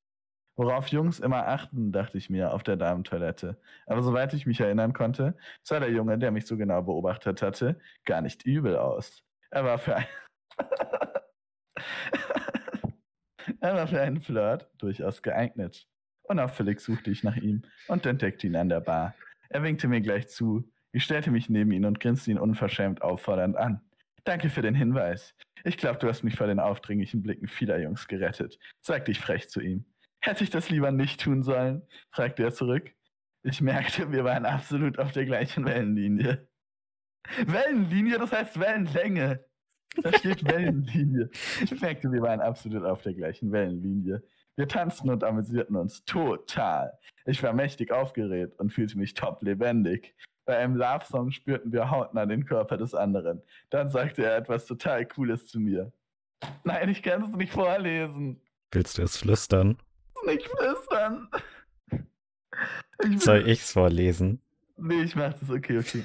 Worauf 0.57 0.89
Jungs 0.89 1.21
immer 1.21 1.47
achten, 1.47 1.93
dachte 1.93 2.19
ich 2.19 2.31
mir, 2.31 2.53
auf 2.53 2.65
der 2.65 2.77
Damentoilette. 2.77 3.61
Aber 3.87 4.03
soweit 4.03 4.35
ich 4.35 4.45
mich 4.45 4.61
erinnern 4.61 4.93
konnte, 4.93 5.37
sah 5.63 5.79
der 5.79 5.91
Junge, 5.91 6.19
der 6.19 6.33
mich 6.33 6.47
so 6.47 6.57
genau 6.57 6.83
beobachtet 6.83 7.43
hatte, 7.43 7.79
gar 8.05 8.23
nicht 8.23 8.45
übel 8.45 8.77
aus. 8.77 9.23
Er 9.51 9.65
war 9.65 9.79
für, 9.79 9.95
ein 9.95 10.07
er 13.61 13.77
war 13.77 13.87
für 13.87 14.01
einen 14.01 14.21
Flirt 14.21 14.69
durchaus 14.79 15.23
geeignet. 15.23 15.87
Unauffällig 16.25 16.81
suchte 16.81 17.13
ich 17.13 17.23
nach 17.23 17.37
ihm 17.37 17.63
und 17.87 18.05
entdeckte 18.05 18.49
ihn 18.49 18.57
an 18.57 18.69
der 18.69 18.81
Bar. 18.81 19.15
Er 19.49 19.63
winkte 19.63 19.89
mir 19.89 20.01
gleich 20.01 20.29
zu. 20.29 20.71
Ich 20.93 21.05
stellte 21.05 21.31
mich 21.31 21.49
neben 21.49 21.71
ihn 21.73 21.85
und 21.85 22.01
grinste 22.01 22.31
ihn 22.31 22.39
unverschämt 22.39 23.03
auffordernd 23.03 23.57
an. 23.57 23.81
Danke 24.25 24.51
für 24.51 24.63
den 24.63 24.75
Hinweis. 24.75 25.35
Ich 25.65 25.77
glaube, 25.77 25.99
du 25.99 26.09
hast 26.09 26.23
mich 26.23 26.37
vor 26.37 26.47
den 26.47 26.61
aufdringlichen 26.61 27.23
Blicken 27.23 27.49
vieler 27.49 27.79
Jungs 27.79 28.09
gerettet, 28.09 28.59
sagte 28.81 29.11
ich 29.11 29.21
frech 29.21 29.49
zu 29.49 29.61
ihm. 29.61 29.87
Hätte 30.21 30.45
ich 30.45 30.51
das 30.51 30.71
lieber 30.71 30.91
nicht 30.91 31.21
tun 31.21 31.43
sollen? 31.43 31.83
fragte 32.11 32.43
er 32.43 32.53
zurück. 32.53 32.93
Ich 33.43 33.61
merkte, 33.61 34.11
wir 34.13 34.25
waren 34.25 34.45
absolut 34.45 34.99
auf 34.99 35.13
der 35.13 35.25
gleichen 35.25 35.65
Wellenlinie. 35.65 36.49
Wellenlinie, 37.47 38.19
das 38.19 38.33
heißt 38.33 38.59
Wellenlänge. 38.59 39.45
Da 40.03 40.13
steht 40.13 40.45
Wellenlinie. 40.51 41.31
Ich 41.63 41.81
merkte, 41.81 42.11
wir 42.11 42.23
waren 42.23 42.41
absolut 42.41 42.85
auf 42.85 43.03
der 43.03 43.15
gleichen 43.15 43.53
Wellenlinie. 43.53 44.23
Wir 44.59 44.67
tanzten 44.67 45.09
und 45.09 45.23
amüsierten 45.23 45.77
uns 45.77 46.05
total. 46.05 46.99
Ich 47.27 47.41
war 47.45 47.53
mächtig 47.53 47.93
aufgeregt 47.93 48.59
und 48.59 48.73
fühlte 48.73 48.99
mich 48.99 49.15
top 49.15 49.41
lebendig. 49.41 50.17
Bei 50.47 50.59
einem 50.59 50.75
Love-Song 50.75 51.31
spürten 51.31 51.73
wir 51.73 51.93
hautnah 51.93 52.27
den 52.27 52.45
Körper 52.45 52.77
des 52.77 52.93
anderen. 52.93 53.41
Dann 53.71 53.89
sagte 53.89 54.25
er 54.25 54.37
etwas 54.37 54.67
total 54.67 55.07
Cooles 55.07 55.47
zu 55.47 55.61
mir. 55.61 55.93
Nein, 56.65 56.89
ich 56.89 57.05
kann 57.05 57.23
es 57.23 57.31
nicht 57.37 57.53
vorlesen. 57.53 58.41
Willst 58.73 58.99
du 58.99 59.03
es 59.03 59.19
flüstern? 59.19 59.79
Nicht 60.27 60.49
flüstern. 60.49 61.29
Ich 63.05 63.21
Soll 63.23 63.49
ich's 63.49 63.71
vorlesen? 63.71 64.43
Nee, 64.77 65.03
ich 65.03 65.15
mach 65.15 65.35
das. 65.35 65.51
Okay, 65.51 65.79
okay. 65.79 66.05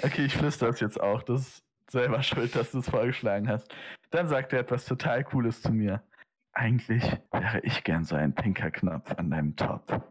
Okay, 0.00 0.26
ich 0.26 0.36
flüster 0.36 0.68
es 0.68 0.78
jetzt 0.78 1.00
auch. 1.00 1.24
Das 1.24 1.60
Selber 1.90 2.22
schuld, 2.22 2.54
dass 2.54 2.70
du 2.70 2.78
es 2.78 2.88
vorgeschlagen 2.88 3.48
hast. 3.48 3.74
Dann 4.10 4.28
sagt 4.28 4.52
er 4.52 4.60
etwas 4.60 4.84
total 4.84 5.24
Cooles 5.24 5.60
zu 5.60 5.72
mir. 5.72 6.00
Eigentlich 6.54 7.02
wäre 7.32 7.60
ich 7.62 7.82
gern 7.84 8.04
so 8.04 8.14
ein 8.14 8.34
pinker 8.34 8.70
Knopf 8.70 9.10
an 9.16 9.30
deinem 9.30 9.56
Top. 9.56 10.02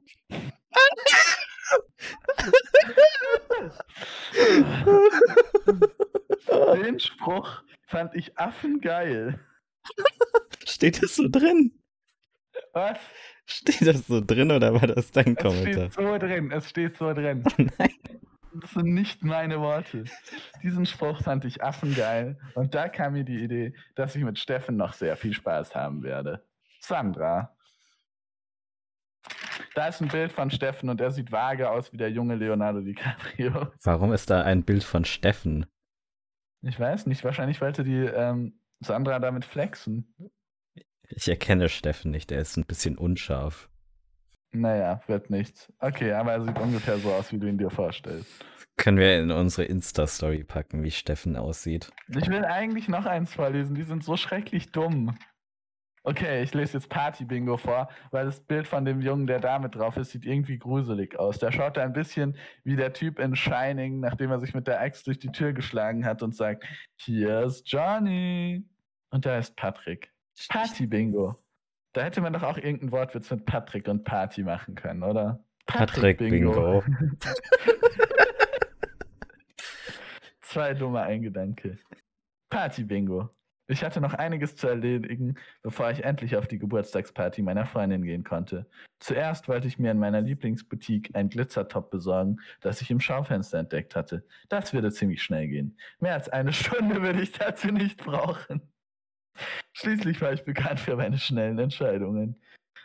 Den 6.83 6.99
Spruch 6.99 7.63
fand 7.87 8.15
ich 8.15 8.37
affengeil. 8.37 9.39
Steht 10.65 11.01
das 11.01 11.15
so 11.15 11.27
drin? 11.29 11.71
Was? 12.73 12.97
Steht 13.45 13.87
das 13.87 14.07
so 14.07 14.21
drin 14.21 14.51
oder 14.51 14.73
war 14.73 14.87
das 14.87 15.11
dein 15.11 15.35
Es 15.37 15.43
Kommentar? 15.43 15.91
steht 15.91 15.93
so 15.93 16.17
drin, 16.17 16.51
es 16.51 16.69
steht 16.69 16.97
so 16.97 17.13
drin. 17.13 17.43
Nein. 17.77 17.93
Das 18.61 18.71
sind 18.71 18.93
nicht 18.93 19.23
meine 19.23 19.59
Worte. 19.59 20.03
Diesen 20.61 20.85
Spruch 20.85 21.21
fand 21.21 21.45
ich 21.45 21.63
affengeil. 21.63 22.37
Und 22.55 22.75
da 22.75 22.87
kam 22.87 23.13
mir 23.13 23.23
die 23.23 23.43
Idee, 23.43 23.73
dass 23.95 24.15
ich 24.15 24.23
mit 24.23 24.37
Steffen 24.37 24.77
noch 24.77 24.93
sehr 24.93 25.17
viel 25.17 25.33
Spaß 25.33 25.75
haben 25.75 26.03
werde. 26.03 26.45
Sandra. 26.79 27.55
Da 29.75 29.87
ist 29.87 30.01
ein 30.01 30.09
Bild 30.09 30.31
von 30.31 30.51
Steffen 30.51 30.89
und 30.89 31.01
er 31.01 31.11
sieht 31.11 31.31
vage 31.31 31.69
aus 31.69 31.91
wie 31.93 31.97
der 31.97 32.11
junge 32.11 32.35
Leonardo 32.35 32.81
DiCaprio. 32.81 33.71
Warum 33.83 34.13
ist 34.13 34.29
da 34.29 34.43
ein 34.43 34.63
Bild 34.63 34.83
von 34.83 35.05
Steffen? 35.05 35.65
Ich 36.61 36.79
weiß 36.79 37.07
nicht, 37.07 37.23
wahrscheinlich 37.23 37.59
wollte 37.61 37.83
die 37.83 38.05
ähm, 38.05 38.59
Sandra 38.79 39.19
damit 39.19 39.45
flexen. 39.45 40.13
Ich 41.09 41.27
erkenne 41.27 41.69
Steffen 41.69 42.11
nicht, 42.11 42.31
er 42.31 42.41
ist 42.41 42.57
ein 42.57 42.65
bisschen 42.65 42.97
unscharf. 42.97 43.69
Naja, 44.53 45.01
wird 45.07 45.29
nichts. 45.29 45.71
Okay, 45.79 46.13
aber 46.13 46.33
er 46.33 46.41
sieht 46.43 46.59
ungefähr 46.59 46.97
so 46.97 47.11
aus, 47.11 47.31
wie 47.31 47.39
du 47.39 47.47
ihn 47.47 47.57
dir 47.57 47.71
vorstellst. 47.71 48.45
Können 48.77 48.97
wir 48.97 49.19
in 49.19 49.31
unsere 49.31 49.65
Insta-Story 49.65 50.43
packen, 50.43 50.83
wie 50.83 50.91
Steffen 50.91 51.35
aussieht. 51.35 51.91
Ich 52.07 52.27
will 52.27 52.45
eigentlich 52.45 52.87
noch 52.87 53.05
eins 53.05 53.33
vorlesen, 53.33 53.75
die 53.75 53.83
sind 53.83 54.03
so 54.03 54.17
schrecklich 54.17 54.71
dumm. 54.71 55.17
Okay, 56.05 56.43
ich 56.43 56.53
lese 56.53 56.77
jetzt 56.77 56.89
Party-Bingo 56.89 57.55
vor, 57.55 57.89
weil 58.11 58.25
das 58.25 58.41
Bild 58.41 58.67
von 58.67 58.83
dem 58.83 58.99
Jungen, 58.99 59.25
der 59.25 59.39
da 59.39 59.57
mit 59.57 59.75
drauf 59.75 59.95
ist, 59.95 60.11
sieht 60.11 60.25
irgendwie 60.25 60.57
gruselig 60.57 61.17
aus. 61.17 61.39
Der 61.39 61.51
schaut 61.51 61.77
da 61.77 61.83
ein 61.83 61.93
bisschen 61.93 62.37
wie 62.65 62.75
der 62.75 62.91
Typ 62.91 63.19
in 63.19 63.35
Shining, 63.35 64.01
nachdem 64.01 64.29
er 64.31 64.39
sich 64.41 64.53
mit 64.53 64.67
der 64.67 64.81
Axt 64.81 65.07
durch 65.07 65.19
die 65.19 65.31
Tür 65.31 65.53
geschlagen 65.53 66.03
hat 66.05 66.21
und 66.21 66.35
sagt, 66.35 66.65
hier 66.97 67.43
ist 67.43 67.71
Johnny. 67.71 68.67
Und 69.11 69.25
da 69.25 69.37
ist 69.37 69.55
Patrick. 69.55 70.11
Party-Bingo. 70.49 71.42
Da 71.93 72.01
hätte 72.01 72.21
man 72.21 72.33
doch 72.33 72.43
auch 72.43 72.57
irgendeinen 72.57 72.91
Wortwitz 72.91 73.29
mit 73.31 73.45
Patrick 73.45 73.87
und 73.87 74.03
Party 74.03 74.43
machen 74.43 74.75
können, 74.75 75.03
oder? 75.03 75.43
Patrick 75.67 76.17
Bingo. 76.17 76.83
Zwei 80.41 80.73
dumme 80.73 81.01
Eingedanke. 81.01 81.77
Party-Bingo. 82.49 83.29
Ich 83.67 83.83
hatte 83.83 84.01
noch 84.01 84.13
einiges 84.13 84.55
zu 84.55 84.67
erledigen, 84.67 85.35
bevor 85.61 85.89
ich 85.89 86.03
endlich 86.03 86.35
auf 86.35 86.47
die 86.47 86.59
Geburtstagsparty 86.59 87.41
meiner 87.41 87.65
Freundin 87.65 88.03
gehen 88.03 88.23
konnte. 88.23 88.67
Zuerst 88.99 89.47
wollte 89.47 89.67
ich 89.67 89.79
mir 89.79 89.91
in 89.91 89.99
meiner 89.99 90.21
Lieblingsboutique 90.21 91.15
ein 91.15 91.29
Glitzertop 91.29 91.89
besorgen, 91.89 92.39
das 92.59 92.81
ich 92.81 92.91
im 92.91 92.99
Schaufenster 92.99 93.59
entdeckt 93.59 93.95
hatte. 93.95 94.25
Das 94.49 94.73
würde 94.73 94.91
ziemlich 94.91 95.23
schnell 95.23 95.47
gehen. 95.47 95.77
Mehr 95.99 96.13
als 96.13 96.27
eine 96.29 96.53
Stunde 96.53 97.01
würde 97.01 97.21
ich 97.21 97.31
dazu 97.31 97.67
nicht 97.69 98.03
brauchen. 98.03 98.72
Schließlich 99.73 100.21
war 100.21 100.33
ich 100.33 100.43
bekannt 100.43 100.79
für 100.79 100.95
meine 100.95 101.17
schnellen 101.17 101.59
Entscheidungen. 101.59 102.41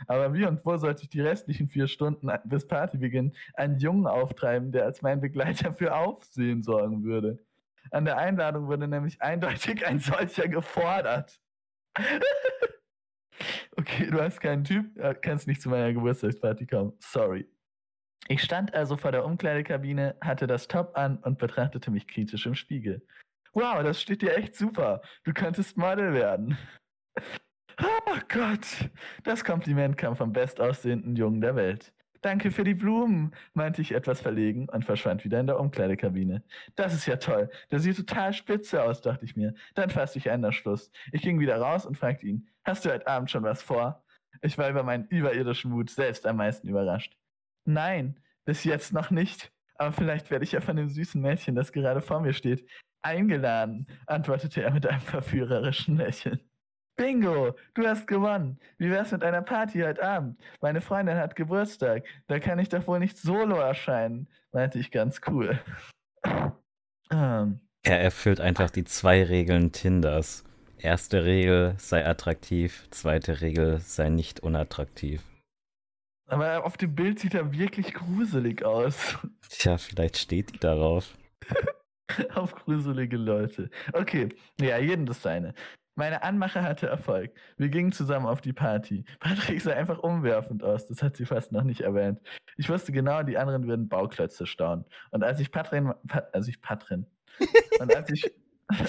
Aber 0.07 0.32
wie 0.32 0.44
und 0.44 0.64
wo 0.64 0.76
sollte 0.76 1.03
ich 1.03 1.09
die 1.09 1.20
restlichen 1.20 1.68
vier 1.68 1.88
Stunden 1.88 2.30
bis 2.44 2.66
Partybeginn 2.66 3.34
einen 3.55 3.78
Jungen 3.78 4.07
auftreiben, 4.07 4.70
der 4.70 4.84
als 4.84 5.03
mein 5.03 5.20
Begleiter 5.20 5.72
für 5.72 5.94
Aufsehen 5.94 6.62
sorgen 6.62 7.03
würde? 7.03 7.38
An 7.90 8.05
der 8.05 8.18
Einladung 8.18 8.68
wurde 8.68 8.86
nämlich 8.86 9.20
eindeutig 9.22 9.86
ein 9.86 9.99
solcher 9.99 10.49
gefordert. 10.49 11.40
okay, 13.76 14.11
du 14.11 14.20
hast 14.20 14.40
keinen 14.40 14.64
Typ, 14.64 14.96
äh, 14.99 15.14
kannst 15.14 15.46
nicht 15.46 15.62
zu 15.62 15.68
meiner 15.68 15.92
Geburtstagsparty 15.92 16.66
kommen. 16.66 16.92
Sorry. 17.01 17.49
Ich 18.28 18.42
stand 18.42 18.74
also 18.74 18.96
vor 18.96 19.11
der 19.11 19.24
Umkleidekabine, 19.24 20.16
hatte 20.20 20.46
das 20.46 20.68
Top 20.68 20.96
an 20.96 21.16
und 21.18 21.38
betrachtete 21.38 21.90
mich 21.90 22.07
kritisch 22.07 22.44
im 22.44 22.55
Spiegel. 22.55 23.03
Wow, 23.59 23.83
das 23.83 24.01
steht 24.01 24.23
dir 24.23 24.37
echt 24.37 24.55
super. 24.55 25.03
Du 25.25 25.33
könntest 25.33 25.77
Model 25.77 26.15
werden. 26.15 26.57
Oh 27.83 28.17
Gott, 28.29 28.89
das 29.25 29.43
Kompliment 29.45 29.97
kam 29.97 30.15
vom 30.15 30.33
bestaussehenden 30.33 31.17
Jungen 31.17 31.41
der 31.41 31.57
Welt. 31.57 31.93
Danke 32.21 32.53
für 32.53 32.63
die 32.63 32.75
Blumen, 32.75 33.35
meinte 33.55 33.83
ich 33.83 33.91
etwas 33.91 34.21
verlegen 34.21 34.69
und 34.69 34.85
verschwand 34.85 35.25
wieder 35.25 35.41
in 35.41 35.49
der 35.49 35.59
Umkleidekabine. 35.59 36.45
Das 36.77 36.95
ist 36.95 37.07
ja 37.07 37.17
toll. 37.17 37.51
Der 37.73 37.81
sieht 37.81 37.97
total 37.97 38.33
spitze 38.33 38.81
aus, 38.81 39.01
dachte 39.01 39.25
ich 39.25 39.35
mir. 39.35 39.55
Dann 39.75 39.91
fasste 39.91 40.19
ich 40.19 40.31
einen 40.31 40.45
Entschluss. 40.45 40.93
Ich 41.11 41.23
ging 41.23 41.41
wieder 41.41 41.61
raus 41.61 41.85
und 41.85 41.99
fragte 41.99 42.29
ihn, 42.29 42.49
hast 42.63 42.85
du 42.85 42.93
heute 42.93 43.09
Abend 43.09 43.29
schon 43.29 43.43
was 43.43 43.61
vor? 43.61 44.05
Ich 44.41 44.57
war 44.57 44.71
über 44.71 44.85
meinen 44.85 45.09
überirdischen 45.09 45.73
Mut 45.73 45.91
selbst 45.91 46.29
am 46.29 46.37
meisten 46.37 46.69
überrascht. 46.69 47.17
Nein, 47.65 48.21
bis 48.45 48.63
jetzt 48.63 48.93
noch 48.93 49.11
nicht. 49.11 49.51
Aber 49.75 49.91
vielleicht 49.91 50.31
werde 50.31 50.45
ich 50.45 50.53
ja 50.53 50.61
von 50.61 50.77
dem 50.77 50.89
süßen 50.89 51.21
Mädchen, 51.21 51.57
das 51.57 51.73
gerade 51.73 52.01
vor 52.01 52.21
mir 52.21 52.33
steht, 52.33 52.69
eingeladen, 53.03 53.86
antwortete 54.07 54.62
er 54.62 54.70
mit 54.72 54.86
einem 54.86 55.01
verführerischen 55.01 55.96
Lächeln. 55.96 56.40
Bingo, 56.96 57.55
du 57.74 57.86
hast 57.86 58.09
gewonnen. 58.09 58.59
Wie 58.78 58.90
wär's 58.90 59.12
mit 59.12 59.22
einer 59.22 59.42
Party 59.42 59.80
heute 59.82 60.03
Abend? 60.03 60.40
Meine 60.61 60.80
Freundin 60.80 61.16
hat 61.16 61.36
Geburtstag. 61.36 62.05
Da 62.26 62.40
kann 62.40 62.59
ich 62.59 62.68
doch 62.70 62.86
wohl 62.88 62.99
nicht 62.99 63.16
solo 63.18 63.57
erscheinen, 63.57 64.28
meinte 64.53 64.80
ich 64.80 64.90
ganz 64.90 65.20
cool. 65.28 65.61
ähm, 67.12 67.61
Er 67.84 68.01
erfüllt 68.01 68.40
einfach 68.40 68.70
die 68.70 68.84
zwei 68.84 69.22
Regeln 69.22 69.70
Tinders. 69.72 70.44
Erste 70.78 71.24
Regel, 71.24 71.74
sei 71.78 72.05
attraktiv. 72.07 72.88
Zweite 72.90 73.40
Regel, 73.40 73.78
sei 73.80 74.09
nicht 74.09 74.40
unattraktiv. 74.40 75.22
aber 76.26 76.64
auf 76.64 76.76
dem 76.76 76.94
Bild 76.94 77.18
sieht 77.20 77.34
er 77.34 77.53
wirklich 77.53 77.94
gruselig 77.94 78.64
aus. 78.64 79.18
Tja, 79.49 79.78
vielleicht 79.78 80.18
steht 80.18 80.53
die 80.55 80.59
darauf. 80.59 81.16
auf 82.35 82.55
gruselige 82.55 83.17
Leute. 83.17 83.71
Okay, 83.93 84.29
ja, 84.61 84.79
jedem 84.79 85.07
das 85.07 85.23
seine. 85.23 85.55
Meine 85.95 86.23
Anmache 86.23 86.63
hatte 86.63 86.87
Erfolg. 86.87 87.33
Wir 87.57 87.69
gingen 87.71 87.91
zusammen 87.91 88.27
auf 88.27 88.41
die 88.41 88.53
Party. 88.53 89.05
Patrick 89.19 89.61
sah 89.61 89.73
einfach 89.73 89.99
umwerfend 89.99 90.63
aus, 90.63 90.87
das 90.87 91.03
hat 91.03 91.17
sie 91.17 91.27
fast 91.27 91.51
noch 91.51 91.65
nicht 91.65 91.81
erwähnt. 91.81 92.21
Ich 92.57 92.69
wusste 92.69 92.93
genau, 92.93 93.25
die 93.25 93.37
anderen 93.37 93.67
würden 93.67 93.89
Bauklötze 93.89 94.47
staunen. 94.47 94.85
Und 95.11 95.25
als 95.25 95.41
ich 95.41 95.51
Patrin, 95.51 95.93
Pat, 96.07 96.33
als 96.33 96.47
ich 96.47 96.61
Patrin, 96.61 97.07
und 97.81 97.95
als 97.95 98.11
ich, 98.11 98.33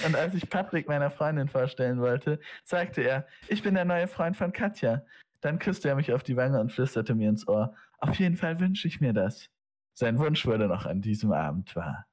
und 0.06 0.14
als 0.14 0.34
ich 0.34 0.48
Patrick 0.48 0.86
meiner 0.86 1.10
Freundin 1.10 1.48
vorstellen 1.48 2.00
wollte, 2.00 2.38
sagte 2.64 3.02
er, 3.02 3.26
ich 3.48 3.62
bin 3.62 3.74
der 3.74 3.84
neue 3.84 4.06
Freund 4.06 4.36
von 4.36 4.52
Katja. 4.52 5.02
Dann 5.40 5.58
küsste 5.58 5.88
er 5.88 5.96
mich 5.96 6.12
auf 6.12 6.22
die 6.22 6.36
Wange 6.36 6.60
und 6.60 6.70
flüsterte 6.70 7.14
mir 7.14 7.30
ins 7.30 7.48
Ohr, 7.48 7.74
auf 7.98 8.18
jeden 8.18 8.36
Fall 8.36 8.60
wünsche 8.60 8.86
ich 8.86 9.00
mir 9.00 9.12
das. 9.12 9.48
Sein 9.94 10.18
Wunsch 10.18 10.46
wurde 10.46 10.68
noch 10.68 10.86
an 10.86 11.02
diesem 11.02 11.32
Abend 11.32 11.74
wahr. 11.76 12.06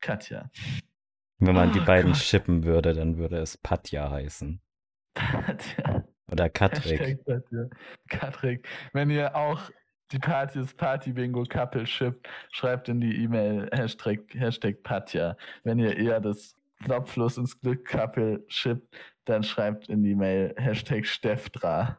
Katja. 0.00 0.50
Wenn 1.38 1.54
man 1.54 1.72
die 1.72 1.80
Oh 1.80 1.84
beiden 1.84 2.12
Gott. 2.12 2.20
schippen 2.20 2.64
würde, 2.64 2.92
dann 2.94 3.16
würde 3.16 3.38
es 3.38 3.56
Patja 3.56 4.10
heißen. 4.10 4.60
Katja. 5.14 6.04
Oder 6.30 6.48
Katrik. 6.48 7.18
Katrik. 8.08 8.68
Wenn 8.92 9.10
ihr 9.10 9.34
auch 9.34 9.70
die 10.12 10.18
Partys 10.18 10.74
Party 10.74 11.12
Bingo 11.12 11.44
Couple 11.44 11.86
shippt, 11.86 12.28
schreibt 12.52 12.88
in 12.88 13.00
die 13.00 13.22
E-Mail 13.24 13.68
Hashtag, 13.72 14.20
Hashtag 14.34 14.82
Patja. 14.82 15.36
Wenn 15.64 15.78
ihr 15.78 15.96
eher 15.96 16.20
das 16.20 16.56
Knopflos 16.84 17.36
ins 17.38 17.60
Glück 17.60 17.86
Couple 17.86 18.44
shippt, 18.48 18.96
dann 19.24 19.42
schreibt 19.42 19.88
in 19.88 20.02
die 20.02 20.14
Mail 20.14 20.54
Hashtag 20.56 21.06
Steffdra. 21.06 21.98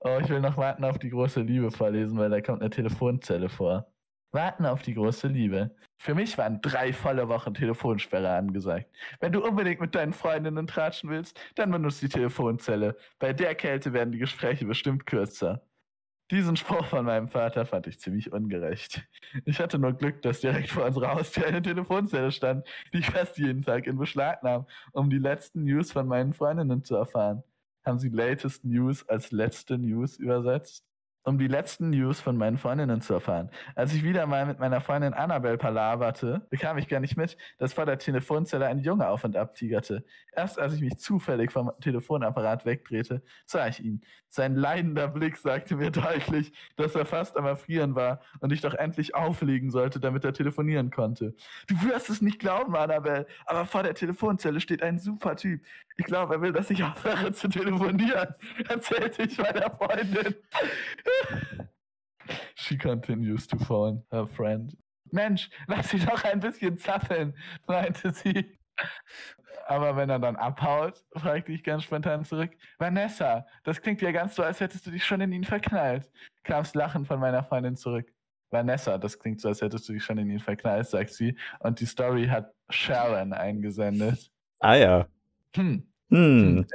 Oh, 0.00 0.18
ich 0.20 0.28
will 0.28 0.40
noch 0.40 0.56
warten 0.56 0.84
auf 0.84 0.98
die 0.98 1.10
große 1.10 1.40
Liebe 1.40 1.70
vorlesen, 1.70 2.18
weil 2.18 2.30
da 2.30 2.40
kommt 2.40 2.60
eine 2.60 2.70
Telefonzelle 2.70 3.48
vor. 3.48 3.90
Warten 4.32 4.66
auf 4.66 4.82
die 4.82 4.94
große 4.94 5.28
Liebe. 5.28 5.74
Für 6.04 6.14
mich 6.14 6.36
waren 6.36 6.60
drei 6.60 6.92
volle 6.92 7.30
Wochen 7.30 7.54
Telefonsperre 7.54 8.28
angesagt. 8.28 8.90
Wenn 9.20 9.32
du 9.32 9.42
unbedingt 9.42 9.80
mit 9.80 9.94
deinen 9.94 10.12
Freundinnen 10.12 10.66
tratschen 10.66 11.08
willst, 11.08 11.40
dann 11.54 11.70
benutzt 11.70 12.02
die 12.02 12.10
Telefonzelle. 12.10 12.98
Bei 13.18 13.32
der 13.32 13.54
Kälte 13.54 13.94
werden 13.94 14.12
die 14.12 14.18
Gespräche 14.18 14.66
bestimmt 14.66 15.06
kürzer. 15.06 15.66
Diesen 16.30 16.56
Spruch 16.56 16.84
von 16.84 17.06
meinem 17.06 17.28
Vater 17.28 17.64
fand 17.64 17.86
ich 17.86 18.00
ziemlich 18.00 18.34
ungerecht. 18.34 19.02
Ich 19.46 19.60
hatte 19.60 19.78
nur 19.78 19.94
Glück, 19.94 20.20
dass 20.20 20.40
direkt 20.40 20.68
vor 20.68 20.84
unserer 20.84 21.14
Haustür 21.14 21.46
eine 21.46 21.62
Telefonzelle 21.62 22.32
stand, 22.32 22.68
die 22.92 22.98
ich 22.98 23.06
fast 23.06 23.38
jeden 23.38 23.62
Tag 23.62 23.86
in 23.86 23.96
Beschlag 23.96 24.42
nahm, 24.42 24.66
um 24.92 25.08
die 25.08 25.16
letzten 25.16 25.64
News 25.64 25.90
von 25.90 26.06
meinen 26.06 26.34
Freundinnen 26.34 26.84
zu 26.84 26.96
erfahren. 26.96 27.42
Haben 27.82 27.98
sie 27.98 28.10
latest 28.10 28.62
News 28.62 29.08
als 29.08 29.32
letzte 29.32 29.78
News 29.78 30.18
übersetzt? 30.18 30.84
Um 31.24 31.38
die 31.38 31.48
letzten 31.48 31.90
News 31.90 32.20
von 32.20 32.36
meinen 32.36 32.58
Freundinnen 32.58 33.00
zu 33.00 33.14
erfahren. 33.14 33.50
Als 33.74 33.94
ich 33.94 34.04
wieder 34.04 34.26
mal 34.26 34.46
mit 34.46 34.58
meiner 34.58 34.80
Freundin 34.80 35.14
Annabelle 35.14 35.56
palaverte, 35.56 36.46
bekam 36.50 36.78
ich 36.78 36.88
gar 36.88 37.00
nicht 37.00 37.16
mit, 37.16 37.36
dass 37.58 37.72
vor 37.72 37.86
der 37.86 37.98
Telefonzelle 37.98 38.66
ein 38.66 38.78
Junge 38.78 39.08
auf 39.08 39.24
und 39.24 39.36
ab 39.36 39.54
tigerte. 39.54 40.04
Erst 40.32 40.58
als 40.58 40.74
ich 40.74 40.80
mich 40.82 40.98
zufällig 40.98 41.50
vom 41.50 41.72
Telefonapparat 41.80 42.66
wegdrehte, 42.66 43.22
sah 43.46 43.66
ich 43.68 43.80
ihn. 43.80 44.02
Sein 44.28 44.54
leidender 44.54 45.08
Blick 45.08 45.36
sagte 45.36 45.76
mir 45.76 45.90
deutlich, 45.90 46.52
dass 46.76 46.94
er 46.94 47.06
fast 47.06 47.36
am 47.36 47.46
Erfrieren 47.46 47.94
war 47.94 48.20
und 48.40 48.52
ich 48.52 48.60
doch 48.60 48.74
endlich 48.74 49.14
auflegen 49.14 49.70
sollte, 49.70 50.00
damit 50.00 50.24
er 50.24 50.32
telefonieren 50.32 50.90
konnte. 50.90 51.34
Du 51.68 51.80
wirst 51.84 52.10
es 52.10 52.20
nicht 52.20 52.38
glauben, 52.38 52.74
Annabelle, 52.76 53.26
aber 53.46 53.64
vor 53.64 53.82
der 53.82 53.94
Telefonzelle 53.94 54.60
steht 54.60 54.82
ein 54.82 54.98
super 54.98 55.36
Typ. 55.36 55.62
Ich 55.96 56.04
glaube, 56.04 56.34
er 56.34 56.42
will, 56.42 56.52
dass 56.52 56.70
ich 56.70 56.82
aufhöre 56.82 57.32
zu 57.32 57.48
telefonieren, 57.48 58.34
erzählte 58.68 59.22
ich 59.22 59.38
meiner 59.38 59.70
Freundin. 59.70 60.34
She 62.54 62.78
continues 62.78 63.46
to 63.48 63.58
phone 63.58 64.02
her 64.10 64.26
friend. 64.26 64.76
Mensch, 65.10 65.50
lass 65.66 65.90
sie 65.90 65.98
doch 65.98 66.24
ein 66.24 66.40
bisschen 66.40 66.78
zappeln, 66.78 67.36
meinte 67.66 68.12
sie. 68.12 68.58
Aber 69.66 69.96
wenn 69.96 70.10
er 70.10 70.18
dann 70.18 70.36
abhaut, 70.36 71.04
fragte 71.16 71.52
ich 71.52 71.62
ganz 71.62 71.84
spontan 71.84 72.24
zurück. 72.24 72.50
Vanessa, 72.78 73.46
das 73.62 73.80
klingt 73.80 74.02
ja 74.02 74.10
ganz 74.12 74.34
so, 74.34 74.42
als 74.42 74.60
hättest 74.60 74.86
du 74.86 74.90
dich 74.90 75.04
schon 75.04 75.20
in 75.20 75.32
ihn 75.32 75.44
verknallt. 75.44 76.10
Kam's 76.42 76.74
Lachen 76.74 77.04
von 77.04 77.20
meiner 77.20 77.42
Freundin 77.42 77.76
zurück. 77.76 78.12
Vanessa, 78.50 78.98
das 78.98 79.18
klingt 79.18 79.40
so, 79.40 79.48
als 79.48 79.62
hättest 79.62 79.88
du 79.88 79.92
dich 79.92 80.04
schon 80.04 80.18
in 80.18 80.30
ihn 80.30 80.40
verknallt, 80.40 80.86
sagt 80.86 81.10
sie. 81.10 81.36
Und 81.60 81.80
die 81.80 81.86
Story 81.86 82.26
hat 82.26 82.52
Sharon 82.70 83.32
eingesendet. 83.32 84.30
Ah 84.60 84.74
ja. 84.74 85.06
Hm. 85.56 85.86
Hm. 86.10 86.66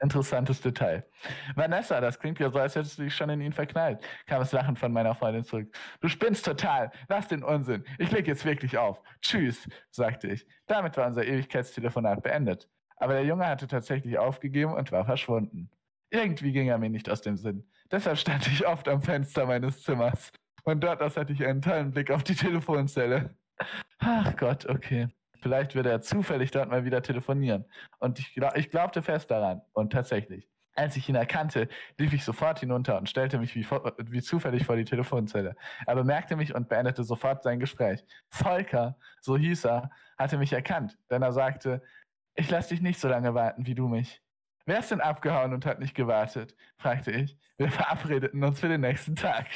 Interessantes 0.00 0.60
Detail. 0.60 1.06
Vanessa, 1.54 2.00
das 2.00 2.18
klingt 2.18 2.38
ja 2.38 2.50
so, 2.50 2.58
als 2.58 2.74
hättest 2.74 2.98
du 2.98 3.04
dich 3.04 3.14
schon 3.14 3.30
in 3.30 3.40
ihn 3.40 3.52
verknallt, 3.52 4.02
kam 4.26 4.40
das 4.40 4.52
Lachen 4.52 4.76
von 4.76 4.92
meiner 4.92 5.14
Freundin 5.14 5.44
zurück. 5.44 5.74
Du 6.00 6.08
spinnst 6.08 6.44
total. 6.44 6.90
Lass 7.08 7.28
den 7.28 7.42
Unsinn. 7.42 7.84
Ich 7.98 8.10
leg 8.10 8.26
jetzt 8.26 8.44
wirklich 8.44 8.76
auf. 8.76 9.00
Tschüss, 9.22 9.68
sagte 9.90 10.28
ich. 10.28 10.46
Damit 10.66 10.96
war 10.96 11.06
unser 11.06 11.24
Ewigkeitstelefonat 11.24 12.22
beendet. 12.22 12.68
Aber 12.96 13.14
der 13.14 13.24
Junge 13.24 13.46
hatte 13.46 13.66
tatsächlich 13.66 14.18
aufgegeben 14.18 14.72
und 14.72 14.92
war 14.92 15.04
verschwunden. 15.04 15.70
Irgendwie 16.10 16.52
ging 16.52 16.68
er 16.68 16.78
mir 16.78 16.90
nicht 16.90 17.10
aus 17.10 17.20
dem 17.20 17.36
Sinn. 17.36 17.68
Deshalb 17.90 18.18
stand 18.18 18.46
ich 18.46 18.66
oft 18.66 18.88
am 18.88 19.02
Fenster 19.02 19.46
meines 19.46 19.82
Zimmers. 19.82 20.30
Und 20.64 20.82
dort 20.82 21.00
aus 21.00 21.16
hatte 21.16 21.32
ich 21.32 21.44
einen 21.44 21.62
tollen 21.62 21.92
Blick 21.92 22.10
auf 22.10 22.24
die 22.24 22.34
Telefonzelle. 22.34 23.36
Ach 23.98 24.36
Gott, 24.36 24.66
okay. 24.66 25.08
Vielleicht 25.40 25.74
würde 25.74 25.90
er 25.90 26.00
zufällig 26.00 26.50
dort 26.50 26.70
mal 26.70 26.84
wieder 26.84 27.02
telefonieren. 27.02 27.64
Und 27.98 28.18
ich, 28.18 28.36
ich 28.54 28.70
glaubte 28.70 29.02
fest 29.02 29.30
daran. 29.30 29.62
Und 29.72 29.92
tatsächlich. 29.92 30.48
Als 30.74 30.94
ich 30.96 31.08
ihn 31.08 31.14
erkannte, 31.14 31.68
lief 31.96 32.12
ich 32.12 32.22
sofort 32.22 32.60
hinunter 32.60 32.98
und 32.98 33.08
stellte 33.08 33.38
mich 33.38 33.54
wie, 33.54 33.64
wie, 33.64 34.20
zufällig 34.20 34.66
vor 34.66 34.76
die 34.76 34.84
Telefonzelle. 34.84 35.56
Er 35.86 35.94
bemerkte 35.94 36.36
mich 36.36 36.54
und 36.54 36.68
beendete 36.68 37.02
sofort 37.02 37.42
sein 37.42 37.58
Gespräch. 37.58 38.04
Volker, 38.28 38.98
so 39.22 39.38
hieß 39.38 39.64
er, 39.64 39.90
hatte 40.18 40.36
mich 40.36 40.52
erkannt, 40.52 40.98
denn 41.10 41.22
er 41.22 41.32
sagte, 41.32 41.82
ich 42.34 42.50
lasse 42.50 42.68
dich 42.70 42.82
nicht 42.82 43.00
so 43.00 43.08
lange 43.08 43.32
warten 43.32 43.66
wie 43.66 43.74
du 43.74 43.88
mich. 43.88 44.22
Wer 44.66 44.80
ist 44.80 44.90
denn 44.90 45.00
abgehauen 45.00 45.54
und 45.54 45.64
hat 45.64 45.78
nicht 45.78 45.94
gewartet? 45.94 46.54
fragte 46.76 47.10
ich. 47.10 47.38
Wir 47.56 47.70
verabredeten 47.70 48.44
uns 48.44 48.60
für 48.60 48.68
den 48.68 48.82
nächsten 48.82 49.16
Tag. 49.16 49.46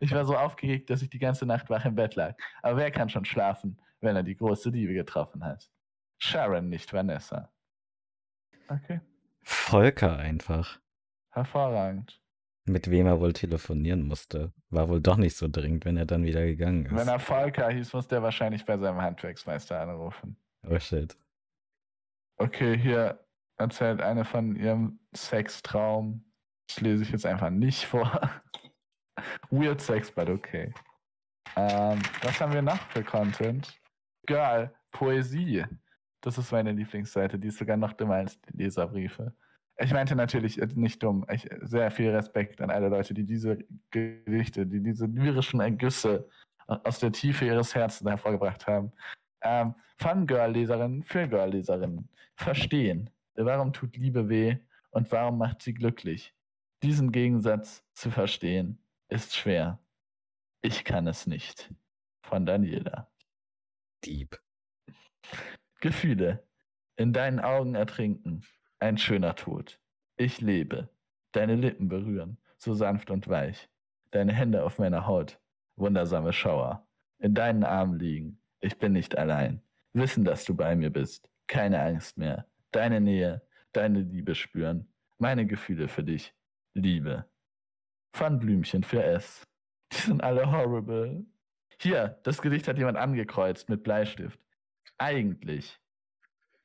Ich 0.00 0.12
war 0.12 0.24
so 0.24 0.36
aufgeregt, 0.36 0.90
dass 0.90 1.00
ich 1.00 1.08
die 1.08 1.18
ganze 1.18 1.46
Nacht 1.46 1.70
wach 1.70 1.84
im 1.84 1.94
Bett 1.94 2.14
lag. 2.14 2.36
Aber 2.62 2.76
wer 2.76 2.90
kann 2.90 3.08
schon 3.08 3.24
schlafen? 3.24 3.80
Wenn 4.00 4.16
er 4.16 4.22
die 4.22 4.36
große 4.36 4.70
Liebe 4.70 4.94
getroffen 4.94 5.44
hat. 5.44 5.70
Sharon, 6.18 6.68
nicht 6.68 6.92
Vanessa. 6.92 7.52
Okay. 8.68 9.00
Volker 9.42 10.16
einfach. 10.16 10.80
Hervorragend. 11.30 12.20
Mit 12.64 12.90
wem 12.90 13.06
er 13.06 13.20
wohl 13.20 13.32
telefonieren 13.32 14.02
musste. 14.02 14.52
War 14.70 14.88
wohl 14.88 15.00
doch 15.00 15.16
nicht 15.16 15.36
so 15.36 15.46
dringend, 15.48 15.84
wenn 15.84 15.96
er 15.96 16.06
dann 16.06 16.24
wieder 16.24 16.44
gegangen 16.44 16.86
ist. 16.86 16.96
Wenn 16.96 17.08
er 17.08 17.20
Volker 17.20 17.70
hieß, 17.70 17.92
muss 17.92 18.08
der 18.08 18.22
wahrscheinlich 18.22 18.64
bei 18.64 18.76
seinem 18.76 19.00
Handwerksmeister 19.00 19.80
anrufen. 19.80 20.36
Oh 20.68 20.78
shit. 20.78 21.16
Okay, 22.38 22.76
hier 22.76 23.24
erzählt 23.56 24.00
eine 24.00 24.24
von 24.24 24.56
ihrem 24.56 24.98
Sextraum. 25.14 26.24
Das 26.68 26.80
lese 26.80 27.04
ich 27.04 27.10
jetzt 27.10 27.24
einfach 27.24 27.50
nicht 27.50 27.84
vor. 27.84 28.20
Weird 29.50 29.80
Sex, 29.80 30.10
but 30.10 30.28
okay. 30.28 30.74
Ähm, 31.54 32.00
was 32.22 32.40
haben 32.40 32.52
wir 32.52 32.62
noch 32.62 32.80
für 32.90 33.04
Content? 33.04 33.80
Girl, 34.26 34.74
Poesie. 34.90 35.64
Das 36.20 36.38
ist 36.38 36.52
meine 36.52 36.72
Lieblingsseite. 36.72 37.38
Die 37.38 37.48
ist 37.48 37.58
sogar 37.58 37.76
noch 37.76 37.92
dümmer 37.92 38.16
als 38.16 38.40
die 38.40 38.56
Leserbriefe. 38.56 39.32
Ich 39.78 39.92
meinte 39.92 40.16
natürlich 40.16 40.60
äh, 40.60 40.66
nicht 40.74 41.02
dumm. 41.02 41.26
Ich, 41.30 41.48
sehr 41.62 41.90
viel 41.90 42.10
Respekt 42.10 42.60
an 42.60 42.70
alle 42.70 42.88
Leute, 42.88 43.14
die 43.14 43.24
diese 43.24 43.58
Gedichte, 43.90 44.66
die 44.66 44.82
diese 44.82 45.06
lyrischen 45.06 45.60
Ergüsse 45.60 46.28
aus 46.66 46.98
der 46.98 47.12
Tiefe 47.12 47.46
ihres 47.46 47.74
Herzens 47.74 48.08
hervorgebracht 48.08 48.66
haben. 48.66 48.92
Ähm, 49.42 49.74
von 49.98 50.26
Girl-Leserinnen 50.26 51.02
für 51.02 51.28
Girl-Leserinnen. 51.28 52.08
Verstehen. 52.34 53.10
Warum 53.34 53.72
tut 53.72 53.96
Liebe 53.96 54.28
weh 54.28 54.58
und 54.90 55.10
warum 55.12 55.38
macht 55.38 55.62
sie 55.62 55.74
glücklich? 55.74 56.34
Diesen 56.82 57.12
Gegensatz 57.12 57.84
zu 57.92 58.10
verstehen 58.10 58.78
ist 59.08 59.36
schwer. 59.36 59.78
Ich 60.62 60.84
kann 60.84 61.06
es 61.06 61.26
nicht. 61.26 61.72
Von 62.22 62.44
Daniela. 62.44 63.08
Dieb. 64.04 64.40
Gefühle. 65.80 66.46
In 66.96 67.12
deinen 67.12 67.40
Augen 67.40 67.74
ertrinken. 67.74 68.44
Ein 68.78 68.98
schöner 68.98 69.34
Tod. 69.34 69.80
Ich 70.16 70.40
lebe. 70.40 70.88
Deine 71.32 71.56
Lippen 71.56 71.88
berühren. 71.88 72.38
So 72.58 72.74
sanft 72.74 73.10
und 73.10 73.28
weich. 73.28 73.68
Deine 74.10 74.32
Hände 74.32 74.64
auf 74.64 74.78
meiner 74.78 75.06
Haut. 75.06 75.38
Wundersame 75.76 76.32
Schauer. 76.32 76.86
In 77.18 77.34
deinen 77.34 77.64
Armen 77.64 77.98
liegen. 77.98 78.40
Ich 78.60 78.78
bin 78.78 78.92
nicht 78.92 79.16
allein. 79.18 79.62
Wissen, 79.92 80.24
dass 80.24 80.44
du 80.44 80.54
bei 80.54 80.74
mir 80.76 80.90
bist. 80.90 81.28
Keine 81.46 81.80
Angst 81.80 82.16
mehr. 82.16 82.46
Deine 82.70 83.00
Nähe. 83.00 83.42
Deine 83.72 84.00
Liebe 84.00 84.34
spüren. 84.34 84.88
Meine 85.18 85.46
Gefühle 85.46 85.88
für 85.88 86.04
dich. 86.04 86.34
Liebe. 86.74 87.26
Von 88.14 88.38
Blümchen 88.38 88.82
für 88.82 89.02
S. 89.02 89.42
Die 89.92 89.98
sind 89.98 90.22
alle 90.22 90.50
horrible. 90.50 91.24
Hier, 91.80 92.18
das 92.22 92.40
Gedicht 92.40 92.68
hat 92.68 92.78
jemand 92.78 92.96
angekreuzt 92.96 93.68
mit 93.68 93.82
Bleistift. 93.82 94.40
Eigentlich. 94.98 95.78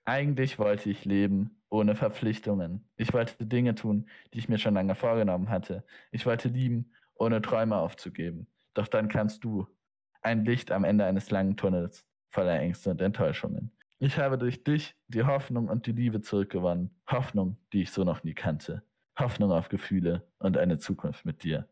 Eigentlich 0.06 0.58
wollte 0.58 0.90
ich 0.90 1.06
leben, 1.06 1.62
ohne 1.70 1.96
Verpflichtungen. 1.96 2.90
Ich 2.96 3.14
wollte 3.14 3.46
Dinge 3.46 3.76
tun, 3.76 4.10
die 4.34 4.40
ich 4.40 4.50
mir 4.50 4.58
schon 4.58 4.74
lange 4.74 4.96
vorgenommen 4.96 5.50
hatte. 5.50 5.86
Ich 6.12 6.26
wollte 6.26 6.48
lieben, 6.48 6.94
ohne 7.16 7.42
Träume 7.42 7.78
aufzugeben. 7.78 8.48
Doch 8.74 8.88
dann 8.88 9.10
kannst 9.10 9.44
du. 9.44 9.68
Ein 10.22 10.46
Licht 10.46 10.72
am 10.72 10.84
Ende 10.84 11.06
eines 11.06 11.32
langen 11.32 11.58
Tunnels, 11.58 12.06
voller 12.30 12.60
Ängste 12.60 12.92
und 12.92 13.02
Enttäuschungen. 13.02 13.72
Ich 14.00 14.18
habe 14.18 14.38
durch 14.38 14.64
dich 14.64 14.96
die 15.08 15.24
Hoffnung 15.24 15.68
und 15.68 15.86
die 15.86 15.92
Liebe 15.92 16.22
zurückgewonnen. 16.22 16.96
Hoffnung, 17.10 17.58
die 17.74 17.84
ich 17.84 17.92
so 17.92 18.04
noch 18.04 18.24
nie 18.24 18.34
kannte. 18.34 18.84
Hoffnung 19.20 19.52
auf 19.52 19.70
Gefühle 19.70 20.28
und 20.40 20.58
eine 20.58 20.80
Zukunft 20.80 21.26
mit 21.26 21.44
dir. 21.44 21.68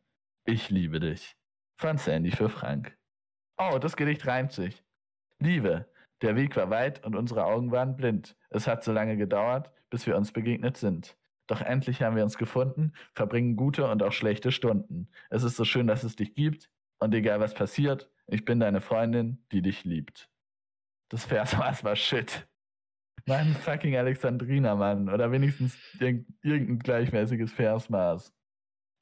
Ich 0.45 0.69
liebe 0.69 0.99
dich. 0.99 1.35
Von 1.77 1.97
Sandy 1.97 2.31
für 2.31 2.49
Frank. 2.49 2.98
Oh, 3.61 3.77
das 3.77 3.97
Gedicht 3.97 4.25
reimt 4.25 4.53
sich. 4.53 4.81
Liebe, 5.39 5.85
der 6.21 6.37
Weg 6.37 6.55
war 6.55 6.69
weit 6.69 7.05
und 7.05 7.15
unsere 7.15 7.43
Augen 7.43 7.71
waren 7.71 7.97
blind. 7.97 8.37
Es 8.49 8.67
hat 8.67 8.85
so 8.85 8.93
lange 8.93 9.17
gedauert, 9.17 9.69
bis 9.89 10.07
wir 10.07 10.15
uns 10.15 10.31
begegnet 10.31 10.77
sind. 10.77 11.17
Doch 11.45 11.61
endlich 11.61 12.01
haben 12.01 12.15
wir 12.15 12.23
uns 12.23 12.37
gefunden, 12.37 12.93
verbringen 13.13 13.57
gute 13.57 13.85
und 13.87 14.01
auch 14.01 14.13
schlechte 14.13 14.53
Stunden. 14.53 15.09
Es 15.29 15.43
ist 15.43 15.57
so 15.57 15.65
schön, 15.65 15.87
dass 15.87 16.03
es 16.03 16.15
dich 16.15 16.35
gibt 16.35 16.69
und 16.99 17.13
egal 17.13 17.41
was 17.41 17.53
passiert, 17.53 18.09
ich 18.27 18.45
bin 18.45 18.61
deine 18.61 18.79
Freundin, 18.79 19.43
die 19.51 19.61
dich 19.61 19.83
liebt. 19.83 20.29
Das 21.09 21.25
Versmaß 21.25 21.83
war 21.83 21.95
shit. 21.95 22.47
Mann, 23.25 23.53
fucking 23.55 23.97
Alexandrina, 23.97 24.75
Mann. 24.75 25.09
Oder 25.09 25.31
wenigstens 25.31 25.77
irgendein 25.99 26.79
gleichmäßiges 26.79 27.51
Versmaß. 27.51 28.33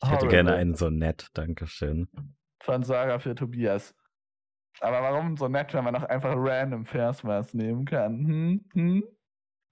Ich 0.03 0.09
hätte 0.09 0.27
gerne 0.27 0.55
einen 0.55 0.75
so 0.75 0.89
nett, 0.89 1.29
Dankeschön. 1.33 2.07
Von 2.63 2.83
Sarah 2.83 3.19
für 3.19 3.35
Tobias. 3.35 3.93
Aber 4.79 5.01
warum 5.01 5.37
so 5.37 5.47
nett, 5.47 5.73
wenn 5.73 5.83
man 5.83 5.95
auch 5.95 6.03
einfach 6.03 6.33
random 6.35 6.85
Versmaß 6.85 7.53
nehmen 7.53 7.85
kann? 7.85 8.27
Hm? 8.27 8.65
Hm? 8.73 9.03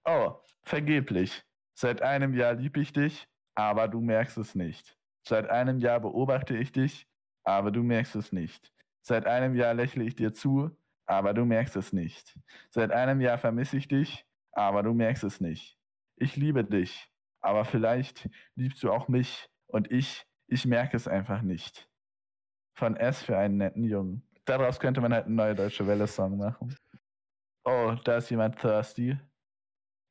Oh, 0.04 0.36
vergeblich. 0.64 1.44
Seit 1.74 2.02
einem 2.02 2.34
Jahr 2.34 2.54
lieb 2.54 2.76
ich 2.76 2.92
dich, 2.92 3.28
aber 3.54 3.88
du 3.88 4.00
merkst 4.00 4.38
es 4.38 4.54
nicht. 4.54 4.96
Seit 5.26 5.48
einem 5.50 5.78
Jahr 5.78 6.00
beobachte 6.00 6.56
ich 6.56 6.72
dich, 6.72 7.08
aber 7.44 7.70
du 7.70 7.82
merkst 7.82 8.16
es 8.16 8.32
nicht. 8.32 8.72
Seit 9.02 9.26
einem 9.26 9.54
Jahr 9.54 9.74
lächle 9.74 10.04
ich 10.04 10.16
dir 10.16 10.32
zu, 10.32 10.76
aber 11.06 11.34
du 11.34 11.44
merkst 11.44 11.76
es 11.76 11.92
nicht. 11.92 12.38
Seit 12.70 12.90
einem 12.92 13.20
Jahr 13.20 13.38
vermisse 13.38 13.76
ich 13.76 13.88
dich, 13.88 14.26
aber 14.52 14.82
du 14.82 14.94
merkst 14.94 15.24
es 15.24 15.40
nicht. 15.40 15.78
Ich 16.16 16.36
liebe 16.36 16.64
dich, 16.64 17.12
aber 17.40 17.64
vielleicht 17.64 18.28
liebst 18.54 18.82
du 18.82 18.90
auch 18.90 19.08
mich 19.08 19.48
und 19.66 19.90
ich, 19.92 20.26
ich 20.48 20.66
merke 20.66 20.96
es 20.96 21.06
einfach 21.06 21.42
nicht. 21.42 21.88
Von 22.74 22.96
S 22.96 23.22
für 23.22 23.38
einen 23.38 23.58
netten 23.58 23.84
Jungen 23.84 24.25
daraus 24.46 24.80
könnte 24.80 25.00
man 25.00 25.12
halt 25.12 25.26
einen 25.26 25.36
neue 25.36 25.54
deutsche 25.54 25.86
Welle-Song 25.86 26.36
machen. 26.38 26.74
Oh, 27.64 27.94
da 28.04 28.16
ist 28.16 28.30
jemand 28.30 28.58
thirsty. 28.58 29.18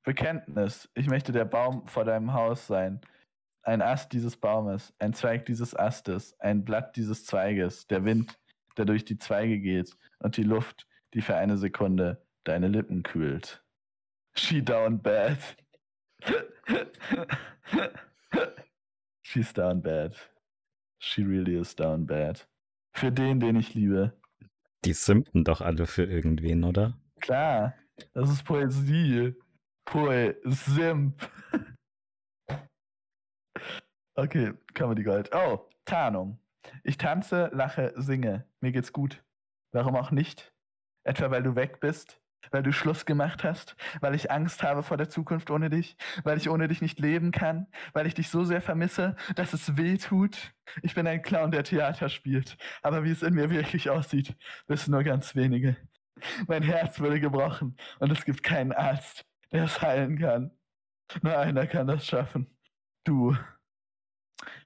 Bekenntnis. 0.04 0.90
Ich 0.94 1.08
möchte 1.08 1.32
der 1.32 1.46
Baum 1.46 1.88
vor 1.88 2.06
deinem 2.06 2.34
Haus 2.34 2.68
sein. 2.68 3.02
ein 3.64 3.82
Ast 3.82 4.14
dieses 4.14 4.38
Baumes, 4.38 4.94
ein 5.00 5.14
Zweig 5.14 5.48
dieses 5.48 5.76
Astes, 5.76 6.40
ein 6.40 6.64
Blatt 6.64 6.96
dieses 6.96 7.26
Zweiges, 7.26 7.88
der 7.88 8.06
Wind, 8.06 8.40
der 8.78 8.86
durch 8.86 9.06
die 9.06 9.18
Zweige 9.18 9.60
geht 9.60 9.98
und 10.20 10.38
die 10.38 10.44
Luft, 10.44 10.88
die 11.16 11.22
für 11.22 11.36
eine 11.36 11.58
Sekunde 11.58 12.24
deine 12.44 12.68
Lippen 12.68 13.02
kühlt. 13.02 13.64
She 14.36 14.62
down 14.62 15.02
bad. 15.02 15.40
She's 19.24 19.52
down 19.54 19.82
bad. 19.82 20.16
She 21.00 21.24
really 21.24 21.56
is 21.56 21.76
down 21.76 22.06
bad. 22.06 22.48
Für 22.94 23.12
den, 23.12 23.40
den 23.40 23.56
ich 23.56 23.74
liebe. 23.74 24.14
Die 24.86 24.94
simpen 24.94 25.44
doch 25.44 25.62
alle 25.62 25.88
für 25.88 26.04
irgendwen, 26.04 26.64
oder? 26.64 26.96
Klar, 27.20 27.74
das 28.14 28.30
ist 28.30 28.44
Poesie. 28.44 29.34
Poe, 29.86 30.36
Simp. 30.44 31.28
okay, 34.16 34.54
Comedy 34.76 35.04
Gold. 35.04 35.32
Oh, 35.34 35.68
Tarnung. 35.86 36.40
Ich 36.84 36.98
tanze, 36.98 37.50
lache, 37.54 37.94
singe. 37.96 38.48
Mir 38.62 38.72
geht's 38.72 38.94
gut. 38.94 39.24
Warum 39.72 39.96
auch 39.96 40.12
nicht? 40.12 40.54
Etwa 41.04 41.32
weil 41.32 41.44
du 41.44 41.56
weg 41.56 41.80
bist? 41.80 42.22
Weil 42.52 42.64
du 42.64 42.72
Schluss 42.72 43.06
gemacht 43.06 43.44
hast? 43.44 43.76
Weil 44.02 44.16
ich 44.16 44.32
Angst 44.32 44.64
habe 44.64 44.84
vor 44.84 44.98
der 44.98 45.10
Zukunft 45.10 45.52
ohne 45.52 45.70
dich? 45.70 45.98
Weil 46.24 46.38
ich 46.38 46.50
ohne 46.50 46.68
dich 46.68 46.82
nicht 46.82 47.00
leben 47.00 47.32
kann? 47.32 47.68
Weil 47.94 48.08
ich 48.08 48.14
dich 48.14 48.30
so 48.30 48.44
sehr 48.44 48.62
vermisse, 48.62 49.16
dass 49.36 49.54
es 49.54 49.78
weh 49.78 49.98
tut? 49.98 50.54
Ich 50.82 50.96
bin 50.96 51.08
ein 51.08 51.22
Clown, 51.22 51.52
der 51.52 51.64
Theater 51.64 52.10
spielt. 52.10 52.58
Aber 52.82 53.04
wie 53.04 53.12
es 53.12 53.24
in 53.24 53.34
mir 53.34 53.50
wirklich 53.50 53.90
aussieht, 53.90 54.36
wissen 54.68 54.92
nur 54.92 55.04
ganz 55.04 55.36
wenige. 55.36 55.78
Mein 56.48 56.64
Herz 56.64 57.00
wurde 57.00 57.20
gebrochen 57.20 57.78
und 58.00 58.12
es 58.12 58.24
gibt 58.26 58.44
keinen 58.44 58.72
Arzt, 58.72 59.26
der 59.52 59.66
es 59.66 59.82
heilen 59.82 60.18
kann. 60.18 60.52
Nur 61.22 61.38
einer 61.38 61.68
kann 61.68 61.88
das 61.88 62.06
schaffen. 62.06 62.48
Du. 63.04 63.36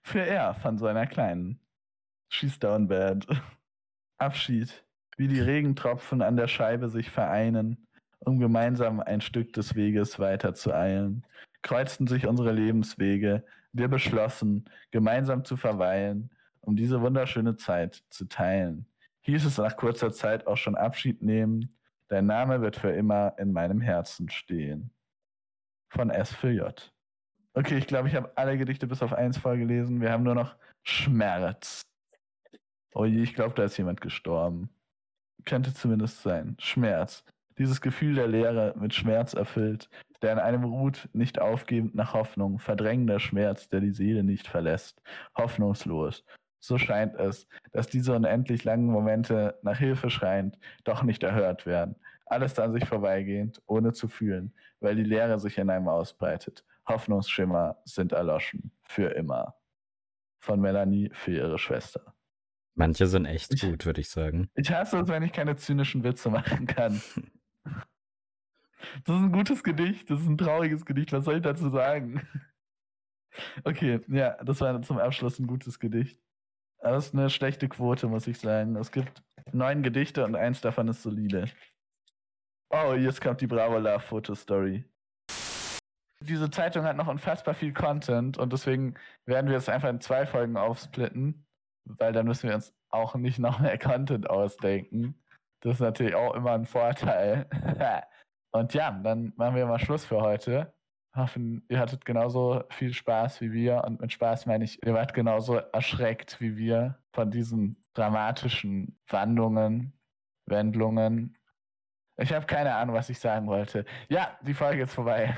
Für 0.04 0.22
er 0.22 0.54
von 0.54 0.78
so 0.78 0.86
einer 0.86 1.08
kleinen. 1.08 1.60
She's 2.30 2.60
down 2.60 2.88
bad. 2.88 3.26
Abschied 4.18 4.84
wie 5.20 5.28
die 5.28 5.42
Regentropfen 5.42 6.22
an 6.22 6.38
der 6.38 6.48
Scheibe 6.48 6.88
sich 6.88 7.12
vereinen, 7.12 7.86
um 8.20 8.40
gemeinsam 8.40 9.02
ein 9.02 9.20
Stück 9.20 9.52
des 9.52 9.76
Weges 9.76 10.18
weiter 10.18 10.54
zu 10.54 10.74
eilen, 10.74 11.26
kreuzten 11.62 12.08
sich 12.08 12.26
unsere 12.26 12.54
Lebenswege, 12.54 13.44
wir 13.74 13.90
beschlossen, 13.90 14.70
gemeinsam 14.92 15.44
zu 15.44 15.58
verweilen, 15.58 16.32
um 16.62 16.78
diese 16.78 17.02
wunderschöne 17.02 17.58
Zeit 17.58 18.02
zu 18.10 18.30
teilen. 18.30 18.86
Hieß 19.24 19.44
es 19.44 19.58
nach 19.58 19.76
kurzer 19.76 20.14
Zeit 20.14 20.48
auch 20.48 20.56
schon 20.56 20.76
Abschied 20.76 21.22
nehmen, 21.22 21.78
dein 22.08 22.26
Name 22.26 22.62
wird 22.62 22.78
für 22.78 22.92
immer 22.92 23.36
in 23.38 23.52
meinem 23.52 23.82
Herzen 23.82 24.30
stehen. 24.30 24.90
Von 25.90 26.12
S 26.12 26.34
für 26.34 26.52
J. 26.52 26.94
Okay, 27.56 27.78
ich 27.78 27.88
glaube, 27.88 28.08
ich 28.08 28.16
habe 28.16 28.32
alle 28.38 28.58
Gedichte 28.58 28.88
bis 28.88 29.04
auf 29.04 29.12
eins 29.12 29.38
vorgelesen. 29.38 30.00
Wir 30.00 30.14
haben 30.14 30.24
nur 30.24 30.36
noch 30.36 30.56
Schmerz. 30.84 31.82
Oh 32.94 33.04
je, 33.04 33.22
ich 33.22 33.36
glaube, 33.36 33.54
da 33.56 33.66
ist 33.66 33.76
jemand 33.78 34.00
gestorben. 34.00 34.70
Könnte 35.46 35.74
zumindest 35.74 36.22
sein. 36.22 36.56
Schmerz. 36.60 37.24
Dieses 37.58 37.82
Gefühl 37.82 38.16
der 38.16 38.28
Leere 38.28 38.74
mit 38.78 38.94
Schmerz 38.94 39.34
erfüllt, 39.34 39.90
der 40.22 40.34
in 40.34 40.40
einem 40.40 40.64
ruht, 40.64 41.10
nicht 41.14 41.40
aufgebend 41.40 41.96
nach 41.96 42.14
Hoffnung, 42.14 42.60
verdrängender 42.60 43.20
Schmerz, 43.20 43.70
der 43.70 43.82
die 43.82 43.92
Seele 43.92 44.24
nicht 44.24 44.48
verlässt. 44.48 45.02
Hoffnungslos. 45.38 46.24
So 46.60 46.78
scheint 46.78 47.16
es, 47.16 47.48
dass 47.72 47.88
diese 47.88 48.16
unendlich 48.16 48.64
langen 48.64 48.88
Momente 48.88 49.58
nach 49.62 49.78
Hilfe 49.78 50.10
schreiend 50.10 50.58
doch 50.84 51.04
nicht 51.04 51.24
erhört 51.24 51.66
werden. 51.66 51.96
Alles 52.26 52.60
an 52.60 52.74
sich 52.74 52.86
vorbeigehend, 52.86 53.62
ohne 53.66 53.94
zu 53.94 54.08
fühlen, 54.08 54.54
weil 54.82 54.96
die 54.96 55.04
Leere 55.04 55.40
sich 55.40 55.58
in 55.58 55.70
einem 55.70 55.88
ausbreitet. 55.88 56.64
Hoffnungsschimmer 56.88 57.78
sind 57.86 58.12
erloschen. 58.12 58.72
Für 58.84 59.12
immer. 59.12 59.56
Von 60.40 60.60
Melanie 60.60 61.10
für 61.14 61.32
ihre 61.32 61.58
Schwester. 61.58 62.14
Manche 62.80 63.08
sind 63.08 63.26
echt 63.26 63.54
ich, 63.54 63.60
gut, 63.60 63.86
würde 63.86 64.00
ich 64.00 64.10
sagen. 64.10 64.50
Ich 64.56 64.72
hasse 64.72 65.00
es, 65.00 65.10
wenn 65.10 65.22
ich 65.22 65.34
keine 65.34 65.58
zynischen 65.58 66.02
Witze 66.04 66.30
machen 66.30 66.66
kann. 66.66 67.02
Das 69.04 69.18
ist 69.18 69.24
ein 69.24 69.34
gutes 69.34 69.62
Gedicht, 69.62 70.10
das 70.10 70.22
ist 70.22 70.28
ein 70.28 70.38
trauriges 70.38 70.86
Gedicht, 70.86 71.12
was 71.12 71.26
soll 71.26 71.36
ich 71.36 71.42
dazu 71.42 71.70
sagen? 71.70 72.26
Okay, 73.66 74.00
ja, 74.08 74.42
das 74.42 74.62
war 74.62 74.82
zum 74.82 74.98
Abschluss 74.98 75.38
ein 75.38 75.48
gutes 75.48 75.80
Gedicht. 75.80 76.20
Aber 76.80 76.94
das 76.94 77.08
ist 77.08 77.14
eine 77.14 77.30
schlechte 77.30 77.68
Quote, 77.68 78.08
muss 78.08 78.26
ich 78.26 78.40
sagen. 78.40 78.78
Es 78.78 78.92
gibt 78.92 79.22
neun 79.52 79.84
Gedichte 79.84 80.24
und 80.24 80.36
eins 80.36 80.62
davon 80.62 80.88
ist 80.88 81.04
solide. 81.04 81.50
Oh, 82.70 82.94
jetzt 82.94 83.20
kommt 83.20 83.42
die 83.42 83.48
Bravo 83.48 83.78
Love 83.78 84.00
Photo 84.00 84.34
Story. 84.34 84.86
Diese 86.22 86.50
Zeitung 86.50 86.86
hat 86.86 86.96
noch 86.96 87.08
unfassbar 87.08 87.54
viel 87.54 87.74
Content 87.74 88.38
und 88.38 88.54
deswegen 88.54 88.96
werden 89.26 89.50
wir 89.50 89.58
es 89.58 89.68
einfach 89.68 89.90
in 89.90 90.00
zwei 90.00 90.26
Folgen 90.26 90.56
aufsplitten 90.56 91.46
weil 91.86 92.14
dann 92.14 92.26
müssen 92.26 92.50
wir 92.50 92.56
uns 92.56 92.74
auch 92.90 93.16
nicht 93.16 93.40
noch 93.40 93.60
mehr 93.60 93.78
Content 93.78 94.30
ausdenken. 94.30 95.16
Das 95.62 95.76
ist 95.76 95.80
natürlich 95.82 96.16
auch 96.16 96.36
immer 96.36 96.52
ein 96.52 96.66
Vorteil. 96.66 97.48
Und 98.52 98.74
ja, 98.74 98.92
dann 98.92 99.34
machen 99.36 99.56
wir 99.56 99.66
mal 99.66 99.80
Schluss 99.80 100.06
für 100.06 100.22
heute. 100.22 100.74
Hoffen, 101.16 101.66
ihr 101.70 101.80
hattet 101.80 102.06
genauso 102.06 102.64
viel 102.70 102.94
Spaß 102.94 103.42
wie 103.42 103.52
wir. 103.52 103.84
Und 103.84 104.02
mit 104.02 104.12
Spaß 104.12 104.46
meine 104.46 104.64
ich, 104.64 104.84
ihr 104.86 104.94
wart 104.94 105.14
genauso 105.14 105.56
erschreckt 105.56 106.40
wie 106.40 106.56
wir 106.58 107.00
von 107.14 107.32
diesen 107.32 107.84
dramatischen 107.94 109.00
Wandlungen, 109.08 109.94
Wendlungen. 110.46 111.38
Ich 112.18 112.34
habe 112.34 112.46
keine 112.46 112.76
Ahnung, 112.76 112.96
was 112.96 113.10
ich 113.10 113.20
sagen 113.20 113.48
wollte. 113.48 113.86
Ja, 114.10 114.38
die 114.42 114.54
Folge 114.54 114.84
ist 114.84 114.94
vorbei. 114.94 115.34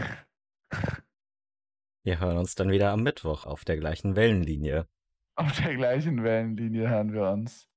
Wir 2.04 2.20
hören 2.20 2.38
uns 2.38 2.56
dann 2.56 2.72
wieder 2.72 2.90
am 2.90 3.04
Mittwoch 3.04 3.46
auf 3.46 3.64
der 3.64 3.78
gleichen 3.78 4.16
Wellenlinie. 4.16 4.88
Auf 5.36 5.62
der 5.62 5.76
gleichen 5.76 6.24
Wellenlinie 6.24 6.90
hören 6.90 7.14
wir 7.14 7.30
uns. 7.30 7.68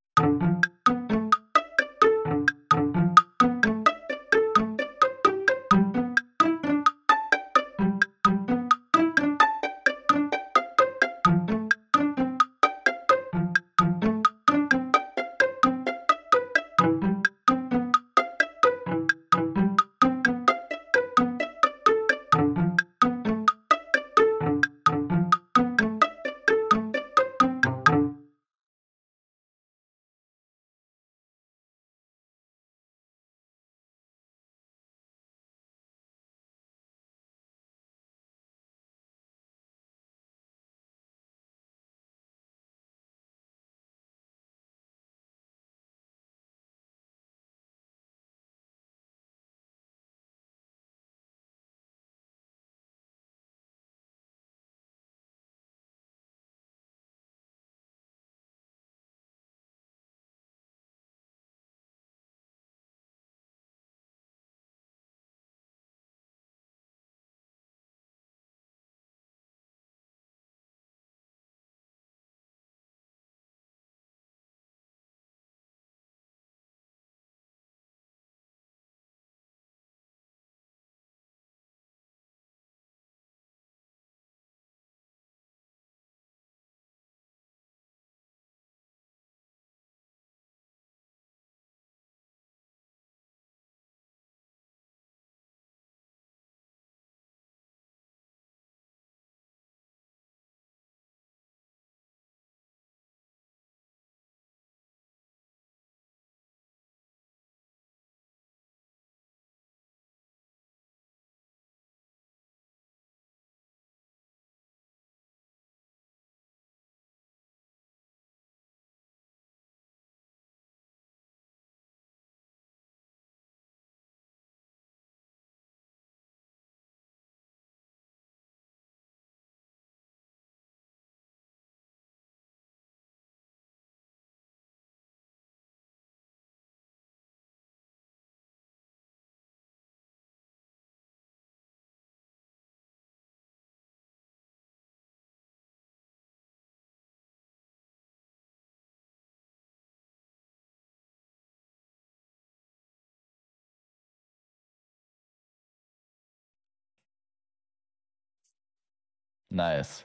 Nice. 159.55 160.05